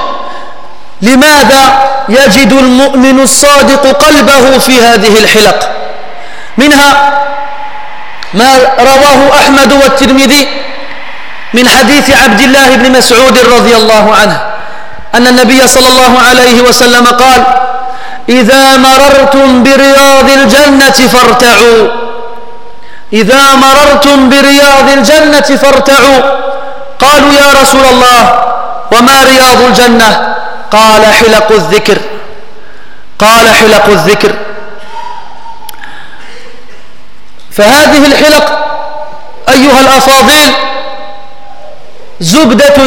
لماذا 1.03 1.63
يجد 2.09 2.53
المؤمن 2.53 3.21
الصادق 3.21 4.05
قلبه 4.05 4.59
في 4.59 4.83
هذه 4.83 5.19
الحلق. 5.19 5.71
منها 6.59 7.13
ما 8.35 8.59
رواه 8.79 9.41
أحمد 9.41 9.73
والترمذي 9.73 10.49
من 11.55 11.69
حديث 11.69 12.11
عبد 12.11 12.41
الله 12.41 12.77
بن 12.77 12.93
مسعود 12.93 13.39
رضي 13.39 13.77
الله 13.77 14.15
عنه 14.15 14.43
أن 15.15 15.27
النبي 15.27 15.69
صلى 15.69 15.89
الله 15.89 16.23
عليه 16.29 16.61
وسلم 16.61 17.07
قال 17.07 17.45
إذا 18.29 18.77
مررتم 18.77 19.63
برياض 19.63 20.31
الجنة 20.31 21.09
فارتعوا. 21.13 22.02
إذا 23.13 23.55
مررتم 23.55 24.29
برياض 24.29 24.89
الجنة 24.89 25.41
فارتعوا. 25.41 26.21
قالوا 26.99 27.33
يا 27.33 27.53
رسول 27.63 27.85
الله 27.85 28.45
وما 28.93 29.23
رياض 29.23 29.61
الجنة؟ 29.63 30.37
قال 30.71 31.07
حلق 31.07 31.53
الذكر. 31.53 31.99
قال 33.19 33.55
حلق 33.55 33.87
الذكر. 33.87 34.35
فهذه 37.51 38.07
الحلق 38.07 38.47
أيها 39.49 39.81
الأفاضل 39.81 40.53
زبدة 42.21 42.79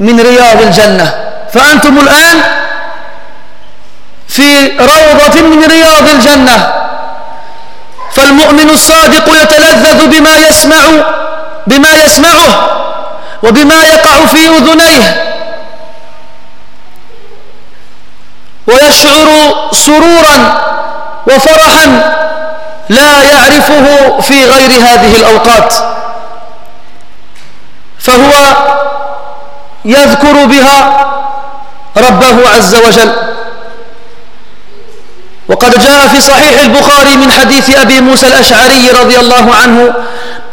من 0.00 0.20
رياض 0.20 0.62
الجنة. 0.62 1.14
فأنتم 1.52 1.98
الآن 1.98 2.42
في 4.28 4.68
روضة 4.78 5.40
من 5.42 5.64
رياض 5.64 6.08
الجنة. 6.08 6.72
فالمؤمن 8.30 8.70
الصادق 8.70 9.42
يتلذذ 9.42 10.06
بما 10.06 10.36
يسمع 10.36 10.82
بما 11.66 11.90
يسمعه 12.04 12.70
وبما 13.42 13.82
يقع 13.84 14.26
في 14.26 14.48
أذنيه. 14.48 15.34
ويشعر 18.66 19.28
سرورا 19.72 20.60
وفرحا 21.26 21.86
لا 22.88 23.22
يعرفه 23.22 24.20
في 24.20 24.44
غير 24.44 24.70
هذه 24.70 25.16
الأوقات. 25.16 25.74
فهو 27.98 28.56
يذكر 29.84 30.44
بها 30.44 31.06
ربه 31.96 32.48
عز 32.56 32.74
وجل. 32.74 33.12
وقد 35.50 35.82
جاء 35.82 36.06
في 36.08 36.20
صحيح 36.20 36.60
البخاري 36.60 37.16
من 37.16 37.32
حديث 37.32 37.70
أبي 37.78 38.00
موسى 38.00 38.26
الأشعري 38.26 38.90
رضي 38.90 39.18
الله 39.20 39.54
عنه 39.62 39.94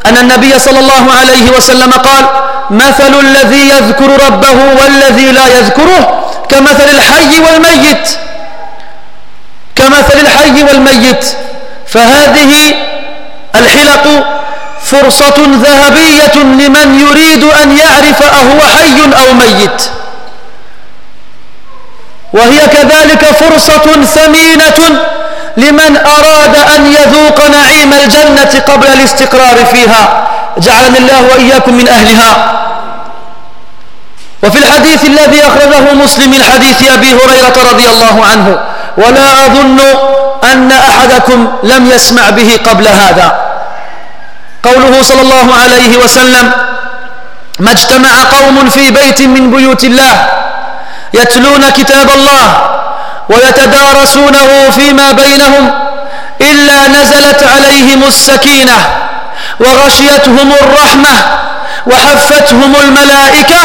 أن 0.05 0.17
النبي 0.17 0.59
صلى 0.59 0.79
الله 0.79 1.05
عليه 1.19 1.49
وسلم 1.57 1.93
قال 1.93 2.25
مثل 2.69 3.19
الذي 3.19 3.69
يذكر 3.69 4.25
ربه 4.25 4.57
والذي 4.81 5.31
لا 5.31 5.47
يذكره 5.47 6.23
كمثل 6.49 6.89
الحي 6.89 7.39
والميت. 7.39 8.09
كمثل 9.75 10.19
الحي 10.19 10.63
والميت. 10.63 11.25
فهذه 11.87 12.73
الحلق 13.55 14.05
فرصة 14.83 15.35
ذهبية 15.63 16.35
لمن 16.43 16.99
يريد 16.99 17.43
أن 17.43 17.77
يعرف 17.77 18.23
أهو 18.23 18.59
حي 18.77 18.99
أو 19.21 19.33
ميت. 19.33 19.81
وهي 22.37 22.67
كذلك 22.67 23.25
فرصة 23.25 24.05
ثمينة 24.15 24.79
لمن 25.57 25.97
أراد 25.97 26.55
أن 26.75 26.81
يذوق 26.85 27.47
نعيم 27.47 27.93
الجنة 27.93 28.53
قبل 28.67 28.87
الاستقرار 28.87 29.65
فيها. 29.73 30.27
جعلني 30.57 30.97
الله 30.97 31.21
وإياكم 31.31 31.73
من 31.73 31.87
أهلها. 31.87 32.31
وفي 34.43 34.59
الحديث 34.59 35.05
الذي 35.05 35.41
أخرجه 35.47 35.93
مسلم 35.93 36.31
من 36.31 36.43
حديث 36.43 36.91
أبي 36.93 37.13
هريرة 37.13 37.57
رضي 37.71 37.87
الله 37.89 38.25
عنه 38.25 38.59
ولا 38.97 39.45
أظن 39.45 39.79
أن 40.43 40.71
أحدكم 40.71 41.47
لم 41.63 41.91
يسمع 41.91 42.29
به 42.29 42.59
قبل 42.65 42.87
هذا. 42.87 43.27
قوله 44.63 45.01
صلى 45.01 45.21
الله 45.21 45.47
عليه 45.63 45.97
وسلم 45.97 46.51
ما 47.59 47.71
اجتمع 47.71 48.23
قوم 48.31 48.69
في 48.69 48.91
بيت 48.91 49.21
من 49.21 49.51
بيوت 49.51 49.83
الله 49.83 50.36
يتلون 51.21 51.69
كتاب 51.69 52.09
الله 52.09 52.69
ويتدارسونه 53.29 54.69
فيما 54.69 55.11
بينهم 55.11 55.71
إلا 56.41 56.87
نزلت 56.87 57.43
عليهم 57.43 58.03
السكينة 58.03 58.77
وغشيتهم 59.59 60.51
الرحمة 60.61 61.15
وحفتهم 61.87 62.75
الملائكة 62.75 63.59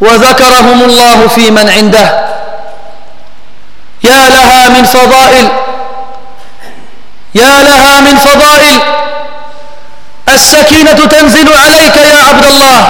وذكرهم 0.00 0.82
الله 0.82 1.28
في 1.28 1.50
من 1.50 1.68
عنده. 1.70 2.22
يا 4.04 4.28
لها 4.28 4.68
من 4.68 4.84
فضائل 4.84 5.48
يا 7.34 7.62
لها 7.62 8.00
من 8.00 8.16
فضائل. 8.16 8.78
السكينة 10.28 11.06
تنزل 11.06 11.52
عليك 11.52 11.96
يا 11.96 12.16
عبد 12.28 12.44
الله 12.44 12.88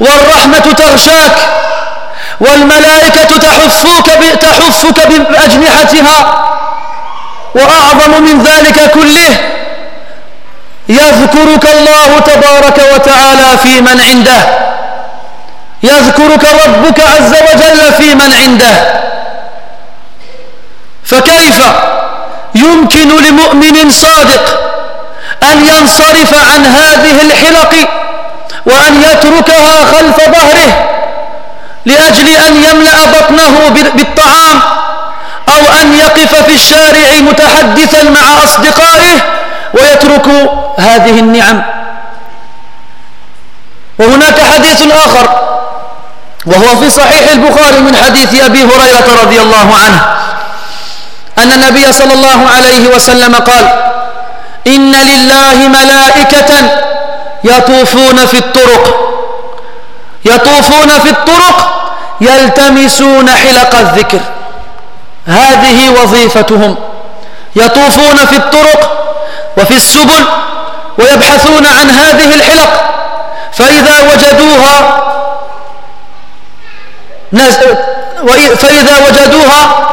والرحمة 0.00 0.58
تغشاك 0.78 1.32
والملائكة 2.40 3.36
تحفك 3.36 4.06
تحفك 4.40 5.06
بأجنحتها 5.08 6.44
وأعظم 7.54 8.22
من 8.22 8.42
ذلك 8.42 8.90
كله 8.90 9.36
يذكرك 10.88 11.64
الله 11.74 12.18
تبارك 12.18 12.80
وتعالى 12.94 13.58
في 13.62 13.80
من 13.80 14.00
عنده 14.00 14.68
يذكرك 15.82 16.44
ربك 16.64 17.00
عز 17.00 17.34
وجل 17.34 17.92
في 17.92 18.14
من 18.14 18.34
عنده. 18.34 19.02
فكيف 21.04 21.60
يمكن 22.54 23.08
لمؤمن 23.08 23.90
صادق 23.90 24.60
أن 25.42 25.66
ينصرف 25.68 26.34
عن 26.34 26.66
هذه 26.66 27.22
الحلق 27.22 27.74
وأن 28.66 29.02
يتركها 29.02 29.84
خلف 29.84 30.16
ظهره؟ 30.16 30.97
لأجل 31.88 32.28
أن 32.28 32.56
يملأ 32.56 33.04
بطنه 33.06 33.68
بالطعام 33.94 34.60
أو 35.48 35.72
أن 35.82 35.94
يقف 35.98 36.34
في 36.34 36.54
الشارع 36.54 37.20
متحدثا 37.20 38.02
مع 38.02 38.44
أصدقائه 38.44 39.16
ويترك 39.74 40.26
هذه 40.78 41.18
النعم. 41.20 41.62
وهناك 43.98 44.40
حديث 44.40 44.92
آخر 44.92 45.28
وهو 46.46 46.76
في 46.80 46.90
صحيح 46.90 47.32
البخاري 47.32 47.80
من 47.80 47.96
حديث 47.96 48.44
أبي 48.44 48.64
هريرة 48.64 49.22
رضي 49.22 49.40
الله 49.42 49.74
عنه 49.84 50.00
أن 51.38 51.52
النبي 51.52 51.92
صلى 51.92 52.12
الله 52.12 52.48
عليه 52.56 52.88
وسلم 52.88 53.34
قال 53.34 53.68
إن 54.66 54.92
لله 54.92 55.68
ملائكة 55.68 56.70
يطوفون 57.44 58.26
في 58.26 58.38
الطرق 58.38 59.08
يطوفون 60.24 60.88
في 60.98 61.10
الطرق 61.10 61.88
يلتمسون 62.20 63.30
حلق 63.30 63.78
الذكر. 63.78 64.20
هذه 65.26 65.90
وظيفتهم. 65.90 66.76
يطوفون 67.56 68.26
في 68.26 68.36
الطرق 68.36 69.10
وفي 69.56 69.74
السبل 69.74 70.24
ويبحثون 70.98 71.66
عن 71.66 71.90
هذه 71.90 72.34
الحلق. 72.34 72.88
فإذا 73.52 74.00
وجدوها 74.12 75.04
فإذا 78.56 79.06
وجدوها 79.08 79.88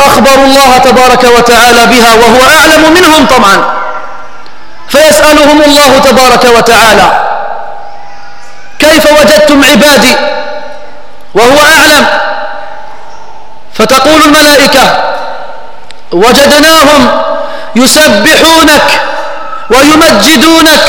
أخبروا 0.00 0.44
الله 0.44 0.78
تبارك 0.78 1.24
وتعالى 1.24 1.86
بها 1.86 2.14
وهو 2.14 2.58
أعلم 2.58 2.92
منهم 2.94 3.26
طبعا 3.26 3.64
فيسألهم 4.88 5.62
الله 5.62 5.98
تبارك 5.98 6.44
وتعالى 6.56 7.27
كيف 8.88 9.06
وجدتم 9.12 9.64
عبادي 9.64 10.14
وهو 11.34 11.58
أعلم 11.60 12.06
فتقول 13.74 14.22
الملائكة 14.22 15.04
وجدناهم 16.12 17.22
يسبحونك 17.76 19.00
ويمجدونك 19.70 20.86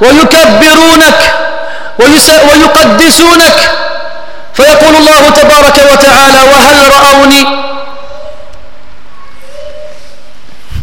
ويكبرونك 0.00 1.32
ويقدسونك 2.48 3.70
فيقول 4.54 4.96
الله 4.96 5.28
تبارك 5.30 5.76
وتعالى 5.92 6.38
وهل 6.52 6.90
رأوني 6.92 7.44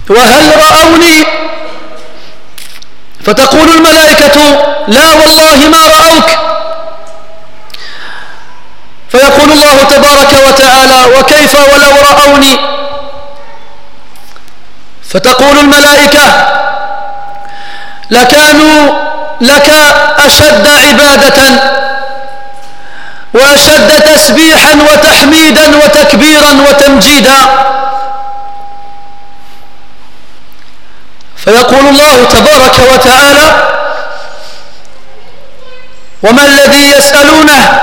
وهل 0.09 0.51
رأوني 0.57 1.44
فتقول 3.25 3.69
الملائكة 3.69 4.37
لا 4.87 5.07
والله 5.11 5.55
ما 5.69 5.87
رأوك. 5.87 6.29
فيقول 9.09 9.51
الله 9.51 9.83
تبارك 9.83 10.33
وتعالى 10.47 11.05
وكيف 11.19 11.55
ولو 11.55 11.91
رأوني؟ 12.01 12.59
فتقول 15.09 15.57
الملائكة 15.57 16.23
لكانوا 18.09 18.91
لك 19.41 19.69
أشد 20.17 20.67
عبادة 20.67 21.41
وأشد 23.33 24.01
تسبيحا 24.01 24.73
وتحميدا 24.91 25.77
وتكبيرا 25.77 26.51
وتمجيدا. 26.69 27.37
فيقول 31.45 31.87
الله 31.87 32.25
تبارك 32.25 32.79
وتعالى 32.93 33.47
وما 36.23 36.43
الذي 36.43 36.91
يسألونه؟ 36.91 37.81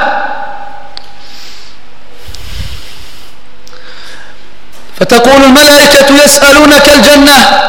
فتقول 5.01 5.45
الملائكة 5.45 6.25
يسألونك 6.25 6.89
الجنة. 6.89 7.63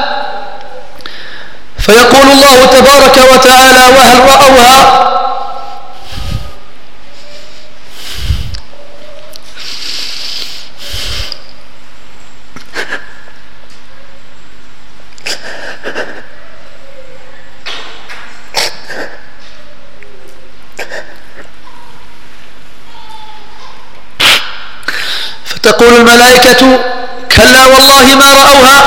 فيقول 1.79 2.31
الله 2.31 2.65
تبارك 2.65 3.17
وتعالى 3.33 3.79
وهل 3.97 4.19
رأوها؟ 4.19 5.13
فتقول 25.73 25.95
الملائكة 25.95 26.79
كلا 27.37 27.65
والله 27.65 28.15
ما 28.15 28.25
رأوها؟ 28.33 28.79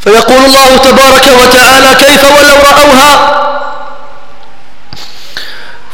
فيقول 0.00 0.44
الله 0.44 0.76
تبارك 0.78 1.26
وتعالى 1.26 1.94
كيف 1.94 2.24
ولو 2.24 2.54
رأوها؟ 2.62 3.38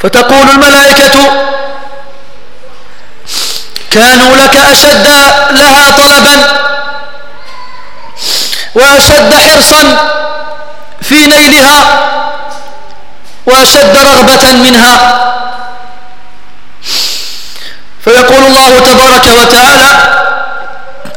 فتقول 0.02 0.50
الملائكة 0.50 1.30
كانوا 3.90 4.36
لك 4.36 4.56
أشد 4.56 5.06
لها 5.50 5.90
طلبا 5.90 6.60
وأشد 8.74 9.34
حرصا 9.34 10.10
في 11.02 11.26
نيلها 11.26 11.80
وأشد 13.46 13.96
رغبة 13.96 14.52
منها. 14.52 15.24
فيقول 18.04 18.44
الله 18.44 18.78
تبارك 18.78 19.26
وتعالى 19.26 19.90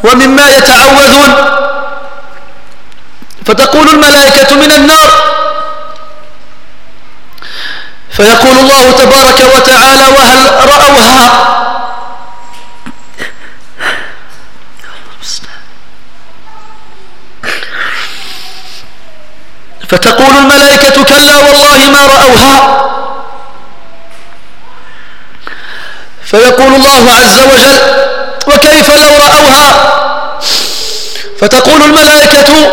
ومما 0.03 0.47
يتعوذون 0.49 1.35
فتقول 3.45 3.89
الملائكة 3.89 4.55
من 4.55 4.71
النار 4.71 5.11
فيقول 8.11 8.57
الله 8.57 8.91
تبارك 8.91 9.55
وتعالى 9.55 10.05
وهل 10.17 10.51
رأوها 10.69 11.47
فتقول 19.89 20.35
الملائكة 20.37 21.03
كلا 21.03 21.37
والله 21.37 21.89
ما 21.91 22.05
رأوها 22.05 22.86
فيقول 26.31 26.75
الله 26.75 27.13
عز 27.13 27.39
وجل 27.39 27.79
وكيف 28.47 28.89
لو 28.89 29.09
رأوها؟ 29.25 29.93
فتقول 31.39 31.81
الملائكة 31.81 32.71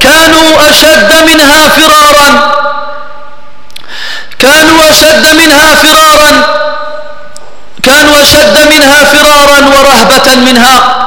كانوا 0.00 0.70
أشد 0.70 1.12
منها 1.12 1.68
فرارا. 1.68 2.52
كانوا 4.38 4.90
أشد 4.90 5.26
منها 5.26 5.74
فرارا. 5.74 6.44
كانوا 7.82 8.22
أشد 8.22 8.58
منها 8.58 9.04
فرارا 9.04 9.58
ورهبة 9.68 10.34
منها. 10.34 11.06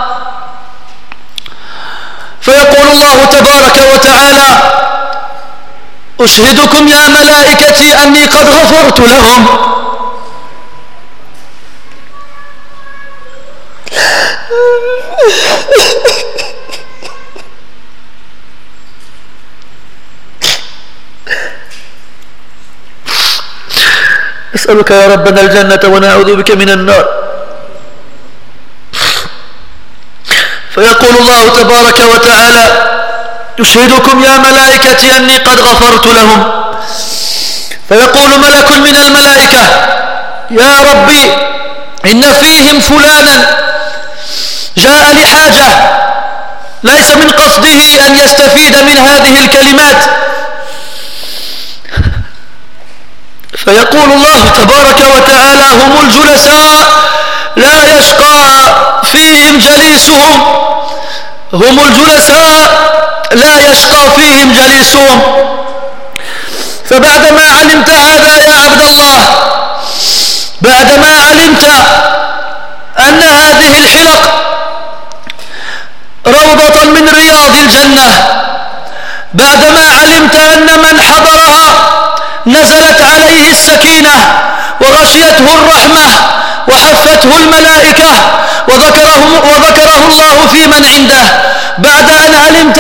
فيقول 2.42 2.88
الله 2.88 3.26
تبارك 3.26 3.94
وتعالى 3.94 4.48
أشهدكم 6.22 6.88
يا 6.88 7.08
ملائكتي 7.08 8.04
أني 8.04 8.26
قد 8.26 8.50
غفرت 8.50 9.00
لهم. 9.00 9.69
نسألك 24.56 24.92
يا 24.92 25.08
ربنا 25.08 25.42
الجنة 25.42 25.80
ونعوذ 25.96 26.36
بك 26.36 26.52
من 26.52 26.70
النار. 26.70 27.06
فيقول 30.76 31.16
الله 31.18 31.50
تبارك 31.62 32.00
وتعالى 32.00 32.66
يشهدكم 33.60 34.24
يا 34.24 34.38
ملائكتي 34.38 35.18
أني 35.18 35.38
قد 35.38 35.60
غفرت 35.60 36.06
لهم. 36.08 36.52
فيقول 37.90 38.40
ملك 38.40 38.72
من 38.72 38.96
الملائكة 38.96 39.64
يا 40.52 40.72
ربي 40.92 41.24
إن 42.06 42.22
فيهم 42.34 42.80
فلانا 42.80 43.69
جاء 44.78 45.14
لحاجة. 45.14 45.68
ليس 46.84 47.12
من 47.12 47.32
قصده 47.32 48.06
أن 48.08 48.20
يستفيد 48.20 48.78
من 48.78 48.98
هذه 48.98 49.40
الكلمات. 49.40 49.98
فيقول 53.58 54.12
الله 54.12 54.50
تبارك 54.50 55.00
وتعالى 55.16 55.64
هم 55.64 56.00
الجلساء 56.00 57.10
لا 57.56 58.00
يشقى 58.00 58.76
فيهم 59.12 59.60
جليسهم. 59.60 60.42
هم 61.54 61.80
الجلساء 61.80 62.90
لا 63.32 63.60
يشقى 63.60 64.12
فيهم 64.16 64.54
جليسهم. 64.54 65.22
فبعدما 66.90 67.44
علمت 67.60 67.90
هذا 67.90 68.38
يا 68.38 68.52
عبد 68.52 68.82
الله 68.82 69.36
بعدما 70.62 71.08
علمت 71.08 71.64
أن 73.00 73.24
هذه 73.24 73.80
الحلق 73.80 74.49
روضة 76.26 76.84
من 76.84 77.10
رياض 77.10 77.56
الجنة. 77.56 78.26
بعدما 79.34 79.86
علمت 80.02 80.36
أن 80.36 80.80
من 80.80 81.02
حضرها 81.02 81.66
نزلت 82.46 83.02
عليه 83.02 83.52
السكينة 83.52 84.16
وغشيته 84.82 85.56
الرحمة 85.56 86.08
وحفته 86.68 87.38
الملائكة 87.38 88.12
وذكره, 88.68 89.42
وذكره 89.44 90.06
الله 90.08 90.48
في 90.48 90.68
من 90.68 90.86
عنده. 90.86 91.24
بعد 91.78 92.10
أن 92.10 92.36
علمت 92.36 92.80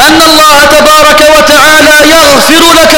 أن 0.00 0.22
الله 0.22 0.64
تبارك 0.64 1.20
وتعالى 1.38 2.10
يغفر 2.10 2.72
لك 2.72 2.94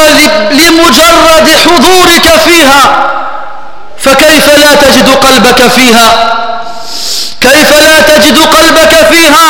لمجرد 0.50 1.48
حضورك 1.64 2.40
فيها 2.44 3.10
فكيف 3.98 4.48
لا 4.48 4.74
تجد 4.74 5.08
قلبك 5.08 5.70
فيها؟ 5.76 6.34
كيف 7.44 7.70
لا 7.72 8.00
تجد 8.00 8.38
قلبك 8.38 8.94
فيها؟ 9.12 9.48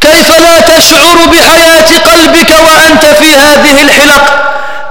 كيف 0.00 0.38
لا 0.38 0.60
تشعر 0.60 1.16
بحياة 1.26 1.98
قلبك 1.98 2.50
وأنت 2.50 3.04
في 3.04 3.36
هذه 3.36 3.82
الحلق؟ 3.82 4.24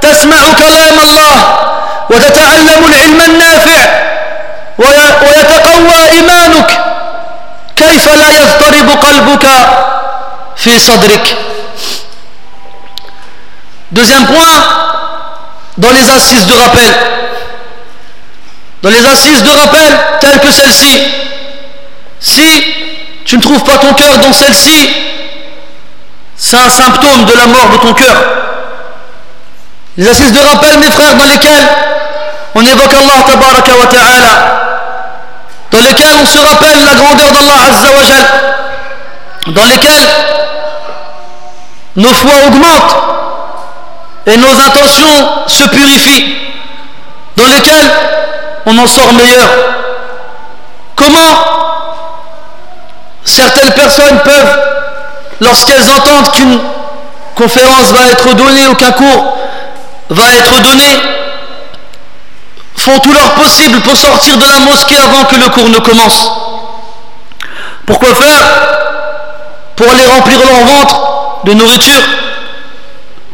تسمع 0.02 0.54
كلام 0.54 1.00
الله 1.00 1.58
وتتعلم 2.10 2.86
العلم 2.90 3.22
النافع 3.22 3.80
ويتقوى 4.78 6.10
إيمانك. 6.12 6.70
كيف 7.76 8.08
لا 8.08 8.30
يضطرب 8.32 8.90
قلبك 8.90 9.48
في 10.56 10.80
صدرك؟ 10.80 11.38
Deuxième 13.92 14.26
point, 14.26 14.58
dans 15.78 15.92
les 15.92 16.10
assises 16.10 16.48
de 16.48 16.54
rappel. 16.54 17.21
Dans 18.82 18.90
les 18.90 19.06
assises 19.06 19.44
de 19.44 19.50
rappel 19.50 20.00
telles 20.20 20.40
que 20.40 20.52
celle-ci, 20.52 21.00
si 22.20 22.64
tu 23.26 23.38
ne 23.38 23.42
trouves 23.42 23.64
pas 23.64 23.78
ton 23.78 23.94
cœur 23.94 24.18
dans 24.18 24.34
celle-ci, 24.34 24.90
c'est 26.36 26.58
un 26.58 26.70
symptôme 26.70 27.26
de 27.26 27.38
la 27.38 27.48
mort 27.48 27.70
de 27.72 27.78
ton 27.78 27.94
cœur. 27.94 28.16
Les 29.98 30.08
assises 30.10 30.32
de 30.32 30.40
rappel, 30.40 30.80
mes 30.80 30.90
frères, 30.90 31.16
dans 31.16 31.28
lesquelles 31.28 31.68
on 32.56 32.66
évoque 32.66 32.94
Allah 32.94 33.24
tabaraka 33.28 33.72
wa 33.78 33.88
ta'ala, 33.88 34.62
dans 35.72 35.82
lesquelles 35.82 36.14
on 36.22 36.26
se 36.26 36.38
rappelle 36.40 36.84
la 36.84 36.96
grandeur 36.96 37.32
d'Allah 37.32 37.54
azza 37.70 37.88
wa 37.92 39.54
dans 39.54 39.66
lesquelles 39.66 40.08
nos 41.96 42.14
foi 42.14 42.34
augmentent 42.48 42.98
et 44.28 44.38
nos 44.38 44.60
intentions 44.60 45.48
se 45.48 45.64
purifient, 45.66 46.38
dans 47.38 47.48
lesquelles 47.48 47.92
on 48.66 48.78
en 48.78 48.88
sort 48.88 49.14
meilleur. 49.14 49.48
Comment 50.96 51.52
certaines 53.24 53.72
personnes 53.72 54.20
peuvent, 54.24 54.60
lorsqu'elles 55.40 55.90
entendent 55.90 56.32
qu'une 56.32 56.60
conférence 57.36 57.92
va 57.92 58.10
être 58.12 58.34
donnée, 58.34 58.68
aucun 58.68 58.92
cours 58.92 59.38
va 60.10 60.34
être 60.34 60.62
donné, 60.62 61.02
font 62.76 63.00
tout 63.00 63.14
leur 63.14 63.32
possible 63.36 63.80
pour 63.82 63.98
sortir 63.98 64.38
de 64.38 64.46
la 64.46 64.60
mosquée 64.60 64.98
avant 64.98 65.24
que 65.26 65.36
le 65.36 65.50
cours 65.50 65.70
ne 65.70 65.80
commence. 65.80 66.32
Pourquoi 67.86 68.14
faire? 68.16 68.44
Pour 69.76 69.90
aller 69.90 70.06
remplir 70.06 70.40
leur 70.40 70.78
ventre 70.78 71.02
de 71.46 71.54
nourriture 71.54 72.02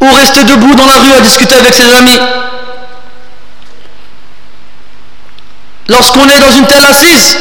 ou 0.02 0.12
rester 0.14 0.44
debout 0.44 0.76
dans 0.76 0.86
la 0.86 1.00
rue 1.00 1.14
à 1.18 1.22
discuter 1.22 1.56
avec 1.56 1.74
ses 1.74 1.94
amis. 1.94 2.20
Lorsqu'on 5.90 6.28
est 6.28 6.40
dans 6.40 6.52
une 6.52 6.66
telle 6.66 6.86
assise 6.86 7.38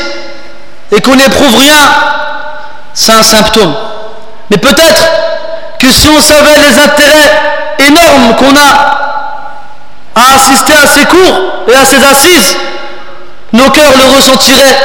et 0.92 1.00
qu'on 1.00 1.16
n'éprouve 1.16 1.56
rien, 1.56 1.76
c'est 2.94 3.12
un 3.12 3.22
symptôme. 3.22 3.74
Mais 4.50 4.58
peut-être 4.58 5.02
que 5.80 5.90
si 5.92 6.08
on 6.08 6.20
savait 6.20 6.58
les 6.58 6.78
intérêts 6.78 7.32
énormes 7.78 8.36
qu'on 8.36 8.56
a 8.56 8.96
à 10.14 10.34
assister 10.34 10.74
à 10.74 10.86
ces 10.86 11.04
cours 11.06 11.64
et 11.68 11.74
à 11.74 11.84
ces 11.84 12.02
assises, 12.02 12.56
nos 13.52 13.70
cœurs 13.70 13.92
le 13.96 14.16
ressentiraient 14.16 14.78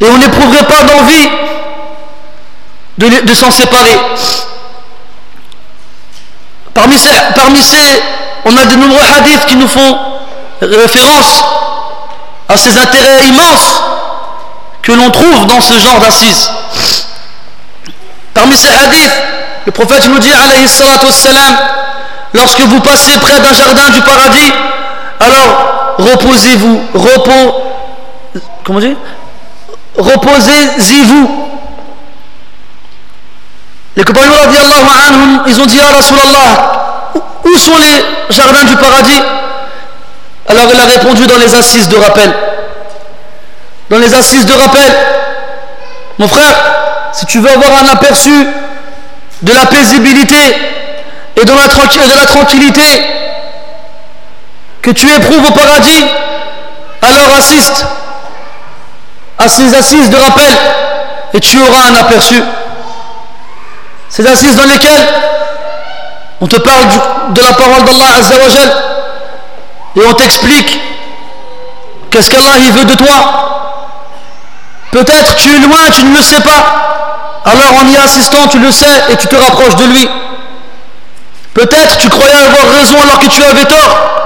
et 0.00 0.06
on 0.08 0.18
n'éprouverait 0.18 0.66
pas 0.66 0.82
d'envie 0.84 1.28
de, 2.98 3.34
s'en 3.34 3.50
séparer. 3.50 3.98
Parmi 6.72 6.98
ces, 6.98 7.10
parmi 7.34 7.62
ces, 7.62 8.02
on 8.44 8.56
a 8.56 8.64
de 8.66 8.76
nombreux 8.76 9.04
hadiths 9.16 9.46
qui 9.46 9.56
nous 9.56 9.68
font 9.68 10.15
référence 10.60 11.44
à 12.48 12.56
ces 12.56 12.76
intérêts 12.78 13.26
immenses 13.26 13.82
que 14.82 14.92
l'on 14.92 15.10
trouve 15.10 15.46
dans 15.46 15.60
ce 15.60 15.78
genre 15.78 15.98
d'assises. 15.98 16.50
Parmi 18.32 18.56
ces 18.56 18.68
hadiths, 18.68 19.22
le 19.66 19.72
prophète 19.72 20.06
nous 20.08 20.18
dit, 20.18 20.32
alayhi 20.32 20.68
lorsque 22.32 22.60
vous 22.60 22.80
passez 22.80 23.18
près 23.18 23.40
d'un 23.40 23.52
jardin 23.52 23.90
du 23.90 24.00
paradis, 24.02 24.52
alors 25.18 25.94
reposez-vous, 25.98 26.80
repos, 26.94 27.62
comment 28.64 28.80
dit? 28.80 28.96
Reposez-y-vous. 29.96 31.48
Les 33.96 34.04
compagnons 34.04 34.34
ils 35.46 35.60
ont 35.60 35.66
dit 35.66 35.80
à 35.80 35.88
Rasulallah, 35.96 37.12
où 37.44 37.58
sont 37.58 37.78
les 37.78 38.34
jardins 38.34 38.64
du 38.64 38.76
paradis? 38.76 39.22
Alors 40.48 40.64
il 40.72 40.80
a 40.80 40.84
répondu 40.84 41.26
dans 41.26 41.38
les 41.38 41.54
assises 41.54 41.88
de 41.88 41.96
rappel. 41.96 42.32
Dans 43.90 43.98
les 43.98 44.14
assises 44.14 44.46
de 44.46 44.52
rappel, 44.52 44.92
mon 46.18 46.28
frère, 46.28 46.54
si 47.12 47.26
tu 47.26 47.38
veux 47.38 47.50
avoir 47.50 47.82
un 47.82 47.88
aperçu 47.88 48.46
de 49.42 49.52
la 49.52 49.66
paisibilité 49.66 50.36
et 51.36 51.44
de 51.44 51.52
la, 51.52 52.26
tranquillité 52.26 52.82
que 54.82 54.90
tu 54.90 55.08
éprouves 55.08 55.48
au 55.48 55.52
paradis, 55.52 56.04
alors 57.02 57.36
assiste 57.36 57.86
à 59.38 59.48
ces 59.48 59.74
assises 59.74 60.10
de 60.10 60.16
rappel 60.16 60.50
et 61.34 61.40
tu 61.40 61.58
auras 61.60 61.90
un 61.90 61.94
aperçu. 61.96 62.42
Ces 64.08 64.26
assises 64.26 64.56
dans 64.56 64.64
lesquelles 64.64 65.06
on 66.40 66.46
te 66.46 66.56
parle 66.56 66.86
de 67.30 67.42
la 67.42 67.52
parole 67.52 67.84
d'Allah 67.84 68.18
Azzawajal 68.18 68.95
et 69.96 70.06
on 70.06 70.14
t'explique 70.14 70.80
qu'est-ce 72.10 72.30
qu'Allah 72.30 72.70
veut 72.72 72.84
de 72.84 72.94
toi. 72.94 73.92
Peut-être 74.92 75.34
tu 75.36 75.48
es 75.48 75.58
loin, 75.58 75.90
tu 75.92 76.04
ne 76.04 76.16
le 76.16 76.22
sais 76.22 76.40
pas. 76.40 77.42
Alors 77.44 77.74
en 77.80 77.88
y 77.88 77.96
assistant, 77.96 78.48
tu 78.48 78.58
le 78.58 78.70
sais 78.70 79.04
et 79.10 79.16
tu 79.16 79.26
te 79.26 79.36
rapproches 79.36 79.76
de 79.76 79.84
lui. 79.84 80.08
Peut-être 81.54 81.98
tu 81.98 82.08
croyais 82.08 82.34
avoir 82.34 82.70
raison 82.74 82.96
alors 83.02 83.18
que 83.18 83.28
tu 83.28 83.42
avais 83.42 83.64
tort. 83.64 84.16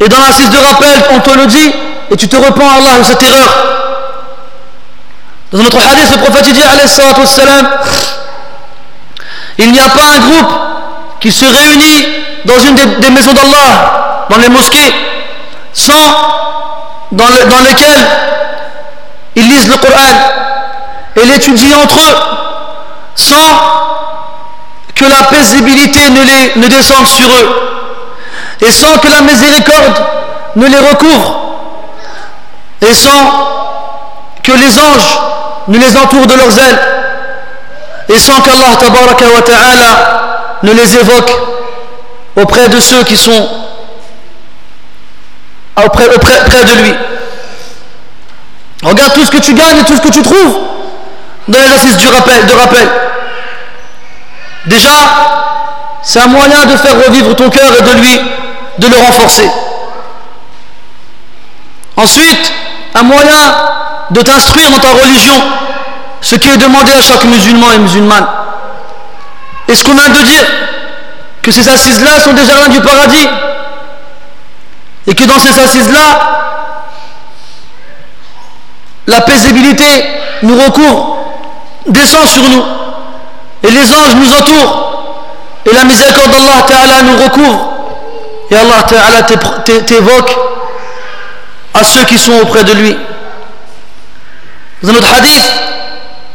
Et 0.00 0.08
dans 0.08 0.18
l'assise 0.18 0.48
de 0.48 0.58
rappel, 0.58 1.04
on 1.12 1.20
te 1.20 1.30
le 1.30 1.46
dit 1.46 1.72
et 2.10 2.16
tu 2.16 2.28
te 2.28 2.36
repens 2.36 2.68
à 2.68 2.74
Allah 2.76 2.98
de 2.98 3.04
cette 3.04 3.22
erreur. 3.22 3.48
Dans 5.52 5.62
notre 5.62 5.78
hadith, 5.78 6.10
le 6.10 6.18
prophète 6.18 6.44
dit, 6.44 6.52
il 9.58 9.72
n'y 9.72 9.80
a 9.80 9.88
pas 9.88 10.04
un 10.16 10.18
groupe 10.20 10.52
qui 11.20 11.30
se 11.30 11.44
réunit 11.44 12.06
dans 12.44 12.58
une 12.60 12.74
des, 12.74 13.10
maisons 13.10 13.32
d'Allah, 13.32 13.99
dans 14.30 14.38
les 14.38 14.48
mosquées, 14.48 14.94
sans 15.72 15.92
dans, 17.12 17.26
le, 17.26 17.44
dans 17.50 17.60
lesquelles 17.60 18.06
ils 19.34 19.48
lisent 19.48 19.68
le 19.68 19.76
Coran. 19.76 20.14
Et 21.16 21.24
l'étudient 21.26 21.78
entre 21.82 21.98
eux, 21.98 22.16
sans 23.16 23.36
que 24.94 25.04
la 25.04 25.24
paisibilité 25.24 26.08
ne, 26.10 26.22
les, 26.22 26.52
ne 26.56 26.68
descende 26.68 27.06
sur 27.06 27.26
eux, 27.26 27.48
et 28.60 28.70
sans 28.70 28.96
que 28.98 29.08
la 29.08 29.20
miséricorde 29.22 30.00
ne 30.56 30.66
les 30.66 30.78
recouvre, 30.78 31.40
et 32.80 32.94
sans 32.94 33.48
que 34.42 34.52
les 34.52 34.78
anges 34.78 35.18
ne 35.68 35.78
les 35.78 35.96
entourent 35.96 36.26
de 36.26 36.34
leurs 36.34 36.58
ailes. 36.58 36.80
Et 38.08 38.18
sans 38.18 38.40
qu'Allah 38.40 38.76
ta'ala 39.46 40.58
ne 40.62 40.72
les 40.72 40.96
évoque 40.96 41.30
auprès 42.36 42.68
de 42.68 42.80
ceux 42.80 43.04
qui 43.04 43.16
sont 43.16 43.59
auprès, 45.84 46.08
auprès, 46.14 46.64
de 46.64 46.82
lui. 46.82 46.94
Regarde 48.82 49.12
tout 49.12 49.24
ce 49.24 49.30
que 49.30 49.38
tu 49.38 49.54
gagnes 49.54 49.78
et 49.78 49.84
tout 49.84 49.96
ce 49.96 50.00
que 50.00 50.12
tu 50.12 50.22
trouves 50.22 50.58
dans 51.48 51.58
les 51.58 51.72
assises 51.72 51.96
du 51.96 52.08
rappel, 52.08 52.46
de 52.46 52.52
rappel. 52.52 52.88
Déjà, 54.66 54.90
c'est 56.02 56.20
un 56.20 56.28
moyen 56.28 56.64
de 56.66 56.76
faire 56.76 56.96
revivre 57.06 57.34
ton 57.36 57.50
cœur 57.50 57.70
et 57.78 57.82
de 57.82 58.00
lui, 58.00 58.20
de 58.78 58.86
le 58.86 58.96
renforcer. 58.96 59.50
Ensuite, 61.96 62.52
un 62.94 63.02
moyen 63.02 63.54
de 64.10 64.22
t'instruire 64.22 64.70
dans 64.70 64.78
ta 64.78 64.88
religion, 64.88 65.34
ce 66.20 66.36
qui 66.36 66.48
est 66.48 66.56
demandé 66.56 66.92
à 66.92 67.02
chaque 67.02 67.24
musulman 67.24 67.72
et 67.72 67.78
musulmane. 67.78 68.26
Est-ce 69.68 69.84
qu'on 69.84 69.94
vient 69.94 70.08
de 70.08 70.22
dire 70.22 70.44
que 71.42 71.50
ces 71.50 71.68
assises-là 71.68 72.20
sont 72.20 72.32
des 72.32 72.44
jardins 72.44 72.68
du 72.68 72.80
paradis 72.80 73.28
et 75.06 75.14
que 75.14 75.24
dans 75.24 75.38
ces 75.38 75.58
assises-là, 75.58 76.20
la 79.06 79.20
paisibilité 79.22 80.04
nous 80.42 80.56
recouvre, 80.62 81.16
descend 81.86 82.26
sur 82.26 82.42
nous. 82.48 82.64
Et 83.62 83.70
les 83.70 83.92
anges 83.92 84.14
nous 84.14 84.32
entourent. 84.32 84.86
Et 85.66 85.74
la 85.74 85.84
miséricorde 85.84 86.30
d'Allah 86.30 86.64
Ta'ala 86.66 87.02
nous 87.02 87.16
recouvre. 87.22 87.68
Et 88.50 88.56
Allah 88.56 88.82
Ta'ala 88.88 89.22
t'évoque 89.22 90.36
à 91.74 91.84
ceux 91.84 92.04
qui 92.04 92.18
sont 92.18 92.32
auprès 92.40 92.64
de 92.64 92.72
lui. 92.72 92.96
Dans 94.82 94.92
notre 94.92 95.12
hadith, 95.12 95.52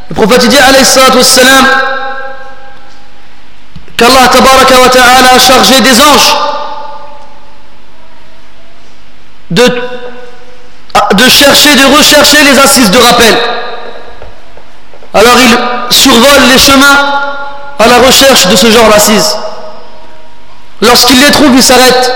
le 0.08 0.14
prophète 0.14 0.48
dit 0.48 0.58
alayhi 0.58 0.84
wassalam 1.16 1.66
qu'Allah 3.96 4.28
ta'ala 4.28 5.34
a 5.34 5.38
chargé 5.38 5.80
des 5.80 6.00
anges 6.00 6.55
de, 9.50 9.62
de 11.14 11.28
chercher, 11.28 11.74
de 11.76 11.96
rechercher 11.96 12.42
les 12.44 12.58
assises 12.58 12.90
de 12.90 12.98
rappel. 12.98 13.36
Alors 15.14 15.36
ils 15.40 15.94
survolent 15.94 16.48
les 16.52 16.58
chemins 16.58 16.96
à 17.78 17.86
la 17.86 17.98
recherche 17.98 18.46
de 18.48 18.56
ce 18.56 18.70
genre 18.70 18.88
d'assises. 18.88 19.36
Lorsqu'ils 20.80 21.20
les 21.20 21.30
trouvent, 21.30 21.54
ils 21.54 21.62
s'arrêtent 21.62 22.12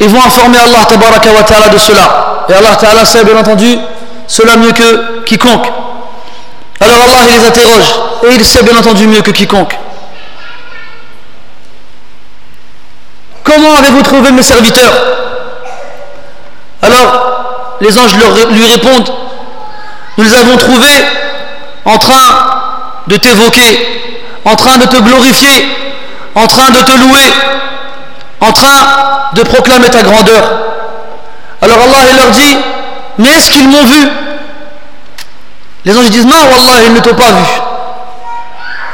ils 0.00 0.08
vont 0.08 0.22
informer 0.22 0.58
Allah 0.58 0.84
tabaraka 0.86 1.68
de 1.72 1.78
cela. 1.78 2.44
Et 2.48 2.52
Allah 2.52 2.76
ta'ala 2.78 3.04
sait 3.06 3.24
bien 3.24 3.36
entendu 3.38 3.78
cela 4.26 4.56
mieux 4.56 4.72
que 4.72 5.22
quiconque. 5.24 5.66
Alors 6.80 7.00
Allah 7.04 7.18
il 7.22 7.38
les 7.38 7.46
interroge 7.46 7.94
et 8.28 8.34
il 8.34 8.44
sait 8.44 8.62
bien 8.62 8.76
entendu 8.76 9.06
mieux 9.06 9.22
que 9.22 9.30
quiconque. 9.30 9.78
Comment 13.54 13.76
avez-vous 13.76 14.02
trouvé 14.02 14.32
mes 14.32 14.42
serviteurs 14.42 14.92
Alors 16.82 17.76
les 17.80 17.96
anges 17.96 18.16
lui 18.50 18.66
répondent 18.66 19.08
Nous 20.18 20.24
les 20.24 20.34
avons 20.34 20.56
trouvés 20.56 21.04
en 21.84 21.96
train 21.96 23.02
de 23.06 23.16
t'évoquer, 23.16 24.10
en 24.44 24.56
train 24.56 24.76
de 24.78 24.86
te 24.86 24.96
glorifier, 24.96 25.68
en 26.34 26.48
train 26.48 26.70
de 26.70 26.80
te 26.80 26.98
louer, 26.98 27.32
en 28.40 28.50
train 28.50 29.30
de 29.34 29.42
proclamer 29.44 29.88
ta 29.88 30.02
grandeur. 30.02 30.42
Alors 31.62 31.78
Allah 31.78 32.10
il 32.10 32.16
leur 32.16 32.30
dit, 32.30 32.58
mais 33.18 33.28
est-ce 33.28 33.50
qu'ils 33.52 33.68
m'ont 33.68 33.84
vu? 33.84 34.08
Les 35.84 35.96
anges 35.96 36.10
disent, 36.10 36.26
non, 36.26 36.34
Allah, 36.34 36.82
ils 36.86 36.92
ne 36.92 36.98
t'ont 36.98 37.14
pas 37.14 37.30
vu. 37.30 37.44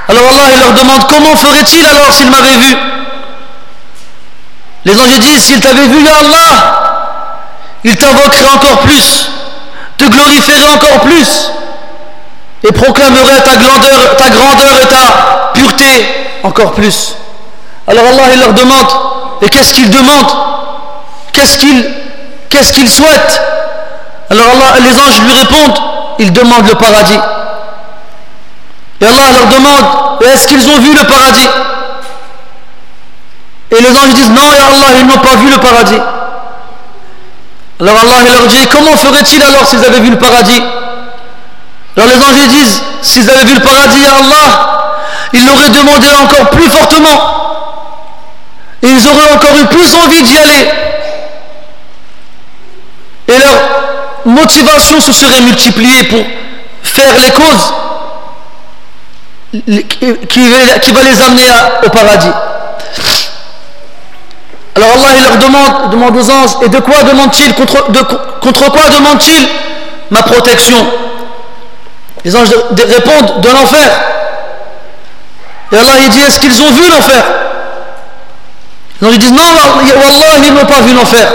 Alors 0.09 0.23
Allah 0.29 0.51
il 0.53 0.61
leur 0.61 0.73
demande, 0.75 1.07
comment 1.09 1.35
ferait-il 1.35 1.87
alors 1.87 2.13
s'ils 2.13 2.31
m'avaient 2.31 2.57
vu? 2.57 2.90
Les 4.91 4.99
anges 5.01 5.21
disent, 5.21 5.45
s'ils 5.45 5.61
t'avaient 5.61 5.87
vu, 5.87 6.05
Allah, 6.09 7.21
ils 7.85 7.97
t'invoqueraient 7.97 8.53
encore 8.53 8.81
plus, 8.81 9.31
te 9.97 10.05
glorifieraient 10.05 10.75
encore 10.75 11.01
plus. 11.01 11.51
et 12.63 12.73
proclamerait 12.73 13.41
ta 13.43 13.57
grandeur, 13.57 14.79
et 14.83 14.87
ta 14.87 15.51
pureté 15.55 16.07
encore 16.43 16.73
plus. 16.73 17.15
Alors 17.87 18.05
Allah 18.05 18.35
il 18.35 18.41
leur 18.41 18.53
demande, 18.53 18.87
et 19.43 19.49
qu'est-ce 19.49 19.73
qu'ils 19.73 19.91
demandent 19.91 20.33
Qu'est-ce 21.33 21.57
qu'ils 21.57 21.89
qu'est-ce 22.49 22.73
Alors 24.29 24.47
Allah, 24.53 24.81
les 24.81 24.99
anges 24.99 25.23
lui 25.23 25.33
répondent, 25.33 25.79
ils 26.19 26.33
demandent 26.33 26.69
le 26.69 26.75
paradis. 26.75 27.19
Et 29.01 29.07
Allah 29.07 29.31
leur 29.33 29.47
demande, 29.47 30.21
est-ce 30.23 30.49
qu'ils 30.49 30.69
ont 30.69 30.81
vu 30.81 30.93
le 30.95 31.05
paradis? 31.05 31.49
Et 33.73 33.81
les 33.81 33.91
anges 33.97 34.15
disent, 34.15 34.31
non, 34.31 34.53
et 34.53 34.59
Allah, 34.59 34.87
ils 34.99 35.07
n'ont 35.07 35.19
pas 35.19 35.37
vu 35.37 35.49
le 35.49 35.59
paradis. 35.59 36.01
Alors 37.81 37.97
Allah 37.99 38.25
leur 38.25 38.47
dit, 38.47 38.67
comment 38.67 38.97
ferait-il 38.97 39.43
alors 39.43 39.67
s'ils 39.67 39.83
avaient 39.85 40.01
vu 40.01 40.11
le 40.11 40.19
paradis? 40.19 40.63
Alors 41.97 42.09
les 42.09 42.23
anges 42.23 42.49
disent, 42.49 42.83
s'ils 43.01 43.29
avaient 43.31 43.45
vu 43.45 43.55
le 43.55 43.61
paradis, 43.61 44.05
Allah, 44.07 44.99
ils 45.33 45.47
l'auraient 45.47 45.71
demandé 45.71 46.09
encore 46.13 46.51
plus 46.51 46.69
fortement. 46.69 47.41
Ils 48.83 49.09
auraient 49.09 49.33
encore 49.33 49.57
eu 49.57 49.67
plus 49.67 49.95
envie 49.95 50.23
d'y 50.23 50.37
aller. 50.37 50.69
Et 53.29 53.39
leur 53.39 53.55
motivation 54.25 55.01
se 55.01 55.13
serait 55.13 55.41
multipliée 55.41 56.05
pour 56.05 56.25
faire 56.83 57.15
les 57.19 57.31
causes 57.31 57.73
qui, 60.29 60.49
va 60.93 61.03
les 61.03 61.21
amener 61.23 61.49
au 61.85 61.91
paradis. 61.91 62.31
Alors 64.81 64.95
Allah 64.95 65.09
il 65.15 65.23
leur 65.23 65.37
demande, 65.37 65.91
demande 65.91 66.17
aux 66.17 66.31
anges, 66.31 66.57
et 66.63 66.69
de 66.71 66.79
quoi 66.79 67.03
demande-t-il 67.03 67.53
contre, 67.55 68.71
quoi 68.71 68.89
demande-t-il 68.89 69.47
ma 70.11 70.23
protection? 70.23 70.87
Les 72.25 72.35
anges 72.35 72.49
répondent 72.89 73.43
de 73.43 73.49
l'enfer. 73.51 73.91
Et 75.71 75.77
Allah 75.77 75.93
il 76.03 76.09
dit, 76.09 76.21
est-ce 76.21 76.41
qu'ils 76.41 76.63
ont 76.63 76.73
vu 76.73 76.89
l'enfer? 76.89 77.23
Les 79.03 79.09
anges 79.09 79.19
disent, 79.19 79.33
non, 79.33 79.43
Allah 79.43 80.39
ils 80.47 80.55
n'ont 80.55 80.65
pas 80.65 80.81
vu 80.81 80.95
l'enfer. 80.95 81.29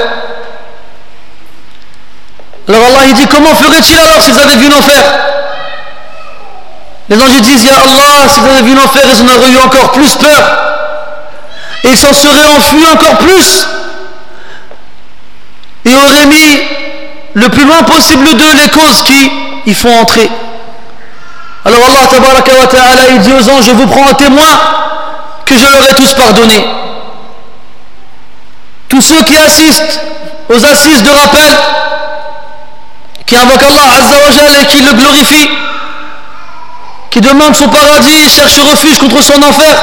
Alors 2.67 2.81
Allah 2.87 3.05
il 3.05 3.13
dit, 3.13 3.27
comment 3.27 3.53
ferait-il 3.53 3.99
alors 3.99 4.23
s'ils 4.23 4.39
avaient 4.39 4.55
vu 4.55 4.69
l'enfer? 4.69 5.03
Les 7.09 7.21
anges 7.21 7.41
disent, 7.41 7.63
Ya 7.63 7.75
Allah, 7.75 8.27
s'ils 8.27 8.43
avaient 8.43 8.63
vu 8.63 8.73
l'enfer, 8.73 9.03
ils 9.05 9.21
en 9.21 9.35
auraient 9.37 9.51
eu 9.51 9.59
encore 9.59 9.91
plus 9.91 10.15
peur. 10.15 10.71
Et 11.85 11.95
s'en 11.95 12.13
seraient 12.13 12.57
enfuis 12.57 12.85
encore 12.91 13.17
plus. 13.19 13.67
Et 15.85 15.93
auraient 15.93 16.25
mis 16.25 16.61
le 17.35 17.49
plus 17.49 17.65
loin 17.65 17.83
possible 17.83 18.35
d'eux 18.35 18.53
les 18.55 18.69
causes 18.69 19.03
qui 19.03 19.31
y 19.67 19.73
font 19.73 19.99
entrer. 19.99 20.29
Alors 21.63 21.79
Allah 21.85 22.07
ta'ala, 22.67 23.09
il 23.11 23.19
dit 23.21 23.33
aux 23.33 23.49
anges, 23.49 23.65
je 23.65 23.71
vous 23.71 23.87
prends 23.87 24.07
un 24.09 24.13
témoin 24.13 24.59
que 25.45 25.57
je 25.57 25.65
leur 25.65 25.89
ai 25.89 25.93
tous 25.93 26.13
pardonné. 26.13 26.65
Tous 28.87 29.01
ceux 29.01 29.23
qui 29.23 29.35
assistent 29.37 30.01
aux 30.49 30.65
assises 30.65 31.03
de 31.03 31.09
rappel, 31.09 31.57
qui 33.25 33.35
invoquent 33.35 33.63
Allah 33.63 33.97
Azza 33.97 34.61
et 34.61 34.65
qui 34.67 34.81
le 34.81 34.93
glorifient, 34.93 35.49
qui 37.09 37.21
demande 37.21 37.55
son 37.55 37.67
paradis 37.67 38.25
et 38.25 38.29
cherche 38.29 38.59
refuge 38.59 38.97
contre 38.99 39.23
son 39.23 39.41
enfer. 39.41 39.75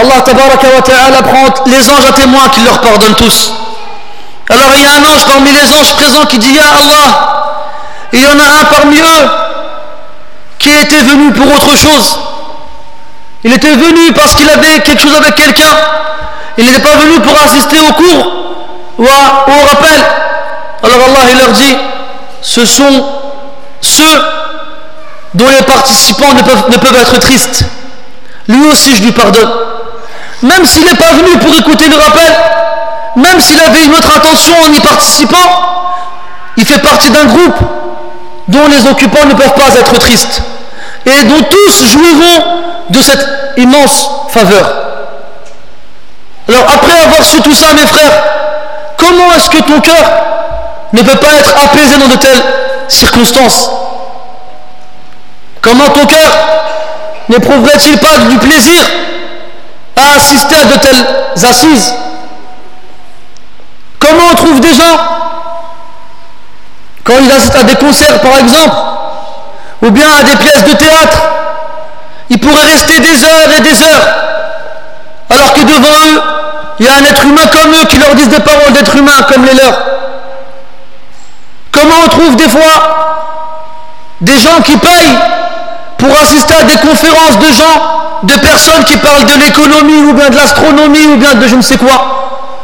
Allah 0.00 0.22
ta'ala 0.22 1.22
prend 1.22 1.64
les 1.66 1.90
anges 1.90 2.06
à 2.08 2.12
témoin 2.12 2.48
qui 2.50 2.60
leur 2.60 2.80
pardonnent 2.80 3.14
tous. 3.14 3.52
Alors 4.48 4.70
il 4.74 4.82
y 4.82 4.86
a 4.86 4.92
un 4.92 5.04
ange 5.04 5.26
parmi 5.26 5.50
les 5.50 5.72
anges 5.72 5.94
présents 5.96 6.24
qui 6.26 6.38
dit 6.38 6.52
Ya 6.52 6.62
Allah, 6.62 7.64
il 8.12 8.22
y 8.22 8.26
en 8.26 8.38
a 8.38 8.60
un 8.60 8.64
parmi 8.64 8.98
eux 8.98 9.30
qui 10.58 10.70
était 10.70 11.02
venu 11.02 11.32
pour 11.32 11.46
autre 11.52 11.76
chose. 11.76 12.18
Il 13.42 13.52
était 13.52 13.72
venu 13.72 14.12
parce 14.12 14.34
qu'il 14.34 14.48
avait 14.48 14.80
quelque 14.80 15.02
chose 15.02 15.16
avec 15.16 15.34
quelqu'un. 15.34 15.76
Il 16.56 16.64
n'était 16.64 16.80
pas 16.80 16.96
venu 16.96 17.20
pour 17.20 17.40
assister 17.40 17.78
au 17.80 17.92
cours 17.92 18.32
ou, 18.98 19.04
au 19.04 19.66
rappel. 19.68 20.04
Alors 20.82 21.08
Allah 21.08 21.30
il 21.30 21.38
leur 21.38 21.52
dit 21.52 21.76
ce 22.40 22.64
sont 22.64 23.04
ceux 23.80 24.22
dont 25.34 25.48
les 25.48 25.62
participants 25.62 26.34
ne 26.34 26.76
peuvent 26.76 26.96
être 26.96 27.18
tristes. 27.18 27.64
Lui 28.48 28.66
aussi, 28.68 28.96
je 28.96 29.02
lui 29.02 29.12
pardonne. 29.12 29.67
Même 30.42 30.64
s'il 30.64 30.84
n'est 30.84 30.94
pas 30.94 31.12
venu 31.12 31.36
pour 31.38 31.54
écouter 31.54 31.88
le 31.88 31.96
rappel, 31.96 32.32
même 33.16 33.40
s'il 33.40 33.60
avait 33.60 33.84
une 33.84 33.94
autre 33.94 34.16
intention 34.16 34.54
en 34.64 34.72
y 34.72 34.80
participant, 34.80 35.68
il 36.56 36.64
fait 36.64 36.78
partie 36.78 37.10
d'un 37.10 37.24
groupe 37.24 37.58
dont 38.48 38.66
les 38.68 38.86
occupants 38.88 39.26
ne 39.26 39.34
peuvent 39.34 39.54
pas 39.54 39.74
être 39.78 39.92
tristes 39.98 40.42
et 41.06 41.24
dont 41.24 41.42
tous 41.50 41.86
jouiront 41.86 42.44
de 42.90 43.00
cette 43.00 43.26
immense 43.56 44.10
faveur. 44.28 44.72
Alors 46.48 46.64
après 46.72 46.98
avoir 47.04 47.24
su 47.24 47.40
tout 47.42 47.54
ça, 47.54 47.74
mes 47.74 47.86
frères, 47.86 48.22
comment 48.96 49.32
est-ce 49.36 49.50
que 49.50 49.62
ton 49.62 49.80
cœur 49.80 50.04
ne 50.92 51.02
peut 51.02 51.16
pas 51.16 51.34
être 51.38 51.54
apaisé 51.64 51.98
dans 51.98 52.08
de 52.08 52.16
telles 52.16 52.42
circonstances? 52.88 53.70
Comment 55.60 55.88
ton 55.90 56.06
cœur 56.06 56.30
n'éprouverait-il 57.28 57.98
pas 57.98 58.18
du 58.30 58.38
plaisir 58.38 58.80
à 59.98 60.16
assister 60.16 60.56
à 60.56 60.64
de 60.64 60.78
telles 60.78 61.06
assises. 61.48 61.94
Comment 63.98 64.24
on 64.32 64.34
trouve 64.34 64.60
des 64.60 64.74
gens 64.74 64.96
quand 67.04 67.14
ils 67.20 67.32
assistent 67.32 67.56
à 67.56 67.64
des 67.64 67.76
concerts 67.76 68.20
par 68.20 68.38
exemple 68.38 68.76
ou 69.82 69.90
bien 69.90 70.08
à 70.10 70.22
des 70.22 70.36
pièces 70.36 70.64
de 70.64 70.74
théâtre? 70.74 71.18
Ils 72.30 72.38
pourraient 72.38 72.64
rester 72.64 73.00
des 73.00 73.24
heures 73.24 73.50
et 73.56 73.60
des 73.60 73.82
heures 73.82 74.08
alors 75.30 75.52
que 75.54 75.62
devant 75.62 76.06
eux 76.14 76.22
il 76.80 76.86
y 76.86 76.88
a 76.88 76.94
un 76.94 77.04
être 77.04 77.24
humain 77.24 77.46
comme 77.50 77.72
eux 77.72 77.84
qui 77.86 77.98
leur 77.98 78.14
disent 78.14 78.28
des 78.28 78.40
paroles 78.40 78.72
d'être 78.72 78.94
humain 78.96 79.22
comme 79.28 79.44
les 79.44 79.54
leurs. 79.54 79.82
Comment 81.72 81.94
on 82.04 82.08
trouve 82.08 82.36
des 82.36 82.48
fois 82.48 83.08
des 84.20 84.38
gens 84.38 84.60
qui 84.64 84.76
payent 84.76 85.18
pour 85.98 86.10
assister 86.12 86.54
à 86.54 86.62
des 86.62 86.76
conférences 86.76 87.38
de 87.38 87.52
gens, 87.52 88.22
de 88.22 88.34
personnes 88.36 88.84
qui 88.84 88.96
parlent 88.96 89.26
de 89.26 89.44
l'économie 89.44 90.04
ou 90.08 90.14
bien 90.14 90.30
de 90.30 90.36
l'astronomie 90.36 91.06
ou 91.06 91.16
bien 91.16 91.34
de 91.34 91.46
je 91.46 91.56
ne 91.56 91.62
sais 91.62 91.76
quoi. 91.76 92.54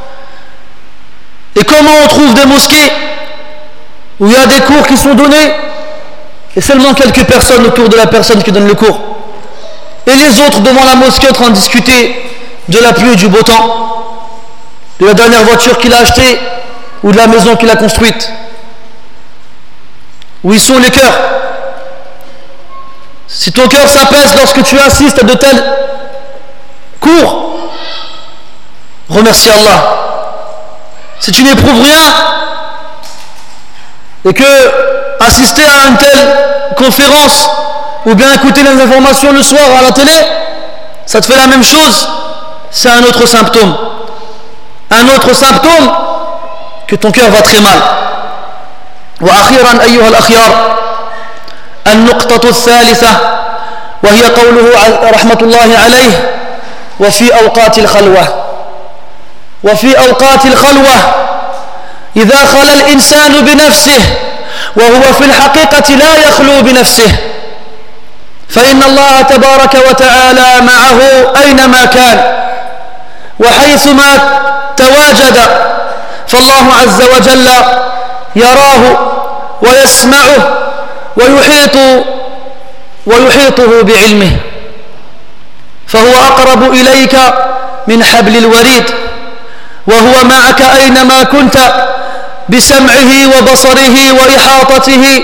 Et 1.57 1.65
comment 1.65 1.91
on 2.05 2.09
trouve 2.09 2.33
des 2.35 2.47
mosquées 2.47 2.93
où 4.21 4.27
il 4.27 4.33
y 4.33 4.37
a 4.37 4.47
des 4.47 4.61
cours 4.61 4.87
qui 4.87 4.97
sont 4.97 5.15
donnés 5.15 5.53
et 6.57 6.61
seulement 6.61 6.95
quelques 6.95 7.25
personnes 7.25 7.67
autour 7.67 7.89
de 7.89 7.97
la 7.97 8.07
personne 8.07 8.41
qui 8.43 8.53
donne 8.53 8.69
le 8.69 8.75
cours. 8.75 9.01
Et 10.07 10.15
les 10.15 10.41
autres 10.47 10.61
devant 10.61 10.85
la 10.85 10.95
mosquée 10.95 11.29
en 11.29 11.33
train 11.33 11.51
de 11.51 11.55
discuter 11.55 12.15
de 12.69 12.79
la 12.79 12.93
pluie 12.93 13.13
et 13.13 13.17
du 13.17 13.29
beau 13.29 13.43
temps, 13.43 14.21
de 15.01 15.07
la 15.07 15.15
dernière 15.15 15.43
voiture 15.43 15.77
qu'il 15.79 15.93
a 15.93 15.99
achetée 15.99 16.39
ou 17.03 17.11
de 17.11 17.17
la 17.17 17.27
maison 17.27 17.57
qu'il 17.57 17.69
a 17.69 17.77
construite. 17.77 18.31
Où 20.45 20.53
ils 20.53 20.61
sont 20.61 20.79
les 20.79 20.91
cœurs 20.91 21.34
si 23.37 23.51
ton 23.51 23.67
cœur 23.67 23.89
s'apaise 23.89 24.35
lorsque 24.37 24.63
tu 24.63 24.79
assistes 24.79 25.19
à 25.19 25.25
de 25.25 25.35
tels 25.35 25.65
cours, 27.01 27.73
remercie 29.09 29.51
Allah. 29.51 29.83
Si 31.19 31.33
tu 31.33 31.43
n'éprouves 31.43 31.83
rien 31.83 31.99
et 34.25 34.33
que 34.33 34.45
assister 35.21 35.63
à 35.65 35.89
une 35.89 35.97
telle 35.97 36.75
conférence 36.77 37.51
ou 38.07 38.15
bien 38.15 38.33
écouter 38.33 38.63
les 38.63 38.81
informations 38.81 39.33
le 39.33 39.43
soir 39.43 39.65
à 39.79 39.83
la 39.83 39.91
télé, 39.91 40.13
ça 41.05 41.21
te 41.21 41.27
fait 41.27 41.37
la 41.37 41.49
même 41.49 41.65
chose, 41.65 42.09
c'est 42.71 42.91
un 42.91 43.03
autre 43.03 43.27
symptôme. 43.27 43.77
Un 44.91 45.09
autre 45.09 45.35
symptôme 45.35 45.93
que 46.87 46.95
ton 46.95 47.11
cœur 47.11 47.31
va 47.31 47.43
très 47.43 47.61
mal. 47.61 47.81
النقطة 51.87 52.49
الثالثة 52.49 53.09
وهي 54.03 54.25
قوله 54.25 54.71
رحمة 55.11 55.39
الله 55.43 55.79
عليه 55.85 56.31
وفي 57.01 57.35
أوقات 57.35 57.79
الخلوة. 57.79 58.45
وفي 59.65 59.99
أوقات 59.99 60.47
الخلوة 60.47 60.95
إذا 62.17 62.37
خلى 62.47 62.75
الإنسان 62.75 63.45
بنفسه 63.45 64.01
وهو 64.77 65.13
في 65.13 65.25
الحقيقة 65.25 65.95
لا 65.95 66.17
يخلو 66.29 66.63
بنفسه 66.63 67.17
فإن 68.49 68.83
الله 68.83 69.23
تبارك 69.23 69.75
وتعالى 69.91 70.61
معه 70.61 71.01
أينما 71.43 71.85
كان 71.85 72.21
وحيثما 73.41 74.19
تواجد 74.77 75.39
فالله 76.29 76.75
عز 76.83 77.03
وجل 77.17 77.49
يراه 78.37 78.99
ويسمعه 79.63 80.59
ويحيط 81.17 81.77
ويحيطه 83.07 83.83
بعلمه. 83.83 84.37
فهو 85.87 86.15
أقرب 86.15 86.73
إليك 86.73 87.17
من 87.87 88.05
حبل 88.05 88.37
الوريد 88.37 88.85
وهو 89.87 90.25
معك 90.25 90.63
أينما 90.63 91.23
كنت 91.23 91.57
بسمعه 92.49 93.39
وبصره 93.39 94.13
وإحاطته. 94.13 95.23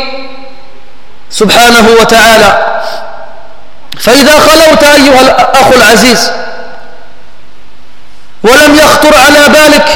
سبحانه 1.31 1.89
وتعالى. 2.01 2.81
فإذا 4.01 4.41
خلوت 4.41 4.83
أيها 4.83 5.21
الأخ 5.21 5.67
العزيز 5.77 6.31
ولم 8.43 8.77
يخطر 8.79 9.15
على 9.19 9.49
بالك 9.49 9.89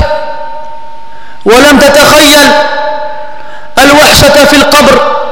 ولم 1.45 1.79
تتخيل 1.79 2.49
الوحشة 3.79 4.45
في 4.45 4.57
القبر 4.57 5.24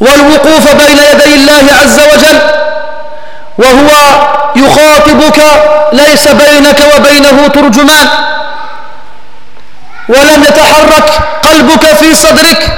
والوقوف 0.00 0.72
بين 0.74 0.98
يدي 0.98 1.34
الله 1.34 1.64
عز 1.82 1.98
وجل 1.98 2.40
وهو 3.58 3.90
يخاطبك 4.56 5.40
ليس 5.92 6.28
بينك 6.28 6.80
وبينه 6.96 7.48
ترجمان 7.48 8.08
ولم 10.08 10.44
يتحرك 10.44 11.10
قلبك 11.42 11.86
في 11.94 12.14
صدرك. 12.14 12.76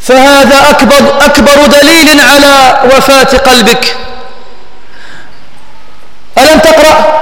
فهذا 0.00 0.70
أكبر, 0.70 1.24
أكبر 1.24 1.66
دليل 1.66 2.20
على 2.20 2.80
وفاة 2.84 3.38
قلبك. 3.38 3.96
ألم 6.38 6.58
تقرأ 6.58 7.20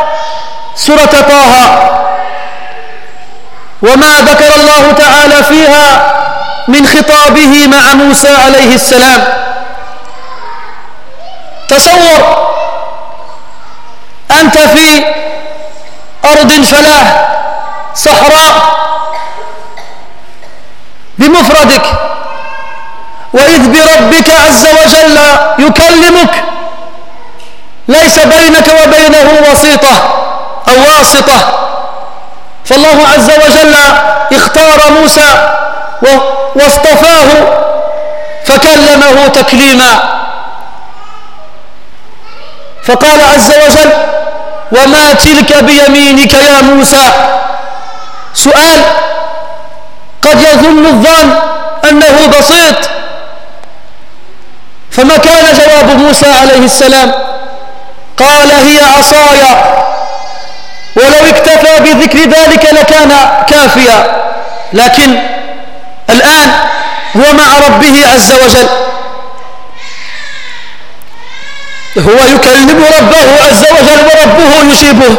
سورة 0.76 1.04
طه؟ 1.04 1.52
وما 3.82 4.20
ذكر 4.20 4.54
الله 4.54 4.92
تعالى 4.92 5.42
فيها 5.44 6.12
من 6.68 6.86
خطابه 6.86 7.66
مع 7.66 7.94
موسى 7.94 8.36
عليه 8.44 8.74
السلام. 8.74 9.24
تصور 11.68 12.46
أنت 14.40 14.58
في 14.58 15.04
أرض 16.24 16.52
فلاح 16.64 17.28
صحراء 17.94 18.76
بمفردك 21.18 21.82
وإذ 23.32 23.68
بربك 23.68 24.30
عز 24.30 24.66
وجل 24.66 25.18
يكلمك 25.58 26.44
ليس 27.88 28.18
بينك 28.18 28.68
وبينه 28.84 29.50
وسيطة 29.50 29.94
أو 30.68 30.82
واسطة. 30.82 31.58
فالله 32.64 33.08
عز 33.14 33.30
وجل 33.30 33.76
اختار 34.32 34.90
موسى 34.90 35.58
واصطفاه 36.54 37.28
فكلمه 38.44 39.28
تكليما. 39.28 40.16
فقال 42.84 43.20
عز 43.20 43.50
وجل 43.50 43.90
وما 44.72 45.12
تلك 45.12 45.64
بيمينك 45.64 46.34
يا 46.34 46.60
موسى؟ 46.62 47.10
سؤال 48.34 48.82
قد 50.22 50.40
يظن 50.40 50.86
الظان 50.86 51.38
أنه 51.90 52.26
بسيط. 52.38 52.76
فما 54.90 55.16
كان 55.16 55.44
جواب 55.54 55.90
موسى 56.00 56.30
عليه 56.30 56.58
السلام؟ 56.64 57.12
قال 58.18 58.50
هي 58.50 58.80
عصايا 58.98 59.76
ولو 60.96 61.30
اكتفى 61.30 61.80
بذكر 61.80 62.18
ذلك 62.18 62.64
لكان 62.64 63.12
كافيا. 63.48 64.22
لكن 64.72 65.18
الآن 66.16 66.50
هو 67.16 67.32
مع 67.32 67.66
ربه 67.66 67.94
عز 68.12 68.32
وجل. 68.32 68.68
هو 71.98 72.24
يكلم 72.34 72.84
ربه 72.98 73.28
عز 73.46 73.64
وجل 73.76 74.00
وربه 74.06 74.72
يجيبه. 74.72 75.16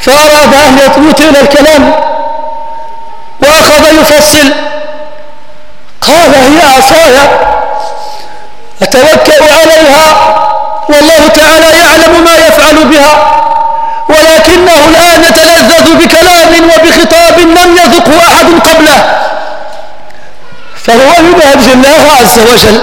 فأراد 0.00 0.54
أن 0.54 0.78
يطيل 1.10 1.36
الكلام 1.36 1.94
وأخذ 3.42 3.84
يفصل. 4.00 4.54
قال 6.00 6.34
هي 6.34 6.76
عصايا 6.76 7.24
أتوكأ 8.82 9.44
عليها 9.60 10.06
والله 10.88 11.28
تعالى 11.28 11.78
يعلم 11.78 12.24
ما 12.24 12.34
يفعل 12.46 12.84
بها 12.84 13.12
ولكنه 14.08 14.84
الآن 14.88 15.24
يتلذذ 15.24 15.94
بكلام 15.94 16.70
وبخطاب 16.70 17.38
لم 17.38 17.76
يذقه 17.76 18.28
أحد 18.28 18.46
قبله. 18.68 18.98
فهو 20.84 21.12
يبهج 21.28 21.70
الله 21.72 22.12
عز 22.20 22.38
وجل 22.38 22.82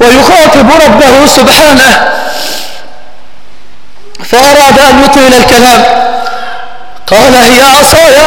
ويخاطب 0.00 0.70
ربه 0.84 1.26
سبحانه 1.26 2.12
فأراد 4.24 4.78
أن 4.78 5.04
يطيل 5.04 5.34
الكلام. 5.34 5.84
قال 7.06 7.34
هي 7.34 7.62
عصايا 7.62 8.26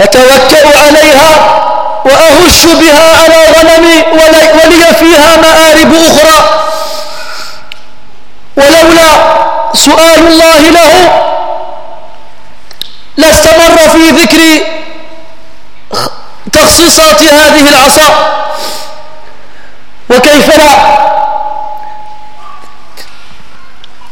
أتوكأ 0.00 0.78
عليها 0.86 1.30
وأهش 2.04 2.64
بها 2.64 3.22
على 3.22 3.44
غنمي 3.56 4.02
ولي 4.12 4.94
فيها 4.94 5.36
مآرب 5.36 5.94
أخرى. 5.94 6.48
ولولا 8.56 9.10
سؤال 9.74 10.26
الله 10.26 10.58
له 10.58 10.92
لاستمر 13.16 13.78
في 13.92 14.10
ذكر 14.10 14.66
تخصيصات 16.72 17.22
هذه 17.22 17.68
العصا؟ 17.68 18.32
وكيف 20.10 20.58
لا؟ 20.58 20.72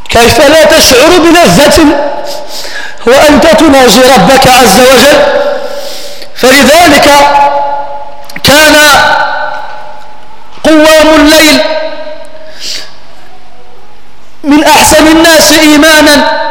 كيف 0.09 0.39
لا 0.39 0.63
تشعر 0.63 1.09
بلذة 1.19 1.97
وأنت 3.07 3.47
تناجي 3.47 4.01
ربك 4.01 4.47
عز 4.47 4.79
وجل؟ 4.79 5.23
فلذلك 6.35 7.09
كان 8.43 8.75
قوام 10.63 11.15
الليل 11.15 11.61
من 14.43 14.63
أحسن 14.63 15.07
الناس 15.07 15.51
إيمانا 15.51 16.41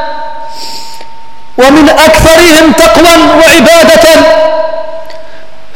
ومن 1.59 1.89
أكثرهم 1.89 2.73
تقوى 2.73 3.17
وعبادة. 3.39 4.41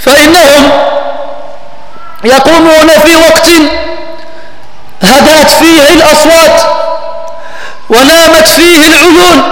فإنهم 0.05 0.71
يقومون 2.25 2.89
في 2.89 3.17
وقت 3.17 3.49
هدات 5.03 5.51
فيه 5.51 5.89
الأصوات 5.95 6.63
ونامت 7.91 8.49
فيه 8.49 8.87
العيون 8.87 9.43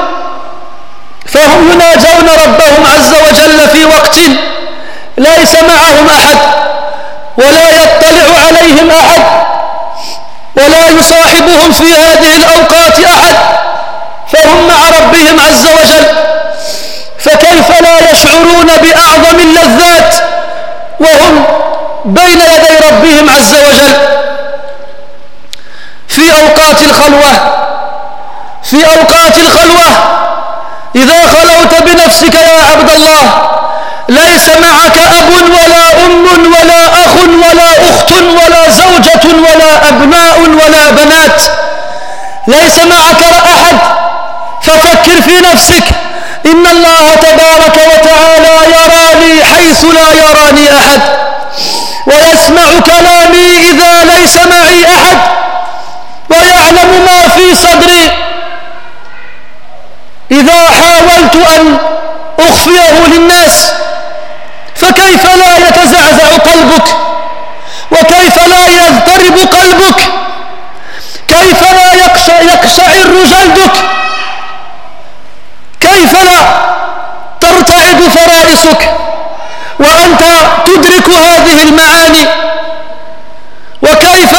فهم 1.26 1.72
يناجون 1.72 2.28
ربهم 2.44 2.86
عز 2.86 3.14
وجل 3.14 3.68
في 3.68 3.84
وقت 3.84 4.16
ليس 5.18 5.54
معهم 5.54 6.08
أحد 6.08 6.38
ولا 7.36 7.70
يطلع 7.70 8.46
عليهم 8.46 8.90
أحد 8.90 9.22
ولا 10.56 10.88
يصاحبهم 10.88 11.72
في 11.72 11.94
هذه 11.94 12.36
الأوقات 12.36 13.04
أحد 13.04 13.36
فهم 14.32 14.66
مع 14.68 14.88
ربهم 14.98 15.40
عز 15.40 15.66
وجل 15.66 16.06
فكيف 17.18 17.80
لا 17.80 18.10
يشعرون 18.12 18.66
بأعظم 18.66 19.38
اللذات؟ 19.40 20.41
وهم 21.02 21.44
بين 22.04 22.40
يدي 22.40 22.76
ربهم 22.88 23.30
عز 23.30 23.54
وجل. 23.54 23.92
في 26.08 26.32
أوقات 26.32 26.82
الخلوة 26.82 27.32
في 28.62 28.86
أوقات 28.86 29.36
الخلوة 29.36 29.86
إذا 30.96 31.18
خلوت 31.26 31.82
بنفسك 31.82 32.34
يا 32.34 32.62
عبد 32.72 32.90
الله 32.90 33.42
ليس 34.08 34.48
معك 34.48 34.96
أب 34.98 35.30
ولا 35.30 36.06
أم 36.06 36.26
ولا 36.26 36.84
أخ 36.94 37.14
ولا 37.50 37.90
أخت 37.90 38.12
ولا 38.12 38.70
زوجة 38.70 39.24
ولا 39.26 39.88
أبناء 39.88 40.38
ولا 40.40 40.90
بنات. 40.90 41.42
ليس 42.46 42.78
معك 42.78 43.22
أحد. 43.46 43.76
ففكر 44.62 45.22
في 45.22 45.40
نفسك. 45.52 45.84
إن 46.46 46.66
الله 46.66 47.14
تبارك 47.14 47.76
وتعالى 47.76 48.11
حيث 49.72 49.84
لا 49.84 50.12
يراني 50.12 50.78
أحد 50.78 51.00
ويسمع 52.06 52.80
كلامي 52.86 53.70
إذا 53.70 54.04
ليس 54.04 54.36
معي 54.36 54.86
أحد 54.86 55.18
ويعلم 56.30 57.04
ما 57.06 57.28
في 57.28 57.56
صدري. 57.56 58.12
إذا 60.30 60.70
حاولت 60.70 61.34
أن 61.34 61.78
أخفيه 62.38 63.06
للناس 63.06 63.72
فكيف 64.76 65.24
لا 65.24 65.56
يتزعزع 65.68 66.36
قلبك؟ 66.36 66.96
وكيف 67.90 68.36
لا 68.46 68.68
يضطرب 68.68 69.38
قلبك؟ 69.38 70.00
كيف 71.28 71.62
لا 71.62 71.92
يقشعر 71.92 73.12
جلدك؟ 73.24 73.72
كيف 75.80 76.12
لا 76.22 76.42
ترتعد 77.40 78.02
فرائسك؟ 78.14 78.90
وأنت 79.78 80.22
تدرك 80.66 81.10
هذه 81.10 81.62
المعاني. 81.62 82.26
وكيف 83.82 84.32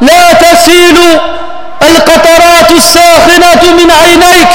لا 0.00 0.32
تسيل 0.32 0.98
القطرات 1.82 2.70
الساخنة 2.70 3.72
من 3.72 3.90
عينيك 3.90 4.48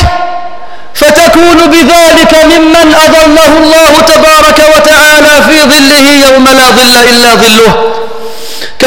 فتجد 0.96 1.28
يكون 1.38 1.72
بذلك 1.72 2.34
ممن 2.44 2.94
أظله 2.94 3.58
الله 3.58 4.00
تبارك 4.00 4.60
وتعالى 4.76 5.44
في 5.44 5.62
ظله 5.62 6.30
يوم 6.30 6.48
لا 6.48 6.70
ظل 6.70 6.96
إلا 7.10 7.36
ظله. 7.36 8.07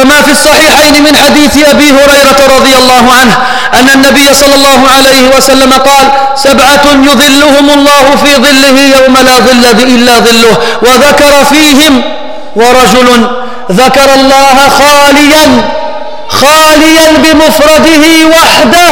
كما 0.01 0.23
في 0.23 0.31
الصحيحين 0.33 1.03
من 1.03 1.17
حديث 1.17 1.69
أبي 1.69 1.91
هريرة 1.91 2.57
رضي 2.57 2.77
الله 2.77 3.13
عنه 3.21 3.37
أن 3.75 3.89
النبي 3.91 4.35
صلى 4.35 4.55
الله 4.55 4.89
عليه 4.97 5.37
وسلم 5.37 5.73
قال 5.73 6.07
سبعة 6.37 6.85
يظلهم 6.85 7.71
الله 7.71 8.17
في 8.25 8.35
ظله 8.37 8.81
يوم 8.99 9.17
لا 9.17 9.33
ظل 9.39 9.65
إلا 9.83 10.13
ظله 10.19 10.59
وذكر 10.83 11.45
فيهم 11.45 12.03
ورجل 12.57 13.31
ذكر 13.71 14.15
الله 14.15 14.57
خاليا 14.69 15.65
خاليا 16.29 17.13
بمفرده 17.19 18.27
وحده 18.27 18.91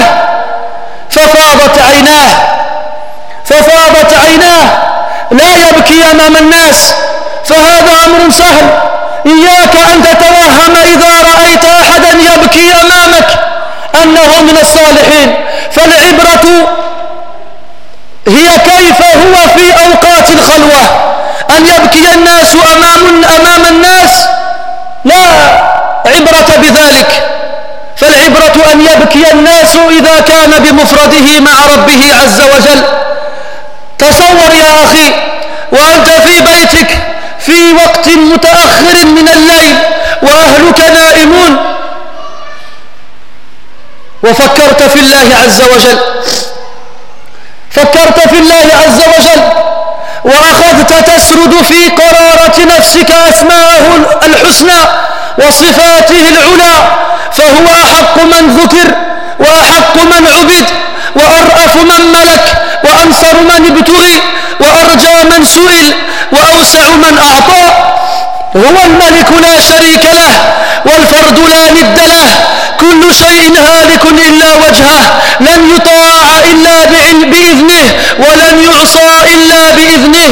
ففاضت 1.11 1.79
عيناه 1.79 2.31
ففاضت 3.45 4.13
عيناه 4.13 4.65
لا 5.31 5.69
يبكي 5.69 6.11
أمام 6.11 6.37
الناس 6.37 6.95
فهذا 7.45 7.93
أمر 8.07 8.31
سهل. 8.31 8.88
إياك 9.29 9.77
أن 9.93 10.03
تتوهم 10.03 10.77
إذا 10.85 11.13
رأيت 11.33 11.65
أحدا 11.65 12.09
يبكي 12.35 12.73
أمامك 12.81 13.29
أنه 13.95 14.43
من 14.43 14.59
الصالحين. 14.63 15.35
فالعبرة 15.73 16.69
هي 18.27 18.59
كيف 18.59 19.03
هو 19.03 19.49
في 19.59 19.73
أوقات 19.85 20.31
الخلوة؟ 20.31 20.81
أن 21.51 21.67
يبكي 21.67 22.15
الناس 22.15 22.55
أمام, 22.55 23.25
أمام 23.25 23.67
الناس؟ 23.71 24.29
لا 25.05 25.15
عبرة 26.07 26.57
بذلك. 26.57 27.29
فالعبرة 27.97 28.73
أن 28.73 28.81
يبكي 28.81 29.33
الناس 29.33 29.77
إذا 29.99 30.21
كان 30.21 30.51
بمفرده 30.59 31.41
مع 31.41 31.65
ربه 31.75 32.15
عز 32.23 32.41
وجل. 32.41 32.85
تصور 33.99 34.55
يا 34.55 34.85
أخي 34.85 35.13
وأنت 35.73 36.11
في 36.11 36.41
بيتك 36.41 37.18
في 37.41 37.73
وقت 37.73 38.09
متأخر 38.09 39.07
من 39.07 39.29
الليل 39.29 39.79
وأهلك 40.23 40.81
نائمون. 40.81 41.59
وفكرت 44.23 44.83
في 44.83 45.01
الله 45.01 45.37
عز 45.45 45.61
وجل. 45.61 45.99
فكرت 47.71 48.29
في 48.29 48.39
الله 48.39 48.67
عز 48.83 49.01
وجل. 49.01 49.43
وأخذت 50.25 51.11
تسرد 51.11 51.65
في 51.65 51.89
قرارة 51.89 52.65
نفسك 52.79 53.11
أسماءه 53.11 54.19
الحسنى 54.27 54.81
وصفاته 55.39 56.29
العلى. 56.29 56.75
فهو 57.33 57.67
أحق 57.85 58.23
من 58.23 58.57
ذكر 58.57 58.95
وأحق 59.39 59.97
من 59.97 60.27
عبد. 60.27 60.88
وأرأف 61.19 61.77
من 61.77 62.13
ملك 62.13 62.45
وأنصر 62.85 63.35
من 63.43 63.67
ابتغي 63.67 64.23
وأرجى 64.61 65.25
من 65.31 65.45
سئل 65.45 65.95
وأوسع 66.33 66.97
من 66.97 67.19
أعطى. 67.19 67.65
هو 68.57 68.85
الملك 68.87 69.31
لا 69.43 69.61
شريك 69.61 70.05
له 70.05 70.33
والفرد 70.85 71.39
لا 71.39 71.71
ند 71.71 71.99
له. 71.99 72.29
كل 72.81 73.15
شيء 73.15 73.61
هالك 73.61 74.05
إلا 74.29 74.55
وجهه. 74.55 75.03
لن 75.41 75.71
يطاع 75.77 76.39
إلا 76.53 76.85
بإذنه 77.31 77.85
ولن 78.19 78.55
يعصى 78.71 79.11
إلا 79.35 79.71
بإذنه. 79.71 80.31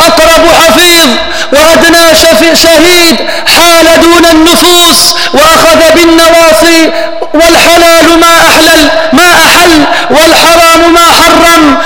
أقرب 0.00 0.44
حفيظ 0.60 1.08
وأدنى 1.52 2.16
شهيد 2.62 3.16
حال 3.46 4.00
دون 4.00 4.24
النفوس 4.24 5.14
وأخذ 5.34 5.94
بالنواصي 5.94 6.90
والحلال 7.34 8.20
ما 8.20 8.32
أحلل 8.48 8.90
ما 9.12 9.34
أحل 9.46 9.84
والحرام 10.10 10.92
ما 10.94 11.06
حرم 11.12 11.76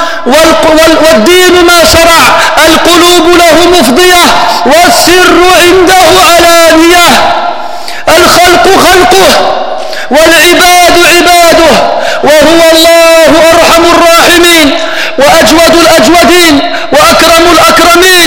والدين 1.05 1.65
ما 1.67 1.85
شرع 1.93 2.21
القلوب 2.67 3.37
له 3.39 3.71
مفضية 3.81 4.25
والسر 4.67 5.41
عنده 5.67 6.21
علانية 6.29 7.09
الخلق 8.09 8.67
خلقه 8.89 9.55
والعباد 10.11 10.95
عباده 11.17 11.99
وهو 12.25 12.71
الله 12.73 13.31
أرحم 13.53 13.83
الراحمين 13.85 14.79
وأجود 15.19 15.75
الأجودين 15.75 16.61
وأكرم 16.93 17.45
الأكرمين 17.53 18.18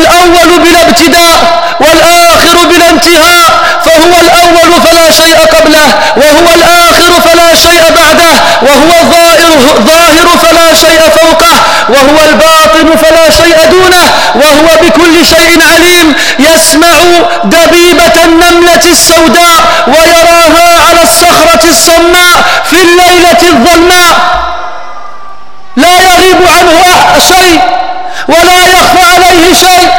الأول 0.00 0.58
بلا 0.64 0.80
ابتداء 0.88 1.38
والآخر 1.80 2.56
بلا 2.70 2.90
انتهاء 2.90 3.48
فهو 3.84 4.12
الأول 4.24 4.72
فلا 4.84 5.10
شيء 5.12 5.38
قبله 5.54 5.88
وهو 6.16 6.54
الآخر 6.54 7.20
فلا 7.20 7.54
شيء 7.56 7.82
بعده 7.98 8.32
وهو 8.62 8.90
الظاهر 9.00 9.50
ظاهر 9.90 10.28
فلا 10.42 10.74
شيء 10.74 11.00
فوقه 11.18 11.54
وهو 11.88 12.18
الباطن 12.28 12.96
فلا 12.96 13.30
شيء 13.30 13.56
دونه 13.70 14.04
وهو 14.34 14.68
بكل 14.82 15.26
شيء 15.26 15.62
عليم 15.74 16.14
يسمع 16.38 16.96
دبيبة 17.44 18.24
النملة 18.24 18.84
السوداء 18.90 19.84
ويراها 19.86 20.68
على 20.88 21.02
الصخرة 21.02 21.64
الصماء 21.70 22.44
في 22.70 22.76
الليلة 22.82 23.40
الظلماء. 23.42 24.40
لا 25.76 25.88
يغيب 25.98 26.36
عنه 26.58 26.82
شيء. 27.28 27.79
ولا 28.28 28.66
يخفى 28.66 29.04
عليه 29.14 29.54
شيء 29.54 29.90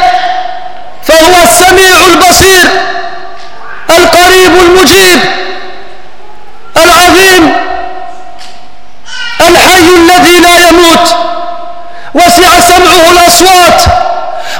فهو 1.02 1.42
السميع 1.44 2.06
البصير 2.06 2.68
القريب 3.90 4.52
المجيب 4.62 5.20
العظيم 6.76 7.52
الحي 9.40 9.88
الذي 9.96 10.38
لا 10.40 10.68
يموت. 10.68 11.16
وسع 12.14 12.60
سمعه 12.60 13.10
الأصوات 13.10 13.82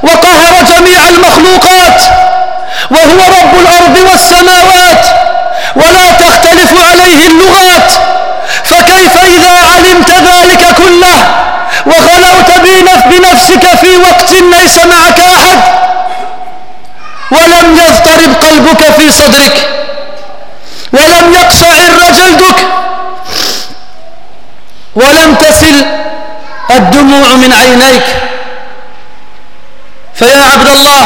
وقهر 0.03 0.63
جميع 0.63 1.09
المخلوقات 1.09 2.03
وهو 2.91 3.21
رب 3.41 3.55
الأرض 3.61 3.99
والسماوات. 4.11 5.07
ولا 5.77 6.11
تختلف 6.11 6.73
عليه 6.91 7.27
اللغات 7.27 7.93
فكيف 8.65 9.17
إذا 9.17 9.53
علمت 9.75 10.11
ذلك 10.11 10.75
كله؟ 10.77 11.52
وخلوت 11.87 12.51
بنفسك 13.07 13.77
في 13.81 13.97
وقت 13.97 14.33
ليس 14.33 14.77
معك 14.79 15.21
أحد. 15.21 15.59
ولم 17.31 17.77
يضطرب 17.77 18.35
قلبك 18.43 18.91
في 18.97 19.13
صدرك. 19.13 19.69
ولم 20.93 21.35
يقشعر 21.35 22.13
جلدك 22.13 22.67
ولم 24.95 25.35
تسل 25.35 25.87
الدموع 26.71 27.33
من 27.33 27.53
عينيك. 27.53 28.05
فيا 30.15 30.43
عبد 30.43 30.69
الله 30.69 31.03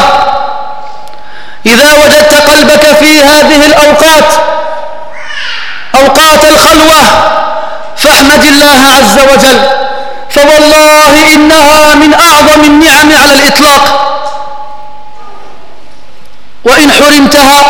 إذا 1.66 1.92
وجدت 1.92 2.34
قلبك 2.34 2.96
في 3.00 3.22
هذه 3.22 3.66
الأوقات 3.66 4.24
أوقات 5.94 6.44
الخلوة 6.44 7.00
فاحمد 7.96 8.44
الله 8.44 8.80
عز 8.96 9.18
وجل. 9.18 9.85
فوالله 10.30 11.34
إنها 11.34 11.94
من 11.94 12.14
أعظم 12.14 12.60
النعم 12.64 13.12
على 13.22 13.32
الإطلاق. 13.32 14.02
وإن 16.64 16.92
حرمتها 16.92 17.60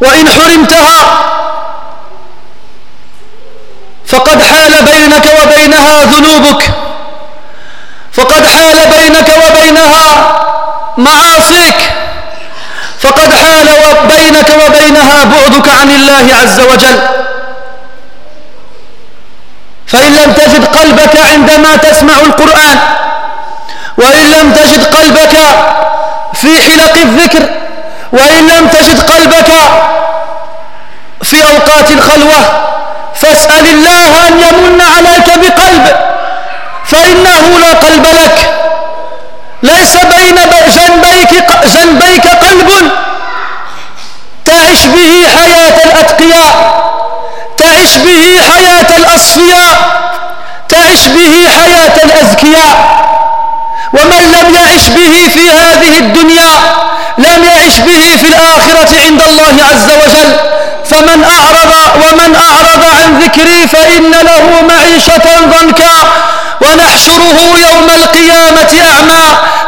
وإن 0.00 0.28
حرمتها 0.28 1.22
فقد 4.06 4.42
حال 4.42 4.82
بينك 4.82 5.26
وبينها 5.42 6.04
ذنوبك. 6.04 6.70
فقد 8.12 8.46
حال 8.46 8.88
بينك 8.88 9.28
وبينها 9.46 10.32
معاصيك. 10.96 11.92
فقد 13.00 13.34
حال 13.34 13.68
بينك 14.08 14.48
وبينها 14.64 15.24
بعدك 15.24 15.68
عن 15.68 15.90
الله 15.90 16.36
عز 16.42 16.60
وجل. 16.60 17.25
فإن 19.86 20.12
لم 20.12 20.32
تجد 20.32 20.64
قلبك 20.64 21.16
عندما 21.16 21.76
تسمع 21.76 22.14
القرآن 22.14 22.78
وإن 23.98 24.30
لم 24.30 24.52
تجد 24.52 24.84
قلبك 24.84 25.36
في 26.34 26.60
حلق 26.60 26.96
الذكر 26.96 27.50
وإن 28.12 28.46
لم 28.46 28.68
تجد 28.68 29.00
قلبك 29.10 29.52
في 31.22 31.44
أوقات 31.44 31.90
الخلوة 31.90 32.66
فاسأل 33.14 33.66
الله 33.68 34.28
أن 34.28 34.32
يمن 34.40 34.80
عليك 34.80 35.38
بقلب 35.38 35.96
فإنه 36.84 37.58
لا 37.58 37.72
قلب 37.72 38.06
لك. 38.06 38.54
ليس 39.62 39.96
بين 39.96 40.34
جنبيك, 40.68 41.44
جنبيك 41.64 42.26
قلب 42.28 42.90
تعش 44.44 44.84
به 44.86 45.26
حياة 45.36 45.84
الأتقياء. 45.84 46.86
تعش 47.66 47.96
به 47.96 48.40
حياة 48.50 48.96
الأصفياء 48.96 49.72
تعش 50.68 51.06
به 51.06 51.48
حياة 51.58 51.96
الأزكياء. 52.04 52.96
ومن 53.92 54.22
لم 54.36 54.54
يعش 54.54 54.88
به 54.88 55.28
في 55.34 55.50
هذه 55.50 55.98
الدنيا 55.98 56.50
لم 57.18 57.44
يعش 57.44 57.78
به 57.78 58.16
في 58.20 58.26
الآخرة 58.28 59.00
عند 59.06 59.22
الله 59.22 59.54
عز 59.70 59.90
وجل 59.90 60.36
فمن 60.90 61.24
أعرض 61.24 61.72
ومن 61.96 62.36
أعرض 62.36 62.84
عن 62.96 63.18
ذكري 63.22 63.66
فإن 63.68 64.10
له 64.10 64.62
معيشة 64.68 65.22
ضنكا. 65.46 65.96
ونحشره 66.60 67.38
يوم 67.68 67.88
القيامة 67.94 68.72
أعمى. 68.90 69.24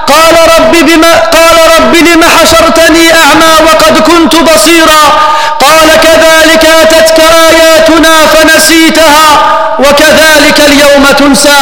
قال 0.07 0.35
رب 0.69 0.87
بما 0.87 1.13
قال 1.19 1.57
رب 1.77 1.95
لم 1.95 2.25
حشرتني 2.25 3.15
أعمى 3.15 3.67
وقد 3.67 3.99
كنت 3.99 4.35
بصيرا؟ 4.35 5.13
قال 5.61 5.89
كذلك 6.03 6.65
أتتك 6.83 7.21
آياتنا 7.21 8.27
فنسيتها 8.27 9.39
وكذلك 9.79 10.61
اليوم 10.67 11.07
تنسى. 11.19 11.59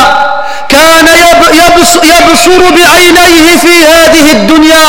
كان 0.69 1.09
يبصر 2.03 2.71
بعينيه 2.71 3.57
في 3.57 3.87
هذه 3.87 4.33
الدنيا 4.33 4.87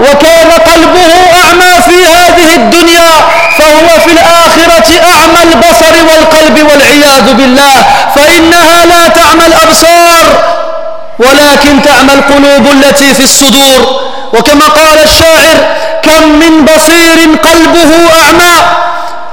وكان 0.00 0.50
قلبه 0.52 1.10
أعمى 1.44 1.82
في 1.88 2.06
هذه 2.08 2.56
الدنيا 2.56 3.10
فهو 3.58 4.00
في 4.04 4.12
الآخرة 4.12 4.90
أعمى 5.14 5.42
البصر 5.42 5.94
والقلب 6.08 6.70
والعياذ 6.70 7.32
بالله 7.32 7.84
فإنها 8.14 8.86
لا 8.86 9.08
تعمى 9.08 9.46
الأبصار. 9.46 10.57
ولكن 11.18 11.82
تعمى 11.82 12.14
القلوب 12.14 12.66
التي 12.72 13.14
في 13.14 13.22
الصدور. 13.22 14.08
وكما 14.32 14.64
قال 14.64 14.98
الشاعر 15.04 15.56
كم 16.02 16.22
من 16.28 16.64
بصير 16.64 17.18
قلبه 17.44 17.90
أعمى 18.22 18.54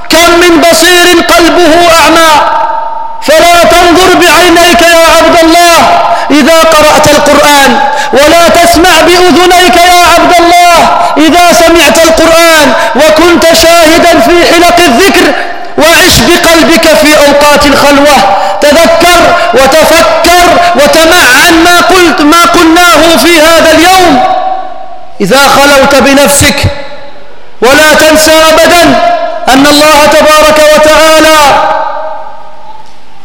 كم 0.10 0.40
من 0.40 0.62
بصير 0.62 1.22
قلبه 1.30 1.74
أعمى. 2.02 2.32
فلا 3.22 3.64
تنظر 3.64 4.10
بعينيك 4.16 4.82
يا 4.82 5.06
عبد 5.18 5.36
الله 5.44 5.78
إذا 6.32 6.58
قرأت 6.64 7.08
القرآن 7.08 7.80
ولا 8.14 8.50
تسمع 8.50 9.02
بأذنيك 9.02 9.76
يا 9.76 10.08
عبد 10.16 10.34
الله 10.40 10.78
إذا 11.18 11.54
سمعت 11.54 11.98
القرآن. 11.98 12.74
وكنت 12.96 13.44
شاهدا 13.64 14.20
في 14.20 14.54
حلق 14.54 14.80
الذكر 14.80 15.34
وعش 15.78 16.20
بقلبك 16.20 16.88
في 16.88 17.18
أوقات 17.28 17.66
الخلوة. 17.66 18.18
تذكر 18.62 19.36
وتفكر 19.54 20.48
وتمعن 20.76 21.64
ما 21.64 21.82
قلت 21.82 22.22
ما 22.22 22.46
قلناه 22.46 23.18
في 23.18 23.42
هذا 23.42 23.72
اليوم. 23.72 24.24
إذا 25.22 25.48
خلوت 25.48 25.96
بنفسك 25.96 26.56
ولا 27.62 27.94
تنسى 27.94 28.32
أبدا 28.32 28.84
أن 29.54 29.68
الله 29.68 30.06
تبارك 30.06 30.60
وتعالى 30.74 31.38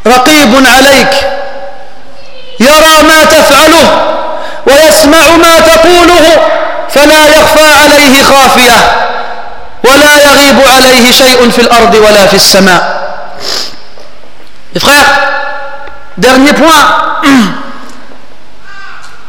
رقيب 0.06 0.66
عليك. 0.66 1.14
يرى 2.60 3.02
ما 3.02 3.24
تفعله 3.24 3.86
ويسمع 4.66 5.28
ما 5.43 5.60
تقوله 5.60 6.36
فلا 6.90 7.27
يخفى 7.27 7.68
عليه 7.82 8.22
خافية. 8.22 8.77
ولا 9.84 10.16
يغيب 10.16 10.60
عليه 10.68 11.12
شيء 11.12 11.49
في 11.49 11.62
الأرض 11.62 11.95
ولا 11.95 12.28
في 12.28 12.36
السماء 12.36 13.06
Mes 14.76 14.82
frères, 14.82 15.06
dernier 16.18 16.52
point, 16.52 17.22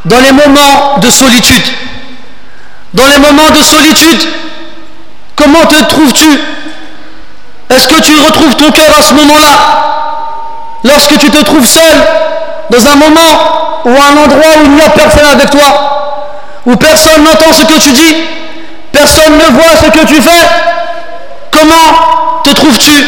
dans 0.03 0.19
les 0.19 0.33
moments 0.33 0.97
de 0.97 1.09
solitude, 1.09 1.63
dans 2.93 3.07
les 3.07 3.19
moments 3.19 3.49
de 3.51 3.63
solitude, 3.63 4.27
comment 5.37 5.65
te 5.65 5.81
trouves-tu 5.85 6.27
Est-ce 7.69 7.87
que 7.87 8.01
tu 8.01 8.17
retrouves 8.19 8.55
ton 8.57 8.71
cœur 8.71 8.89
à 8.97 9.01
ce 9.01 9.13
moment-là 9.13 9.47
Lorsque 10.83 11.17
tu 11.17 11.29
te 11.29 11.41
trouves 11.43 11.65
seul, 11.65 11.95
dans 12.69 12.85
un 12.85 12.95
moment 12.95 13.81
ou 13.85 13.89
un 13.89 14.17
endroit 14.17 14.51
où 14.61 14.65
il 14.65 14.71
n'y 14.71 14.81
a 14.81 14.89
personne 14.89 15.27
avec 15.31 15.49
toi, 15.49 16.57
où 16.65 16.75
personne 16.75 17.23
n'entend 17.23 17.53
ce 17.53 17.63
que 17.63 17.79
tu 17.79 17.91
dis, 17.91 18.15
personne 18.15 18.15
ne 18.15 18.15
voit 18.17 18.40
ce 19.76 19.90
que 19.90 20.06
tu 20.06 20.20
fais, 20.20 20.48
comment 21.50 22.40
te 22.44 22.50
trouves-tu? 22.50 23.04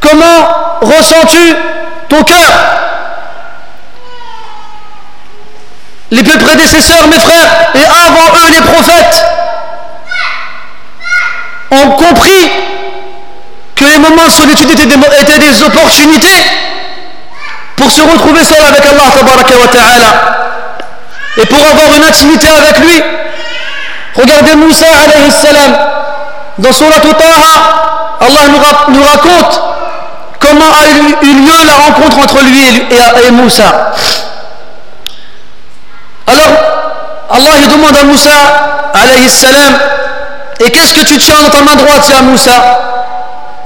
Comment 0.00 0.78
ressens-tu 0.80 1.56
ton 2.08 2.22
cœur? 2.22 2.52
Les 6.10 6.22
plus 6.22 6.38
prédécesseurs, 6.38 7.08
mes 7.08 7.18
frères, 7.18 7.70
et 7.74 7.84
avant 7.84 8.36
eux 8.36 8.50
les 8.50 8.60
prophètes, 8.60 9.24
ont 11.72 11.90
compris 11.90 12.50
que 13.74 13.84
les 13.84 13.98
moments 13.98 14.24
de 14.24 14.30
solitude 14.30 14.70
étaient 14.70 15.38
des, 15.38 15.62
opportunités 15.62 16.44
pour 17.76 17.90
se 17.90 18.00
retrouver 18.00 18.42
seul 18.44 18.64
avec 18.64 18.86
Allah 18.86 19.02
et 21.36 21.46
pour 21.46 21.58
avoir 21.58 21.94
une 21.94 22.04
intimité 22.04 22.48
avec 22.48 22.78
lui. 22.78 23.02
Regardez 24.16 24.54
Moussa 24.54 24.86
alayhi 24.86 25.30
salam 25.30 25.76
dans 26.58 26.72
Surah 26.72 27.00
Taha, 27.00 28.16
Allah 28.20 28.40
nous 28.88 29.02
raconte 29.02 29.60
comment 30.40 30.72
a 30.72 30.86
eu 31.22 31.34
lieu 31.34 31.66
la 31.66 31.74
rencontre 31.74 32.18
entre 32.18 32.42
lui 32.44 32.88
et, 33.26 33.30
Moussa. 33.30 33.92
Alors, 36.26 36.48
Allah 37.30 37.50
il 37.62 37.68
demande 37.68 37.96
à 37.96 38.04
Moussa, 38.04 38.30
alayhi 38.94 39.28
salam, 39.28 39.78
et 40.60 40.70
qu'est-ce 40.70 40.94
que 40.94 41.04
tu 41.04 41.18
tiens 41.18 41.42
dans 41.42 41.50
ta 41.50 41.60
main 41.60 41.76
droite, 41.76 42.08
ya 42.08 42.22
Moussa? 42.22 42.52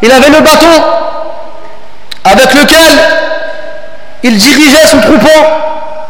Il 0.02 0.10
avait 0.10 0.30
le 0.30 0.40
bâton 0.40 0.66
avec 2.24 2.54
lequel 2.54 2.98
il 4.24 4.36
dirigeait 4.36 4.86
son 4.86 5.00
troupeau, 5.00 5.46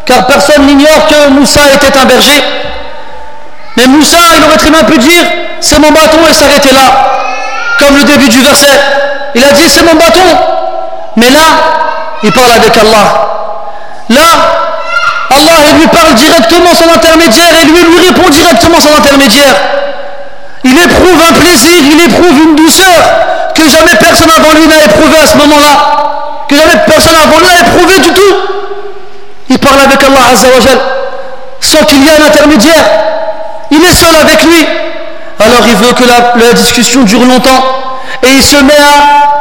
car 0.07 0.27
personne 0.27 0.67
n'ignore 0.67 1.07
que 1.09 1.29
Moussa 1.29 1.61
était 1.75 1.99
un 1.99 2.05
berger. 2.07 2.43
Mais 3.81 3.87
Moussa, 3.87 4.19
il 4.37 4.45
aurait 4.45 4.59
très 4.59 4.71
bien 4.71 4.85
pu 4.85 4.99
dire, 4.99 5.25
c'est 5.59 5.79
mon 5.79 5.91
bâton 5.91 6.19
et 6.29 6.35
s'arrêter 6.35 6.71
là, 6.71 6.83
comme 7.79 7.97
le 7.97 8.05
début 8.05 8.29
du 8.29 8.43
verset. 8.43 8.79
Il 9.35 9.43
a 9.43 9.53
dit, 9.53 9.71
c'est 9.71 9.83
mon 9.83 9.95
bâton, 9.95 10.21
mais 11.17 11.31
là, 11.31 11.41
il 12.23 12.31
parle 12.31 12.53
avec 12.53 12.77
Allah. 12.77 13.65
Là, 14.11 14.21
Allah 15.31 15.53
il 15.71 15.77
lui 15.79 15.87
parle 15.87 16.13
directement 16.13 16.75
son 16.75 16.93
intermédiaire 16.93 17.55
et 17.63 17.65
lui 17.65 17.81
lui 17.81 18.07
répond 18.07 18.29
directement 18.29 18.81
son 18.81 18.95
intermédiaire. 18.99 19.55
Il 20.63 20.77
éprouve 20.77 21.23
un 21.31 21.33
plaisir, 21.33 21.81
il 21.81 22.05
éprouve 22.05 22.39
une 22.39 22.57
douceur 22.57 23.01
que 23.55 23.67
jamais 23.67 23.95
personne 23.99 24.31
avant 24.31 24.53
lui 24.61 24.67
n'a 24.67 24.85
éprouvé 24.85 25.17
à 25.23 25.27
ce 25.27 25.37
moment-là. 25.39 26.45
Que 26.51 26.57
jamais 26.57 26.77
personne 26.87 27.17
avant 27.17 27.39
lui 27.39 27.47
n'a 27.47 27.61
éprouvé 27.61 27.99
du 28.01 28.13
tout. 28.13 28.35
Il 29.49 29.59
parle 29.59 29.81
avec 29.81 30.03
Allah 30.03 30.33
Azzawajal 30.35 30.79
sans 31.61 31.85
qu'il 31.85 32.05
y 32.05 32.09
ait 32.09 32.21
un 32.21 32.27
intermédiaire. 32.27 33.10
Il 33.71 33.83
est 33.83 33.95
seul 33.95 34.15
avec 34.21 34.43
lui. 34.45 34.67
Alors 35.39 35.63
il 35.67 35.77
veut 35.77 35.93
que 35.93 36.05
la, 36.05 36.53
discussion 36.53 37.03
dure 37.03 37.25
longtemps. 37.25 37.65
Et 38.23 38.29
il 38.31 38.43
se 38.43 38.57
met 38.57 38.75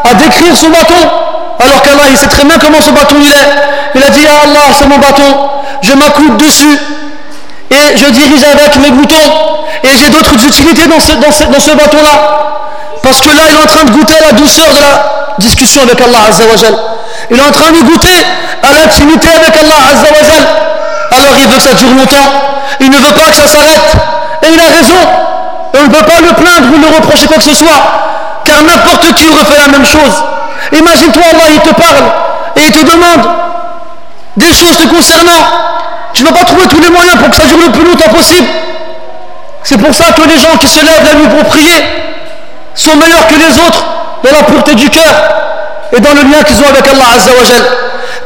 à 0.03 0.14
décrire 0.14 0.56
son 0.56 0.69
bâton. 0.69 1.30
Alors 1.60 1.81
qu'Allah, 1.81 2.07
il 2.10 2.18
sait 2.18 2.27
très 2.27 2.45
bien 2.45 2.57
comment 2.57 2.81
ce 2.81 2.91
bâton 2.91 3.15
il 3.22 3.31
est. 3.31 3.95
Il 3.95 4.03
a 4.03 4.10
dit, 4.10 4.26
ah 4.27 4.43
Allah, 4.45 4.73
c'est 4.77 4.88
mon 4.88 4.97
bâton. 4.97 5.49
Je 5.81 5.93
m'accoude 5.93 6.38
dessus. 6.38 6.80
Et 7.69 7.97
je 7.97 8.10
dirige 8.11 8.43
avec 8.43 8.77
mes 8.77 8.91
boutons. 8.91 9.30
Et 9.84 9.97
j'ai 9.97 10.10
d'autres 10.10 10.34
utilités 10.34 10.88
dans 10.88 10.99
ce, 10.99 11.76
bâton-là. 11.76 12.15
Parce 13.03 13.22
que 13.22 13.30
là, 13.30 13.43
il 13.49 13.56
est 13.56 13.64
en 13.64 13.65
train 13.65 13.84
de 13.84 13.91
goûter 13.91 14.14
à 14.18 14.27
la 14.27 14.31
douceur 14.34 14.68
de 14.72 14.80
la 14.80 15.35
discussion 15.38 15.81
avec 15.84 15.99
Allah 15.99 16.19
Azzawajal. 16.30 16.76
Il 17.30 17.38
est 17.38 17.41
en 17.41 17.51
train 17.51 17.72
de 17.72 17.81
goûter 17.81 18.26
à 18.64 18.73
l'intimité 18.73 19.27
avec 19.30 19.56
Allah 19.56 19.76
Azzawajal. 19.91 20.47
Alors 21.11 21.35
il 21.38 21.47
veut 21.47 21.56
que 21.56 21.61
ça 21.61 21.73
dure 21.73 21.91
longtemps. 21.91 22.68
Il 22.80 22.89
ne 22.89 22.97
veut 22.97 23.14
pas 23.14 23.30
que 23.30 23.35
ça 23.35 23.47
s'arrête. 23.47 24.09
Et 24.44 24.48
il 24.53 24.60
a 24.60 24.78
raison. 24.78 25.02
on 25.74 25.84
ne 25.84 25.90
peut 25.90 26.06
pas 26.06 26.22
le 26.22 26.34
plaindre 26.34 26.76
ou 26.76 26.80
le 26.80 26.95
reprocher 26.95 27.28
quoi 27.28 27.38
que 27.38 27.44
ce 27.44 27.53
soit. 27.53 27.82
Car 28.45 28.64
n'importe 28.64 29.14
qui 29.14 29.28
aurait 29.30 29.45
fait 29.45 29.57
la 29.57 29.68
même 29.68 29.86
chose. 29.86 30.24
Imagine-toi, 30.72 31.24
Allah, 31.32 31.49
il 31.53 31.60
te 31.61 31.74
parle 31.74 32.06
et 32.56 32.61
il 32.66 32.72
te 32.72 32.86
demande 32.86 33.28
des 34.38 34.53
choses 34.53 34.78
te 34.78 34.88
concernant. 34.88 35.44
Tu 36.14 36.24
ne 36.24 36.30
vas 36.30 36.40
pas 36.40 36.45
trouver 36.45 36.68
tous 36.68 36.82
les 36.82 36.90
moyens 36.90 37.18
pour 37.18 37.30
que 37.30 37.36
ça 37.36 37.45
dure 37.45 37.57
le 37.66 37.72
plus 37.72 37.84
longtemps 37.86 38.10
possible. 38.10 38.48
C'est 39.64 39.78
pour 39.78 39.94
ça 39.94 40.06
que 40.14 40.22
les 40.22 40.38
gens 40.40 40.57
qui 40.60 40.68
se 40.68 40.80
lèvent 40.80 41.06
la 41.06 41.14
nuit 41.16 41.28
pour 41.28 41.44
prier 41.49 41.84
sont 42.74 42.95
meilleurs 42.95 43.28
que 43.28 43.36
les 43.36 43.60
autres 43.68 43.84
dans 44.24 44.32
la 44.32 44.44
pureté 44.44 44.76
du 44.76 44.90
cœur 44.90 45.14
et 45.91 45.99
dans 45.99 46.14
le 46.14 46.22
lien 46.22 46.44
qu'ils 46.44 46.60
ont 46.61 46.70
avec 46.70 46.88
Allah 46.88 47.06
Azzawajal. 47.16 47.64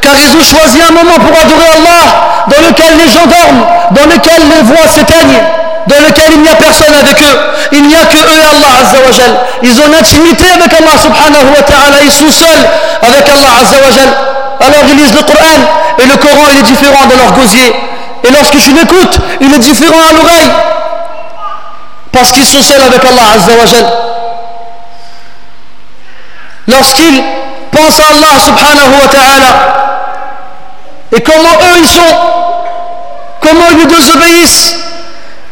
Car 0.00 0.12
ils 0.16 0.36
ont 0.36 0.42
choisi 0.42 0.78
un 0.82 0.92
moment 0.92 1.14
pour 1.14 1.36
adorer 1.36 1.68
Allah 1.76 2.46
dans 2.48 2.68
lequel 2.68 2.96
les 2.98 3.10
gens 3.12 3.26
dorment, 3.26 3.64
dans 3.90 4.06
lequel 4.06 4.42
les 4.54 4.62
voix 4.62 4.86
s'éteignent 4.88 5.42
dans 5.86 6.00
lequel 6.00 6.32
il 6.32 6.42
n'y 6.42 6.48
a 6.48 6.54
personne 6.54 6.94
avec 6.94 7.20
eux. 7.20 7.38
Il 7.72 7.86
n'y 7.86 7.94
a 7.94 8.04
que 8.06 8.16
eux 8.16 8.38
et 8.38 8.46
Allah 8.56 8.80
Azzawajal. 8.80 9.32
Ils 9.62 9.80
ont 9.80 9.86
une 9.86 9.94
intimité 9.94 10.44
avec 10.50 10.72
Allah 10.72 10.96
subhanahu 11.00 11.48
wa 11.54 11.62
ta'ala. 11.62 12.02
Ils 12.02 12.12
sont 12.12 12.30
seuls 12.30 12.64
avec 13.02 13.28
Allah 13.28 13.60
Azzawajal. 13.60 14.08
Alors 14.60 14.84
ils 14.88 14.96
lisent 14.96 15.14
le 15.14 15.22
Coran 15.22 15.58
et 15.98 16.06
le 16.06 16.16
Coran 16.16 16.46
il 16.52 16.58
est 16.58 16.62
différent 16.62 17.06
de 17.06 17.16
leur 17.16 17.32
gosier. 17.32 17.74
Et 18.24 18.30
lorsque 18.30 18.58
tu 18.58 18.72
l'écoutes, 18.72 19.18
il 19.40 19.52
est 19.52 19.58
différent 19.58 20.00
à 20.08 20.12
l'oreille. 20.12 20.50
Parce 22.12 22.32
qu'ils 22.32 22.46
sont 22.46 22.62
seuls 22.62 22.82
avec 22.82 23.04
Allah 23.04 23.34
Azzawajal. 23.36 23.86
Lorsqu'ils 26.66 27.22
pensent 27.70 28.00
à 28.00 28.08
Allah 28.10 28.40
subhanahu 28.40 29.02
wa 29.02 29.08
ta'ala 29.08 29.84
et 31.14 31.20
comment 31.20 31.48
eux 31.62 31.78
ils 31.78 31.86
sont, 31.86 32.00
comment 33.40 33.64
ils 33.70 33.76
lui 33.76 33.86
désobéissent, 33.86 34.83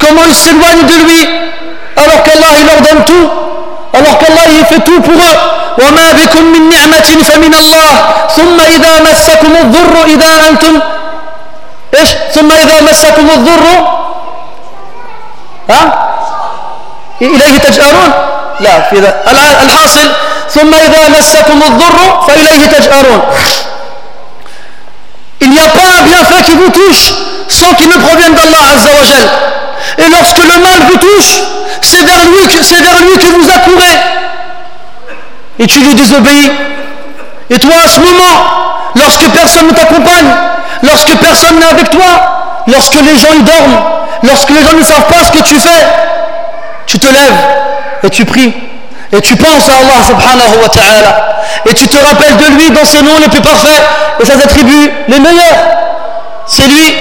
Comment 0.03 0.25
ils 0.29 0.35
s'éloignent 0.35 0.87
de 0.87 1.05
lui 1.05 1.29
alors 1.97 2.23
qu'Allah 2.25 2.47
il 2.59 2.67
leur 2.67 2.81
donne 2.81 3.05
tout 3.05 3.31
alors 3.93 4.19
qu'Allah 4.19 4.41
il 4.51 4.65
fait 4.67 4.81
tout 4.81 5.01
pour 5.01 5.15
eux 5.15 5.63
وما 5.79 6.13
بكم 6.13 6.45
من 6.53 6.69
نعمة 6.69 7.09
فمن 7.29 7.55
الله 7.55 7.93
ثم 8.37 8.61
إذا 8.61 9.01
مسكم 9.11 9.57
الضر 9.57 10.05
إذا 10.05 10.49
أنتم 10.49 10.81
إيش 11.99 12.09
ثم 12.35 12.53
إذا 12.53 12.81
مسكم 12.91 13.31
الضر 13.31 13.65
ها 15.71 16.09
إليه 17.23 17.59
تجأرون 17.59 18.13
لا 18.61 18.81
في 18.81 18.97
ذا 19.01 19.23
الحاصل 19.63 20.09
ثم 20.51 20.75
إذا 20.75 21.09
مسكم 21.19 21.63
الضر 21.63 22.23
فإليه 22.29 22.67
تجأرون 22.67 23.23
Il 25.45 25.51
n'y 25.51 25.59
a 25.59 25.69
pas 25.69 25.89
un 25.99 26.03
bienfait 26.03 26.43
qui 26.45 26.55
vous 26.55 26.71
touche 26.71 27.15
sans 27.49 27.75
qu'il 27.75 27.89
ne 27.89 27.99
provienne 27.99 28.33
d'Allah 28.33 28.59
Azza 28.75 28.91
wa 28.95 29.05
Jal. 29.05 29.29
Et 29.99 30.09
lorsque 30.09 30.39
le 30.39 30.61
mal 30.61 30.81
vous 30.91 30.99
touche, 30.99 31.43
c'est 31.81 32.05
vers 32.05 32.25
lui 32.27 32.49
que, 32.49 32.65
c'est 32.65 32.77
vous 32.81 33.51
accourez. 33.51 33.99
Et 35.59 35.67
tu 35.67 35.81
lui 35.81 35.95
désobéis. 35.95 36.51
Et 37.51 37.59
toi, 37.59 37.75
à 37.85 37.89
ce 37.89 38.01
moment, 38.01 38.93
lorsque 38.95 39.29
personne 39.31 39.67
ne 39.69 39.73
t'accompagne, 39.73 40.31
lorsque 40.83 41.17
personne 41.17 41.59
n'est 41.59 41.71
avec 41.71 41.91
toi, 41.91 42.63
lorsque 42.67 42.95
les 42.95 43.17
gens 43.17 43.33
y 43.39 43.43
dorment, 43.43 43.81
lorsque 44.23 44.51
les 44.51 44.63
gens 44.63 44.77
ne 44.77 44.85
savent 44.85 45.07
pas 45.07 45.25
ce 45.25 45.33
que 45.33 45.43
tu 45.45 45.57
fais, 45.57 45.87
tu 46.87 46.99
te 46.99 47.07
lèves 47.07 47.41
et 48.03 48.11
tu 48.11 48.25
pries. 48.25 48.55
Et 49.15 49.21
tu 49.21 49.37
penses 49.37 49.69
à 49.69 49.77
Allah 49.79 50.03
subhanahu 50.07 50.63
wa 50.63 50.69
ta'ala. 50.71 51.43
Et 51.67 51.75
tu 51.75 51.87
te 51.87 51.97
rappelles 51.97 52.37
de 52.39 52.57
lui 52.57 52.71
dans 52.71 52.85
ses 52.85 53.03
noms 53.03 53.19
les 53.21 53.29
plus 53.29 53.43
parfaits 53.43 53.83
et 54.21 54.25
ses 54.25 54.43
attributs 54.43 54.91
les 55.09 55.19
meilleurs. 55.19 55.59
C'est 56.47 56.67
lui, 56.67 56.95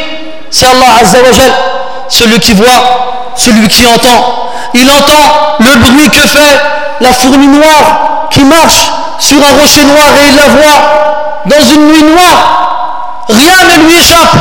c'est 0.50 0.66
Allah 0.66 1.00
azza 1.02 1.20
wa 1.20 1.81
celui 2.12 2.40
qui 2.40 2.54
voit, 2.54 3.32
celui 3.36 3.68
qui 3.68 3.86
entend. 3.88 4.50
Il 4.74 4.90
entend 4.90 5.58
le 5.60 5.76
bruit 5.78 6.10
que 6.10 6.26
fait 6.28 6.62
la 7.00 7.12
fourmi 7.14 7.48
noire 7.48 8.28
qui 8.30 8.44
marche 8.44 8.92
sur 9.18 9.38
un 9.38 9.60
rocher 9.60 9.84
noir 9.84 10.08
et 10.20 10.30
il 10.30 10.36
la 10.36 10.48
voit 10.48 11.42
dans 11.46 11.62
une 11.62 11.88
nuit 11.88 12.04
noire. 12.04 13.24
Rien 13.30 13.64
ne 13.64 13.86
lui 13.86 13.96
échappe. 13.96 14.36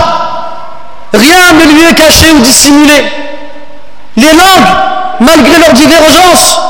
Rien 1.12 1.52
ne 1.52 1.72
lui 1.72 1.84
est 1.84 1.94
caché 1.94 2.30
ou 2.32 2.40
dissimulé. 2.40 3.04
Les 4.16 4.32
langues, 4.32 4.68
malgré 5.20 5.58
leurs 5.58 5.72
divergences, 5.72 6.60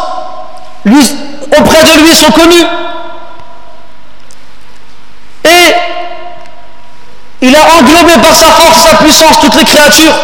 auprès 1.58 1.82
de 1.82 2.02
lui 2.02 2.14
sont 2.14 2.30
connues. 2.30 2.66
Et 5.44 5.74
il 7.42 7.56
a 7.56 7.60
englobé 7.78 8.12
par 8.22 8.34
sa 8.34 8.52
force, 8.52 8.82
sa 8.82 8.96
puissance 8.96 9.40
toutes 9.40 9.56
les 9.56 9.64
créatures. 9.64 10.14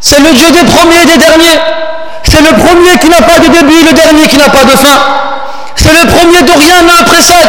C'est 0.00 0.18
le 0.18 0.32
Dieu 0.34 0.50
des 0.50 0.64
premiers 0.64 1.02
et 1.02 1.06
des 1.06 1.16
derniers. 1.16 1.60
C'est 2.24 2.40
le 2.40 2.52
premier 2.56 2.98
qui 2.98 3.08
n'a 3.08 3.22
pas 3.22 3.38
de 3.38 3.48
début, 3.48 3.84
le 3.84 3.92
dernier 3.92 4.26
qui 4.28 4.36
n'a 4.36 4.48
pas 4.48 4.64
de 4.64 4.76
fin. 4.76 4.98
C'est 5.76 5.92
le 5.92 6.06
premier 6.06 6.42
dont 6.42 6.58
rien 6.58 6.82
ne 6.82 7.02
précède, 7.04 7.48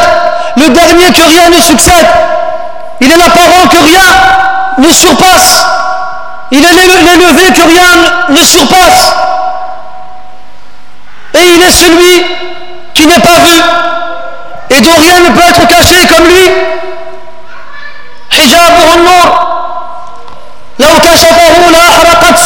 le 0.57 0.69
dernier 0.69 1.11
que 1.11 1.21
rien 1.21 1.49
ne 1.49 1.61
succède. 1.61 2.07
Il 3.01 3.11
est 3.11 3.17
l'apparent 3.17 3.67
que 3.67 3.77
rien 3.77 4.07
ne 4.77 4.91
surpasse. 4.91 5.65
Il 6.51 6.63
est 6.63 6.73
l'élevé 6.73 7.51
que 7.53 7.61
rien 7.61 7.87
ne 8.29 8.43
surpasse. 8.43 9.13
Et 11.33 11.45
il 11.55 11.61
est 11.61 11.71
celui 11.71 12.25
qui 12.93 13.07
n'est 13.07 13.19
pas 13.19 13.39
vu 13.39 13.61
et 14.69 14.81
dont 14.81 14.95
rien 14.95 15.19
ne 15.21 15.29
peut 15.29 15.47
être 15.49 15.67
caché 15.67 16.07
comme 16.07 16.27
lui. 16.27 16.49
حجابه 18.33 18.93
النور 18.95 19.29
لو 20.79 20.99
كشفه 20.99 21.69
لأحرقت 21.71 21.86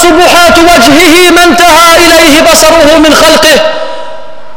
سبحات 0.02 0.58
وجهه 0.58 1.32
ما 1.32 1.44
انتهى 1.44 2.06
إليه 2.06 2.42
بصره 2.42 2.98
من 2.98 3.14
خلقه 3.14 3.58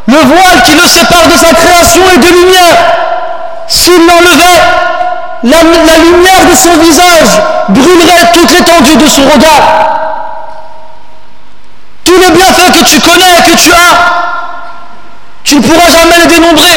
le 0.09 0.21
voile 0.33 0.63
qui 0.65 0.75
le 0.75 0.87
sépare 0.89 1.27
de 1.29 1.37
sa 1.37 1.55
création 1.55 2.03
et 2.15 2.19
de 2.19 2.29
lumière 2.39 2.77
s'il 3.69 4.07
l'enlevait 4.07 4.61
la, 5.45 5.59
la 5.91 5.97
lumière 6.07 6.45
de 6.51 6.55
son 6.55 6.75
visage 6.87 7.33
brûlerait 7.69 8.33
toute 8.33 8.51
l'étendue 8.53 8.97
de 8.97 9.09
son 9.09 9.23
regard 9.23 9.63
tous 12.05 12.19
les 12.19 12.31
bienfaits 12.31 12.73
que 12.77 12.85
tu 12.85 13.01
connais 13.01 13.33
et 13.39 13.43
que 13.51 13.57
tu 13.57 13.71
as 13.73 13.95
tu 15.45 15.57
ne 15.57 15.63
pourras 15.63 15.91
jamais 15.91 16.19
les 16.19 16.27
dénombrer 16.27 16.77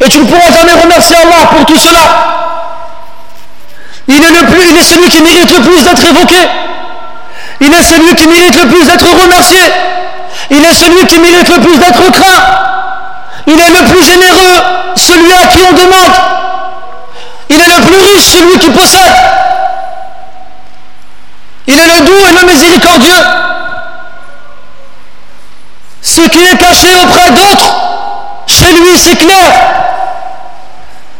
et 0.00 0.08
tu 0.08 0.18
ne 0.20 0.24
pourras 0.24 0.50
jamais 0.56 0.80
remercier 0.82 1.16
Allah 1.16 1.46
pour 1.50 1.66
tout 1.66 1.78
cela 1.78 2.30
il 4.10 4.16
est, 4.16 4.40
le 4.40 4.46
plus, 4.50 4.68
il 4.68 4.76
est 4.76 4.82
celui 4.82 5.08
qui 5.08 5.22
mérite 5.22 5.56
le 5.56 5.62
plus 5.62 5.84
d'être 5.84 6.04
évoqué. 6.04 6.48
Il 7.61 7.73
est 7.73 7.83
celui 7.83 8.15
qui 8.15 8.27
mérite 8.27 8.61
le 8.61 8.69
plus 8.69 8.85
d'être 8.85 9.23
remercié. 9.23 9.59
Il 10.49 10.63
est 10.63 10.73
celui 10.73 11.05
qui 11.07 11.19
mérite 11.19 11.49
le 11.49 11.61
plus 11.61 11.77
d'être 11.77 12.11
craint. 12.11 12.43
Il 13.47 13.53
est 13.53 13.69
le 13.69 13.85
plus 13.87 14.03
généreux, 14.03 14.61
celui 14.95 15.33
à 15.33 15.47
qui 15.47 15.59
on 15.69 15.73
demande. 15.73 16.13
Il 17.49 17.59
est 17.59 17.67
le 17.67 17.81
plus 17.85 17.99
riche, 17.99 18.23
celui 18.23 18.57
qui 18.59 18.69
possède. 18.69 19.13
Il 21.67 21.79
est 21.79 21.87
le 21.87 22.05
doux 22.05 22.27
et 22.27 22.33
le 22.33 22.51
miséricordieux. 22.51 23.23
Ce 26.01 26.21
qui 26.21 26.43
est 26.43 26.57
caché 26.57 26.87
auprès 27.03 27.31
d'autres, 27.31 27.75
chez 28.47 28.71
lui 28.73 28.97
c'est 28.97 29.15
clair. 29.15 29.51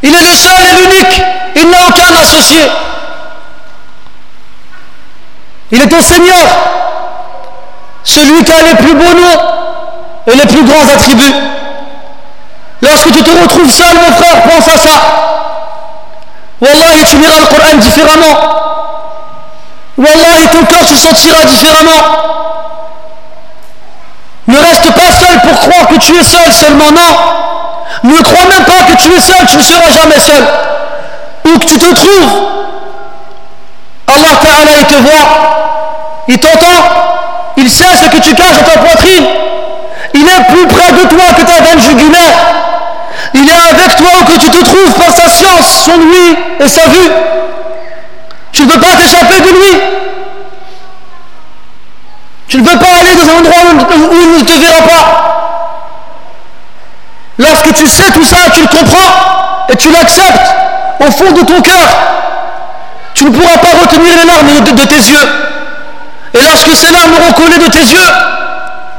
Il 0.03 0.13
est 0.13 0.21
le 0.21 0.35
seul 0.35 0.63
et 0.63 0.73
l'unique. 0.73 1.21
Il 1.55 1.69
n'a 1.69 1.87
aucun 1.87 2.15
associé. 2.21 2.61
Il 5.71 5.81
est 5.81 5.87
ton 5.87 6.01
Seigneur, 6.01 6.47
celui 8.03 8.43
qui 8.43 8.51
a 8.51 8.61
les 8.63 8.75
plus 8.75 8.93
beaux 8.93 9.13
noms 9.13 9.41
et 10.27 10.35
les 10.35 10.45
plus 10.45 10.63
grands 10.63 10.87
attributs. 10.93 11.35
Lorsque 12.81 13.11
tu 13.11 13.23
te 13.23 13.41
retrouves 13.41 13.71
seul, 13.71 13.95
mon 13.95 14.15
frère, 14.15 14.43
pense 14.43 14.67
à 14.67 14.77
ça. 14.77 15.01
Wallahi, 16.61 17.03
tu 17.05 17.17
liras 17.17 17.39
le 17.39 17.47
Coran 17.47 17.75
différemment. 17.77 18.55
Wallahi, 19.97 20.47
ton 20.49 20.65
cœur 20.65 20.87
se 20.87 20.95
sentira 20.95 21.45
différemment. 21.45 22.35
Ne 24.47 24.57
reste 24.57 24.93
pas 24.93 25.11
seul 25.11 25.39
pour 25.41 25.59
croire 25.59 25.87
que 25.87 25.95
tu 25.95 26.15
es 26.15 26.23
seul 26.23 26.53
seulement, 26.53 26.91
non. 26.91 28.11
Ne 28.11 28.21
crois 28.21 28.45
même 28.47 28.65
pas 28.65 28.83
que 28.83 28.97
tu 29.01 29.11
es 29.11 29.21
seul, 29.21 29.45
tu 29.47 29.57
ne 29.57 29.63
seras 29.63 29.89
jamais 29.89 30.19
seul. 30.19 30.45
Où 31.45 31.59
que 31.59 31.65
tu 31.65 31.77
te 31.77 31.93
trouves, 31.95 32.45
il 34.79 34.85
te 34.85 34.95
voit, 34.95 36.23
il 36.27 36.39
t'entend, 36.39 37.53
il 37.57 37.69
sait 37.69 37.95
ce 37.95 38.09
que 38.09 38.21
tu 38.21 38.33
caches 38.33 38.57
dans 38.57 38.71
ta 38.71 38.79
poitrine. 38.79 39.25
Il 40.13 40.21
est 40.21 40.43
plus 40.49 40.67
près 40.67 40.91
de 40.91 41.07
toi 41.07 41.23
que 41.37 41.41
ta 41.41 41.61
veine 41.61 41.79
jugulaire. 41.79 42.31
Il 43.33 43.49
est 43.49 43.53
avec 43.53 43.95
toi 43.97 44.09
où 44.21 44.23
que 44.25 44.39
tu 44.39 44.49
te 44.49 44.63
trouves 44.63 44.93
par 44.93 45.13
sa 45.13 45.29
science, 45.29 45.83
son 45.85 45.97
lui 45.97 46.37
et 46.59 46.67
sa 46.67 46.87
vue. 46.87 47.11
Tu 48.51 48.63
ne 48.63 48.71
peux 48.71 48.79
pas 48.79 48.95
t'échapper 48.95 49.41
de 49.41 49.49
lui. 49.49 49.81
Tu 52.47 52.57
ne 52.57 52.67
peux 52.67 52.77
pas 52.77 52.99
aller 52.99 53.15
dans 53.15 53.29
un 53.29 53.39
endroit 53.39 53.57
où 53.97 54.13
il 54.13 54.37
ne 54.37 54.45
te 54.45 54.57
verra 54.59 54.81
pas. 54.83 55.25
Lorsque 57.37 57.73
tu 57.73 57.87
sais 57.87 58.11
tout 58.11 58.23
ça, 58.23 58.49
tu 58.53 58.61
le 58.61 58.67
comprends 58.67 59.67
et 59.67 59.75
tu 59.75 59.91
l'acceptes 59.91 60.55
au 60.99 61.11
fond 61.11 61.31
de 61.31 61.41
ton 61.41 61.61
cœur, 61.61 61.87
tu 63.15 63.25
ne 63.25 63.29
pourras 63.31 63.57
pas 63.57 63.81
retenir 63.81 64.13
les 64.13 64.25
larmes 64.25 64.75
de, 64.75 64.85
tes 64.85 64.95
yeux. 64.95 65.27
Et 66.33 66.43
lorsque 66.43 66.75
ces 66.75 66.91
larmes 66.91 67.15
collé 67.35 67.57
de 67.57 67.71
tes 67.71 67.79
yeux, 67.79 68.11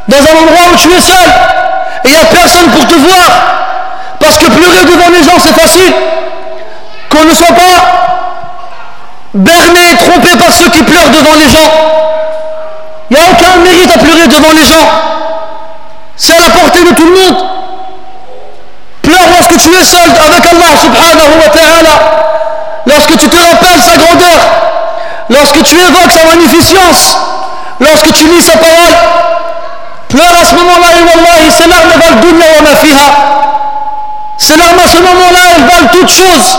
dans 0.09 0.17
un 0.17 0.43
endroit 0.43 0.73
où 0.73 0.77
tu 0.77 0.89
es 0.91 1.01
seul, 1.01 1.29
et 2.05 2.09
il 2.09 2.11
n'y 2.13 2.17
a 2.17 2.25
personne 2.25 2.71
pour 2.71 2.87
te 2.87 2.95
voir, 2.95 4.17
parce 4.19 4.39
que 4.39 4.47
pleurer 4.47 4.85
devant 4.85 5.11
les 5.11 5.23
gens 5.23 5.39
c'est 5.39 5.61
facile, 5.61 5.93
qu'on 7.11 7.25
ne 7.25 7.35
soit 7.35 7.53
pas 7.53 8.17
berné 9.35 9.81
et 9.93 9.97
trompé 9.97 10.35
par 10.37 10.53
ceux 10.53 10.71
qui 10.71 10.83
pleurent 10.83 11.11
devant 11.11 11.35
les 11.35 11.51
gens. 11.51 11.71
Il 13.11 13.17
n'y 13.17 13.23
a 13.23 13.27
aucun 13.31 13.61
mérite 13.63 13.91
à 13.95 13.99
pleurer 13.99 14.27
devant 14.29 14.53
les 14.53 14.65
gens. 14.65 14.89
C'est 16.17 16.35
à 16.35 16.41
la 16.41 16.51
portée 16.51 16.83
de 16.83 16.95
tout 16.95 17.05
le 17.05 17.13
monde. 17.13 17.45
Pleure 19.03 19.29
lorsque 19.31 19.61
tu 19.61 19.75
es 19.77 19.85
seul 19.85 20.11
avec 20.27 20.47
Allah 20.47 20.81
subhanahu 20.81 21.39
wa 21.39 21.51
ta'ala. 21.51 22.27
Lorsque 22.87 23.19
tu 23.19 23.29
te 23.29 23.37
rappelles 23.37 23.83
sa 23.83 23.97
grandeur. 23.97 24.39
Lorsque 25.29 25.63
tu 25.65 25.77
évoques 25.77 26.13
sa 26.13 26.25
magnificence. 26.25 27.19
Lorsque 27.81 28.13
tu 28.13 28.25
lis 28.29 28.43
sa 28.43 28.57
parole. 28.57 28.95
Pleure 30.09 30.35
à 30.41 30.45
ce 30.45 30.55
moment-là 30.55 30.87
et 30.97 31.03
wallahi, 31.03 31.51
ces 31.51 31.69
larmes 31.69 31.91
valent 31.91 32.21
dunya 32.23 32.47
wa 32.57 32.63
ma 32.63 32.77
fiha. 32.77 33.09
Ces 34.39 34.57
larmes 34.57 34.79
à 34.79 34.89
ce 34.89 34.99
moment-là, 34.99 35.41
elles 35.57 35.65
valent 35.65 35.89
toutes 35.93 36.11
choses. 36.11 36.59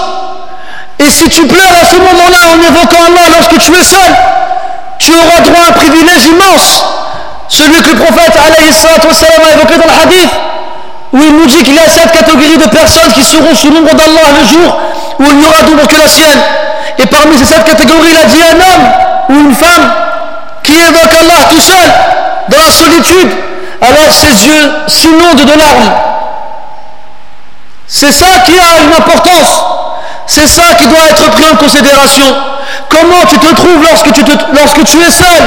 Et 0.99 1.09
si 1.09 1.29
tu 1.29 1.47
pleures 1.47 1.75
à 1.81 1.85
ce 1.85 1.97
moment-là 1.97 2.37
en 2.53 2.61
évoquant 2.61 3.05
Allah 3.07 3.37
lorsque 3.37 3.57
tu 3.59 3.71
es 3.73 3.83
seul, 3.83 4.15
tu 4.99 5.13
auras 5.13 5.41
droit 5.41 5.63
à 5.63 5.69
un 5.69 5.71
privilège 5.71 6.25
immense. 6.25 6.83
Celui 7.47 7.81
que 7.81 7.91
le 7.91 7.95
prophète 7.95 8.33
alayhi 8.35 8.69
a 8.69 9.53
évoqué 9.53 9.77
dans 9.77 9.85
le 9.85 10.01
hadith 10.01 10.29
où 11.13 11.17
il 11.17 11.35
nous 11.35 11.45
dit 11.45 11.63
qu'il 11.63 11.75
y 11.75 11.79
a 11.79 11.89
cette 11.89 12.11
catégorie 12.11 12.57
de 12.57 12.67
personnes 12.67 13.11
qui 13.13 13.23
seront 13.23 13.55
sous 13.55 13.69
l'ombre 13.71 13.93
d'Allah 13.95 14.29
le 14.39 14.47
jour 14.47 14.79
où 15.19 15.23
il 15.23 15.38
n'y 15.38 15.45
aura 15.45 15.63
d'ombre 15.63 15.88
que 15.88 15.95
la 15.95 16.07
sienne. 16.07 16.39
Et 16.97 17.05
parmi 17.05 17.38
ces 17.38 17.45
sept 17.45 17.63
catégories, 17.63 18.09
il 18.11 18.17
a 18.17 18.25
dit 18.25 18.41
un 18.41 18.55
homme 18.55 18.91
ou 19.29 19.34
une 19.49 19.55
femme 19.55 19.93
qui 20.63 20.73
évoque 20.73 21.13
Allah 21.13 21.45
tout 21.49 21.61
seul, 21.61 21.91
dans 22.49 22.57
la 22.57 22.71
solitude, 22.71 23.31
alors 23.81 24.11
ses 24.11 24.47
yeux 24.47 24.71
s'inondent 24.88 25.45
de 25.45 25.57
larmes. 25.57 25.93
C'est 27.88 28.11
ça 28.11 28.39
qui 28.45 28.53
a 28.59 28.84
une 28.84 28.93
importance. 28.93 29.63
C'est 30.25 30.47
ça 30.47 30.73
qui 30.77 30.88
doit 30.88 31.07
être 31.09 31.29
pris 31.31 31.45
en 31.49 31.55
considération. 31.55 32.25
Comment 32.89 33.25
tu 33.29 33.39
te 33.39 33.55
trouves 33.55 33.81
lorsque 33.81 34.11
tu, 34.11 34.23
lorsque 34.53 34.84
tu 34.84 34.97
es 35.01 35.11
seul? 35.11 35.43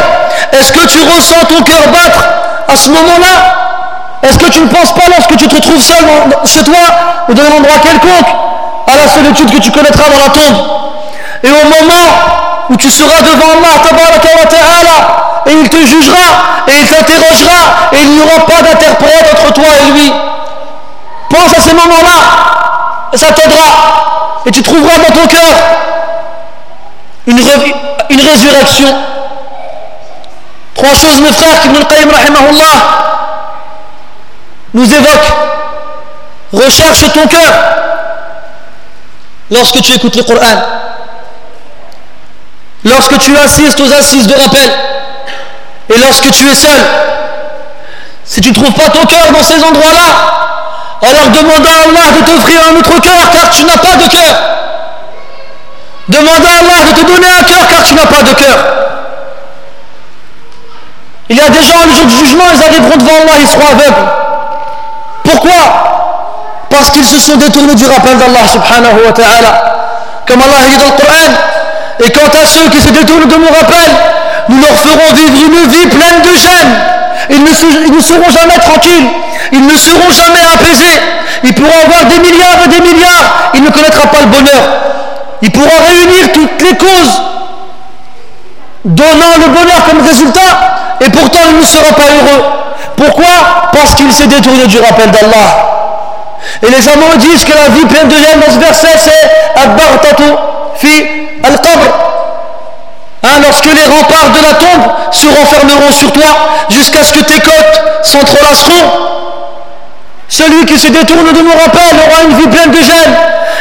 Est-ce 0.52 0.72
que 0.72 0.86
tu 0.86 0.98
ressens 1.02 1.44
ton 1.48 1.62
cœur 1.62 1.88
battre 1.92 2.24
à 2.66 2.76
ce 2.76 2.88
moment-là? 2.88 3.69
Est-ce 4.22 4.38
que 4.38 4.50
tu 4.50 4.60
ne 4.60 4.68
penses 4.68 4.92
pas 4.92 5.08
lorsque 5.08 5.36
tu 5.36 5.48
te 5.48 5.54
retrouves 5.54 5.80
seul 5.80 6.04
chez 6.44 6.62
toi 6.62 6.76
ou 7.28 7.34
dans 7.34 7.42
un 7.42 7.56
endroit 7.58 7.78
quelconque 7.82 8.28
à 8.86 8.96
la 8.96 9.08
solitude 9.08 9.50
que 9.50 9.58
tu 9.58 9.70
connaîtras 9.70 10.10
dans 10.10 10.18
la 10.18 10.28
tombe 10.28 10.56
Et 11.42 11.50
au 11.50 11.64
moment 11.64 12.06
où 12.68 12.76
tu 12.76 12.90
seras 12.90 13.22
devant 13.22 13.50
Allah 14.80 15.42
et 15.46 15.52
il 15.52 15.68
te 15.68 15.76
jugera 15.76 16.64
et 16.68 16.72
il 16.72 16.86
t'interrogera 16.86 17.90
et 17.92 17.96
il 18.02 18.10
n'y 18.10 18.20
aura 18.20 18.46
pas 18.46 18.62
d'interprète 18.62 19.34
entre 19.34 19.52
toi 19.52 19.68
et 19.80 19.90
lui. 19.92 20.12
Pense 21.28 21.56
à 21.56 21.60
ces 21.60 21.74
moments-là 21.74 23.10
et 23.12 23.16
ça 23.16 23.32
t'aidera 23.32 24.42
et 24.46 24.50
tu 24.50 24.62
trouveras 24.62 24.98
dans 24.98 25.14
ton 25.14 25.26
cœur 25.26 25.54
une, 27.26 27.38
une 27.38 28.20
résurrection. 28.20 28.88
Trois 30.74 30.94
choses 30.94 31.20
mes 31.20 31.32
frères 31.32 31.60
qu'Ibn 31.62 31.76
al-Qayyim 31.76 32.08
nous 34.74 34.84
évoque. 34.84 35.32
Recherche 36.52 37.12
ton 37.12 37.26
cœur 37.26 37.52
lorsque 39.50 39.80
tu 39.82 39.92
écoutes 39.92 40.16
le 40.16 40.22
Coran. 40.22 40.62
Lorsque 42.84 43.18
tu 43.18 43.36
assistes 43.36 43.78
aux 43.80 43.92
assises 43.92 44.26
de 44.26 44.34
rappel. 44.34 44.70
Et 45.88 45.98
lorsque 45.98 46.30
tu 46.30 46.48
es 46.48 46.54
seul. 46.54 46.80
Si 48.24 48.40
tu 48.40 48.50
ne 48.50 48.54
trouves 48.54 48.72
pas 48.72 48.88
ton 48.90 49.04
cœur 49.06 49.32
dans 49.32 49.42
ces 49.42 49.62
endroits-là, 49.62 50.06
alors 51.02 51.30
demande 51.30 51.66
à 51.66 51.82
Allah 51.84 52.12
de 52.16 52.24
t'offrir 52.24 52.60
un 52.68 52.76
autre 52.76 53.00
cœur 53.00 53.30
car 53.32 53.50
tu 53.50 53.64
n'as 53.64 53.78
pas 53.78 53.96
de 53.96 54.08
cœur. 54.08 54.36
Demande 56.08 56.44
à 56.44 56.58
Allah 56.60 56.92
de 56.92 57.00
te 57.00 57.06
donner 57.06 57.28
un 57.28 57.42
cœur 57.42 57.66
car 57.68 57.82
tu 57.84 57.94
n'as 57.94 58.06
pas 58.06 58.22
de 58.22 58.32
cœur. 58.32 58.56
Il 61.28 61.36
y 61.36 61.40
a 61.40 61.48
des 61.48 61.62
gens, 61.62 61.86
le 61.86 61.92
jour 61.92 62.06
du 62.06 62.16
jugement, 62.16 62.44
ils 62.52 62.62
arriveront 62.62 62.96
devant 62.96 63.16
Allah, 63.22 63.38
ils 63.40 63.48
seront 63.48 63.68
aveugles. 63.68 64.19
Parce 66.80 66.92
qu'ils 66.92 67.04
se 67.04 67.20
sont 67.20 67.36
détournés 67.36 67.74
du 67.74 67.84
rappel 67.84 68.16
d'Allah 68.16 68.40
subhanahu 68.48 69.04
wa 69.04 69.12
ta'ala. 69.12 69.52
Comme 70.26 70.40
Allah 70.40 70.64
dit 70.66 70.78
dans 70.78 70.86
le 70.86 70.92
Coran, 70.92 71.28
et 72.02 72.10
quant 72.10 72.32
à 72.32 72.46
ceux 72.46 72.70
qui 72.70 72.80
se 72.80 72.88
détournent 72.88 73.28
de 73.28 73.36
mon 73.36 73.48
rappel, 73.48 73.90
nous 74.48 74.58
leur 74.58 74.72
ferons 74.78 75.12
vivre 75.12 75.34
une 75.44 75.70
vie 75.70 75.86
pleine 75.88 76.22
de 76.22 76.34
gêne. 76.38 76.72
Ils 77.28 77.44
ne, 77.44 77.50
ils 77.98 78.02
seront 78.02 78.30
jamais 78.30 78.58
tranquilles. 78.58 79.08
Ils 79.52 79.66
ne 79.66 79.76
seront 79.76 80.10
jamais 80.10 80.40
apaisés. 80.54 81.02
Ils 81.44 81.52
pourront 81.52 81.84
avoir 81.84 82.06
des 82.06 82.18
milliards 82.18 82.64
et 82.64 82.68
des 82.68 82.80
milliards. 82.80 83.50
Il 83.52 83.62
ne 83.62 83.68
connaîtra 83.68 84.06
pas 84.06 84.20
le 84.20 84.26
bonheur. 84.28 84.62
Il 85.42 85.52
pourra 85.52 85.84
réunir 85.86 86.32
toutes 86.32 86.62
les 86.62 86.76
causes 86.78 87.20
donnant 88.86 89.36
le 89.38 89.52
bonheur 89.52 89.84
comme 89.84 90.00
résultat 90.00 90.96
et 91.02 91.10
pourtant 91.10 91.40
il 91.50 91.58
ne 91.58 91.66
sera 91.66 91.92
pas 91.92 92.08
heureux. 92.08 92.42
Pourquoi? 92.96 93.68
Parce 93.70 93.94
qu'il 93.96 94.10
s'est 94.10 94.28
détourné 94.28 94.66
du 94.66 94.78
rappel 94.78 95.10
d'Allah. 95.10 95.79
Et 96.62 96.70
les 96.70 96.88
amants 96.88 97.16
disent 97.16 97.44
que 97.44 97.52
la 97.52 97.68
vie 97.74 97.86
pleine 97.86 98.08
de 98.08 98.16
gêne 98.16 98.40
dans 98.40 98.52
ce 98.52 98.58
verset 98.58 98.98
c'est 98.98 99.62
Abbartatu 99.62 100.24
fi 100.76 101.06
al-qabr. 101.42 102.10
Hein, 103.22 103.40
lorsque 103.46 103.66
les 103.66 103.84
remparts 103.84 104.30
de 104.32 104.42
la 104.42 104.54
tombe 104.54 104.92
se 105.12 105.26
renfermeront 105.26 105.92
sur 105.92 106.12
toi 106.12 106.26
jusqu'à 106.70 107.04
ce 107.04 107.12
que 107.12 107.24
tes 107.24 107.40
côtes 107.40 107.82
s'entrelaceront, 108.02 109.10
celui 110.28 110.64
qui 110.64 110.78
se 110.78 110.88
détourne 110.88 111.32
de 111.32 111.42
mon 111.42 111.52
rappel 111.52 111.96
aura 112.06 112.22
une 112.22 112.36
vie 112.36 112.48
pleine 112.48 112.70
de 112.70 112.78
gêne. 112.78 113.14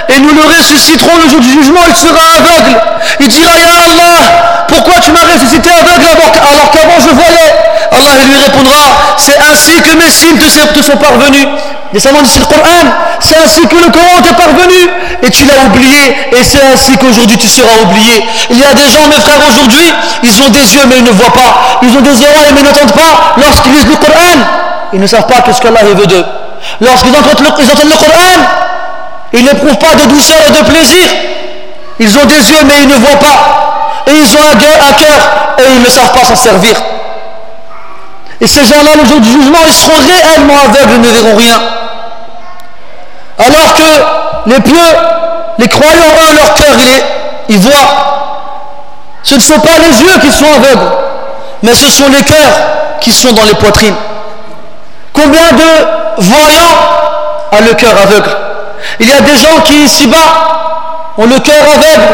Et 0.07 0.19
nous 0.19 0.33
le 0.33 0.41
ressusciterons 0.41 1.17
le 1.23 1.29
jour 1.29 1.41
du 1.41 1.51
jugement, 1.51 1.81
il 1.87 1.95
sera 1.95 2.21
aveugle. 2.37 2.79
Il 3.19 3.27
dira, 3.27 3.51
Ya 3.59 3.69
Allah, 3.85 4.65
pourquoi 4.67 4.93
tu 5.01 5.11
m'as 5.11 5.25
ressuscité 5.33 5.69
aveugle 5.69 6.07
alors 6.07 6.71
qu'avant 6.71 6.99
je 6.99 7.13
voyais? 7.13 7.53
Allah 7.91 8.23
lui 8.23 8.37
répondra, 8.37 9.15
c'est 9.17 9.37
ainsi 9.51 9.81
que 9.81 9.95
mes 9.97 10.09
signes 10.09 10.37
te 10.37 10.81
sont 10.83 10.97
parvenus. 10.97 11.47
Descendant 11.91 12.21
du 12.21 12.29
Coran, 12.45 12.85
c'est 13.19 13.35
ainsi 13.43 13.61
que 13.61 13.75
le 13.75 13.89
Coran 13.91 14.21
t'est 14.23 14.35
parvenu 14.35 14.77
et 15.23 15.29
tu 15.31 15.43
l'as 15.45 15.65
oublié 15.65 16.29
et 16.31 16.43
c'est 16.43 16.61
ainsi 16.71 16.95
qu'aujourd'hui 16.97 17.37
tu 17.37 17.47
seras 17.47 17.81
oublié. 17.81 18.23
Il 18.51 18.59
y 18.59 18.63
a 18.63 18.73
des 18.73 18.87
gens, 18.89 19.07
mes 19.07 19.19
frères, 19.19 19.41
aujourd'hui, 19.49 19.91
ils 20.21 20.41
ont 20.41 20.49
des 20.49 20.75
yeux 20.75 20.85
mais 20.87 20.97
ils 20.99 21.03
ne 21.03 21.09
voient 21.09 21.33
pas. 21.33 21.79
Ils 21.81 21.89
ont 21.97 22.01
des 22.01 22.11
oreilles 22.11 22.53
mais 22.53 22.61
ils 22.61 22.65
n'entendent 22.65 22.93
pas. 22.93 23.33
Lorsqu'ils 23.37 23.71
lisent 23.73 23.87
le 23.87 23.95
Coran, 23.95 24.37
ils 24.93 24.99
ne 24.99 25.07
savent 25.07 25.25
pas 25.25 25.41
qu'est-ce 25.41 25.61
qu'Allah 25.61 25.83
veut 25.83 26.05
d'eux. 26.05 26.25
Lorsqu'ils 26.81 27.11
le, 27.11 27.17
entendent 27.17 27.41
le 27.41 27.97
Coran, 27.97 28.37
ils 29.33 29.43
n'éprouvent 29.45 29.77
pas 29.79 29.95
de 29.95 30.05
douceur 30.09 30.37
et 30.47 30.51
de 30.51 30.69
plaisir. 30.69 31.07
Ils 31.99 32.17
ont 32.19 32.25
des 32.25 32.51
yeux 32.51 32.63
mais 32.67 32.83
ils 32.83 32.87
ne 32.87 32.95
voient 32.95 33.19
pas. 33.19 34.03
Et 34.05 34.11
ils 34.11 34.35
ont 34.35 34.43
un 34.43 34.93
cœur 34.93 35.55
et 35.57 35.63
ils 35.75 35.81
ne 35.81 35.89
savent 35.89 36.13
pas 36.13 36.23
s'en 36.23 36.35
servir. 36.35 36.75
Et 38.41 38.47
ces 38.47 38.63
gens-là, 38.63 38.91
le 39.01 39.05
jour 39.05 39.19
du 39.19 39.29
jugement, 39.29 39.59
ils 39.67 39.73
seront 39.73 39.97
réellement 39.97 40.53
aveugles 40.63 40.93
et 40.93 40.97
ne 40.97 41.07
verront 41.09 41.35
rien. 41.35 41.59
Alors 43.37 43.73
que 43.73 44.49
les 44.49 44.59
pieux, 44.61 44.95
les 45.57 45.67
croyants, 45.67 45.91
eux, 45.91 46.35
leur 46.35 46.53
cœur, 46.53 46.75
ils 47.49 47.59
voient. 47.59 48.09
Ce 49.23 49.35
ne 49.35 49.41
sont 49.41 49.59
pas 49.59 49.77
les 49.79 50.01
yeux 50.01 50.19
qui 50.21 50.31
sont 50.31 50.45
aveugles, 50.45 50.91
mais 51.63 51.73
ce 51.73 51.89
sont 51.89 52.07
les 52.09 52.23
cœurs 52.23 52.37
qui 53.01 53.11
sont 53.11 53.33
dans 53.33 53.43
les 53.43 53.55
poitrines. 53.55 53.95
Combien 55.13 55.51
de 55.51 56.21
voyants 56.21 56.75
a 57.51 57.61
le 57.61 57.73
cœur 57.73 57.91
aveugle? 58.01 58.29
Il 59.01 59.09
y 59.09 59.13
a 59.13 59.19
des 59.21 59.35
gens 59.35 59.59
qui, 59.65 59.83
ici-bas, 59.83 60.17
ont 61.17 61.25
le 61.25 61.39
cœur 61.39 61.63
aveugle, 61.63 62.07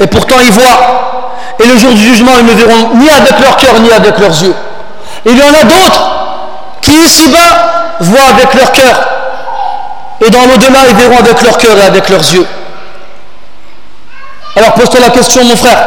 et 0.00 0.06
pourtant 0.08 0.36
ils 0.40 0.50
voient. 0.50 1.54
Et 1.60 1.66
le 1.66 1.78
jour 1.78 1.92
du 1.92 2.02
jugement, 2.02 2.32
ils 2.40 2.46
ne 2.46 2.52
verront 2.52 2.94
ni 2.94 3.08
avec 3.08 3.38
leur 3.38 3.56
cœur, 3.56 3.78
ni 3.78 3.92
avec 3.92 4.18
leurs 4.18 4.42
yeux. 4.42 4.54
il 5.25 5.37
y 5.37 5.41
en 5.41 5.53
a 5.53 5.63
d'autres 5.63 6.01
qui, 6.81 6.91
ici-bas, 6.91 7.95
voient 7.99 8.29
avec 8.29 8.53
leur 8.53 8.71
cœur. 8.71 8.95
Et 10.25 10.29
dans 10.29 10.45
l'au-delà, 10.45 10.79
ils 10.89 10.95
verront 10.95 11.17
avec 11.17 11.41
leur 11.41 11.57
cœur 11.57 11.77
et 11.77 11.85
avec 11.85 12.09
leurs 12.09 12.33
yeux. 12.33 12.47
Alors 14.55 14.73
pose-toi 14.73 14.99
la 14.99 15.09
question, 15.09 15.43
mon 15.43 15.55
frère. 15.55 15.85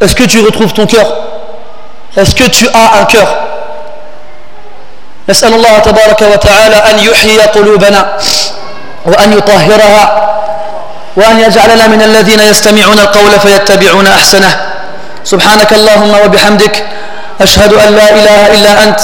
Est-ce 0.00 0.14
que 0.14 0.24
tu 0.24 0.40
retrouves 0.44 0.72
ton 0.72 0.86
cœur 0.86 1.06
Est-ce 2.16 2.34
que 2.34 2.44
tu 2.44 2.66
as 2.68 3.00
un 3.00 3.04
cœur 3.04 3.26
نسأل 5.28 5.54
الله 5.54 5.78
تبارك 5.78 6.22
وتعالى 6.22 6.76
أن 6.76 6.98
يحيي 6.98 7.40
قلوبنا 7.40 8.16
وأن 9.06 9.32
يطهرها 9.32 10.30
وأن 11.16 11.40
يجعلنا 11.40 11.86
من 11.86 12.02
الذين 12.02 12.40
يستمعون 12.40 12.98
القول 12.98 13.40
فيتبعون 13.40 14.06
أحسنه 14.06 14.60
سبحانك 15.24 15.72
اللهم 15.72 16.14
وبحمدك 16.24 16.84
أشهد 17.41 17.73
أن 17.73 17.95
لا 17.95 18.09
إله 18.09 18.53
إلا 18.53 18.83
أنت 18.83 18.99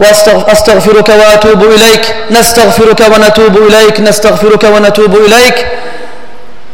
وأستغفرك 0.00 1.08
وأتوب 1.08 1.64
إليك 1.64 2.14
نستغفرك 2.30 3.00
ونتوب 3.00 3.56
إليك 3.56 4.00
نستغفرك 4.00 4.64
ونتوب 4.64 5.16
إليك. 5.16 5.66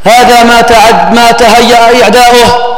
هذا 0.05 0.43
ما 0.43 0.61
تعد 0.61 1.13
ما 1.15 1.33
تهيأ 1.33 2.03
إعداؤه 2.03 2.75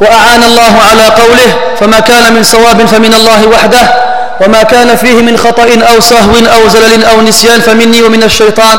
وأعان 0.00 0.42
الله 0.44 0.74
على 0.90 1.02
قوله 1.02 1.56
فما 1.80 2.00
كان 2.00 2.32
من 2.32 2.42
صواب 2.42 2.84
فمن 2.84 3.14
الله 3.14 3.46
وحده 3.48 3.94
وما 4.40 4.62
كان 4.62 4.96
فيه 4.96 5.22
من 5.22 5.36
خطأ 5.36 5.68
أو 5.94 6.00
سهو 6.00 6.32
أو 6.54 6.68
زلل 6.68 7.04
أو 7.04 7.20
نسيان 7.20 7.60
فمني 7.60 8.02
ومن 8.02 8.22
الشيطان. 8.22 8.78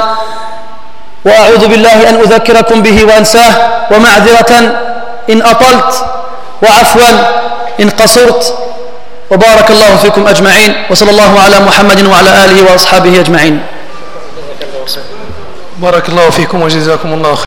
وأعوذ 1.26 1.68
بالله 1.68 2.10
أن 2.10 2.16
أذكركم 2.16 2.82
به 2.82 3.06
وأنساه 3.06 3.54
ومعذرة 3.92 4.54
إن 5.30 5.42
أطلت 5.42 6.06
وعفوا 6.62 7.10
إن 7.80 7.90
قصرت. 7.90 8.67
وبارك 9.32 9.72
الله 9.72 9.96
فيكم 9.96 10.28
أجمعين 10.28 10.74
وصلى 10.90 11.12
الله 11.12 11.40
على 11.40 11.60
محمد 11.60 12.06
وعلى 12.06 12.46
آله 12.46 12.72
وأصحابه 12.72 13.20
أجمعين. 13.20 13.62
بارك 15.78 16.10
الله 16.10 16.30
فيكم 16.30 16.62
وجزاكم 16.62 17.14
الله 17.14 17.34
خير. 17.34 17.36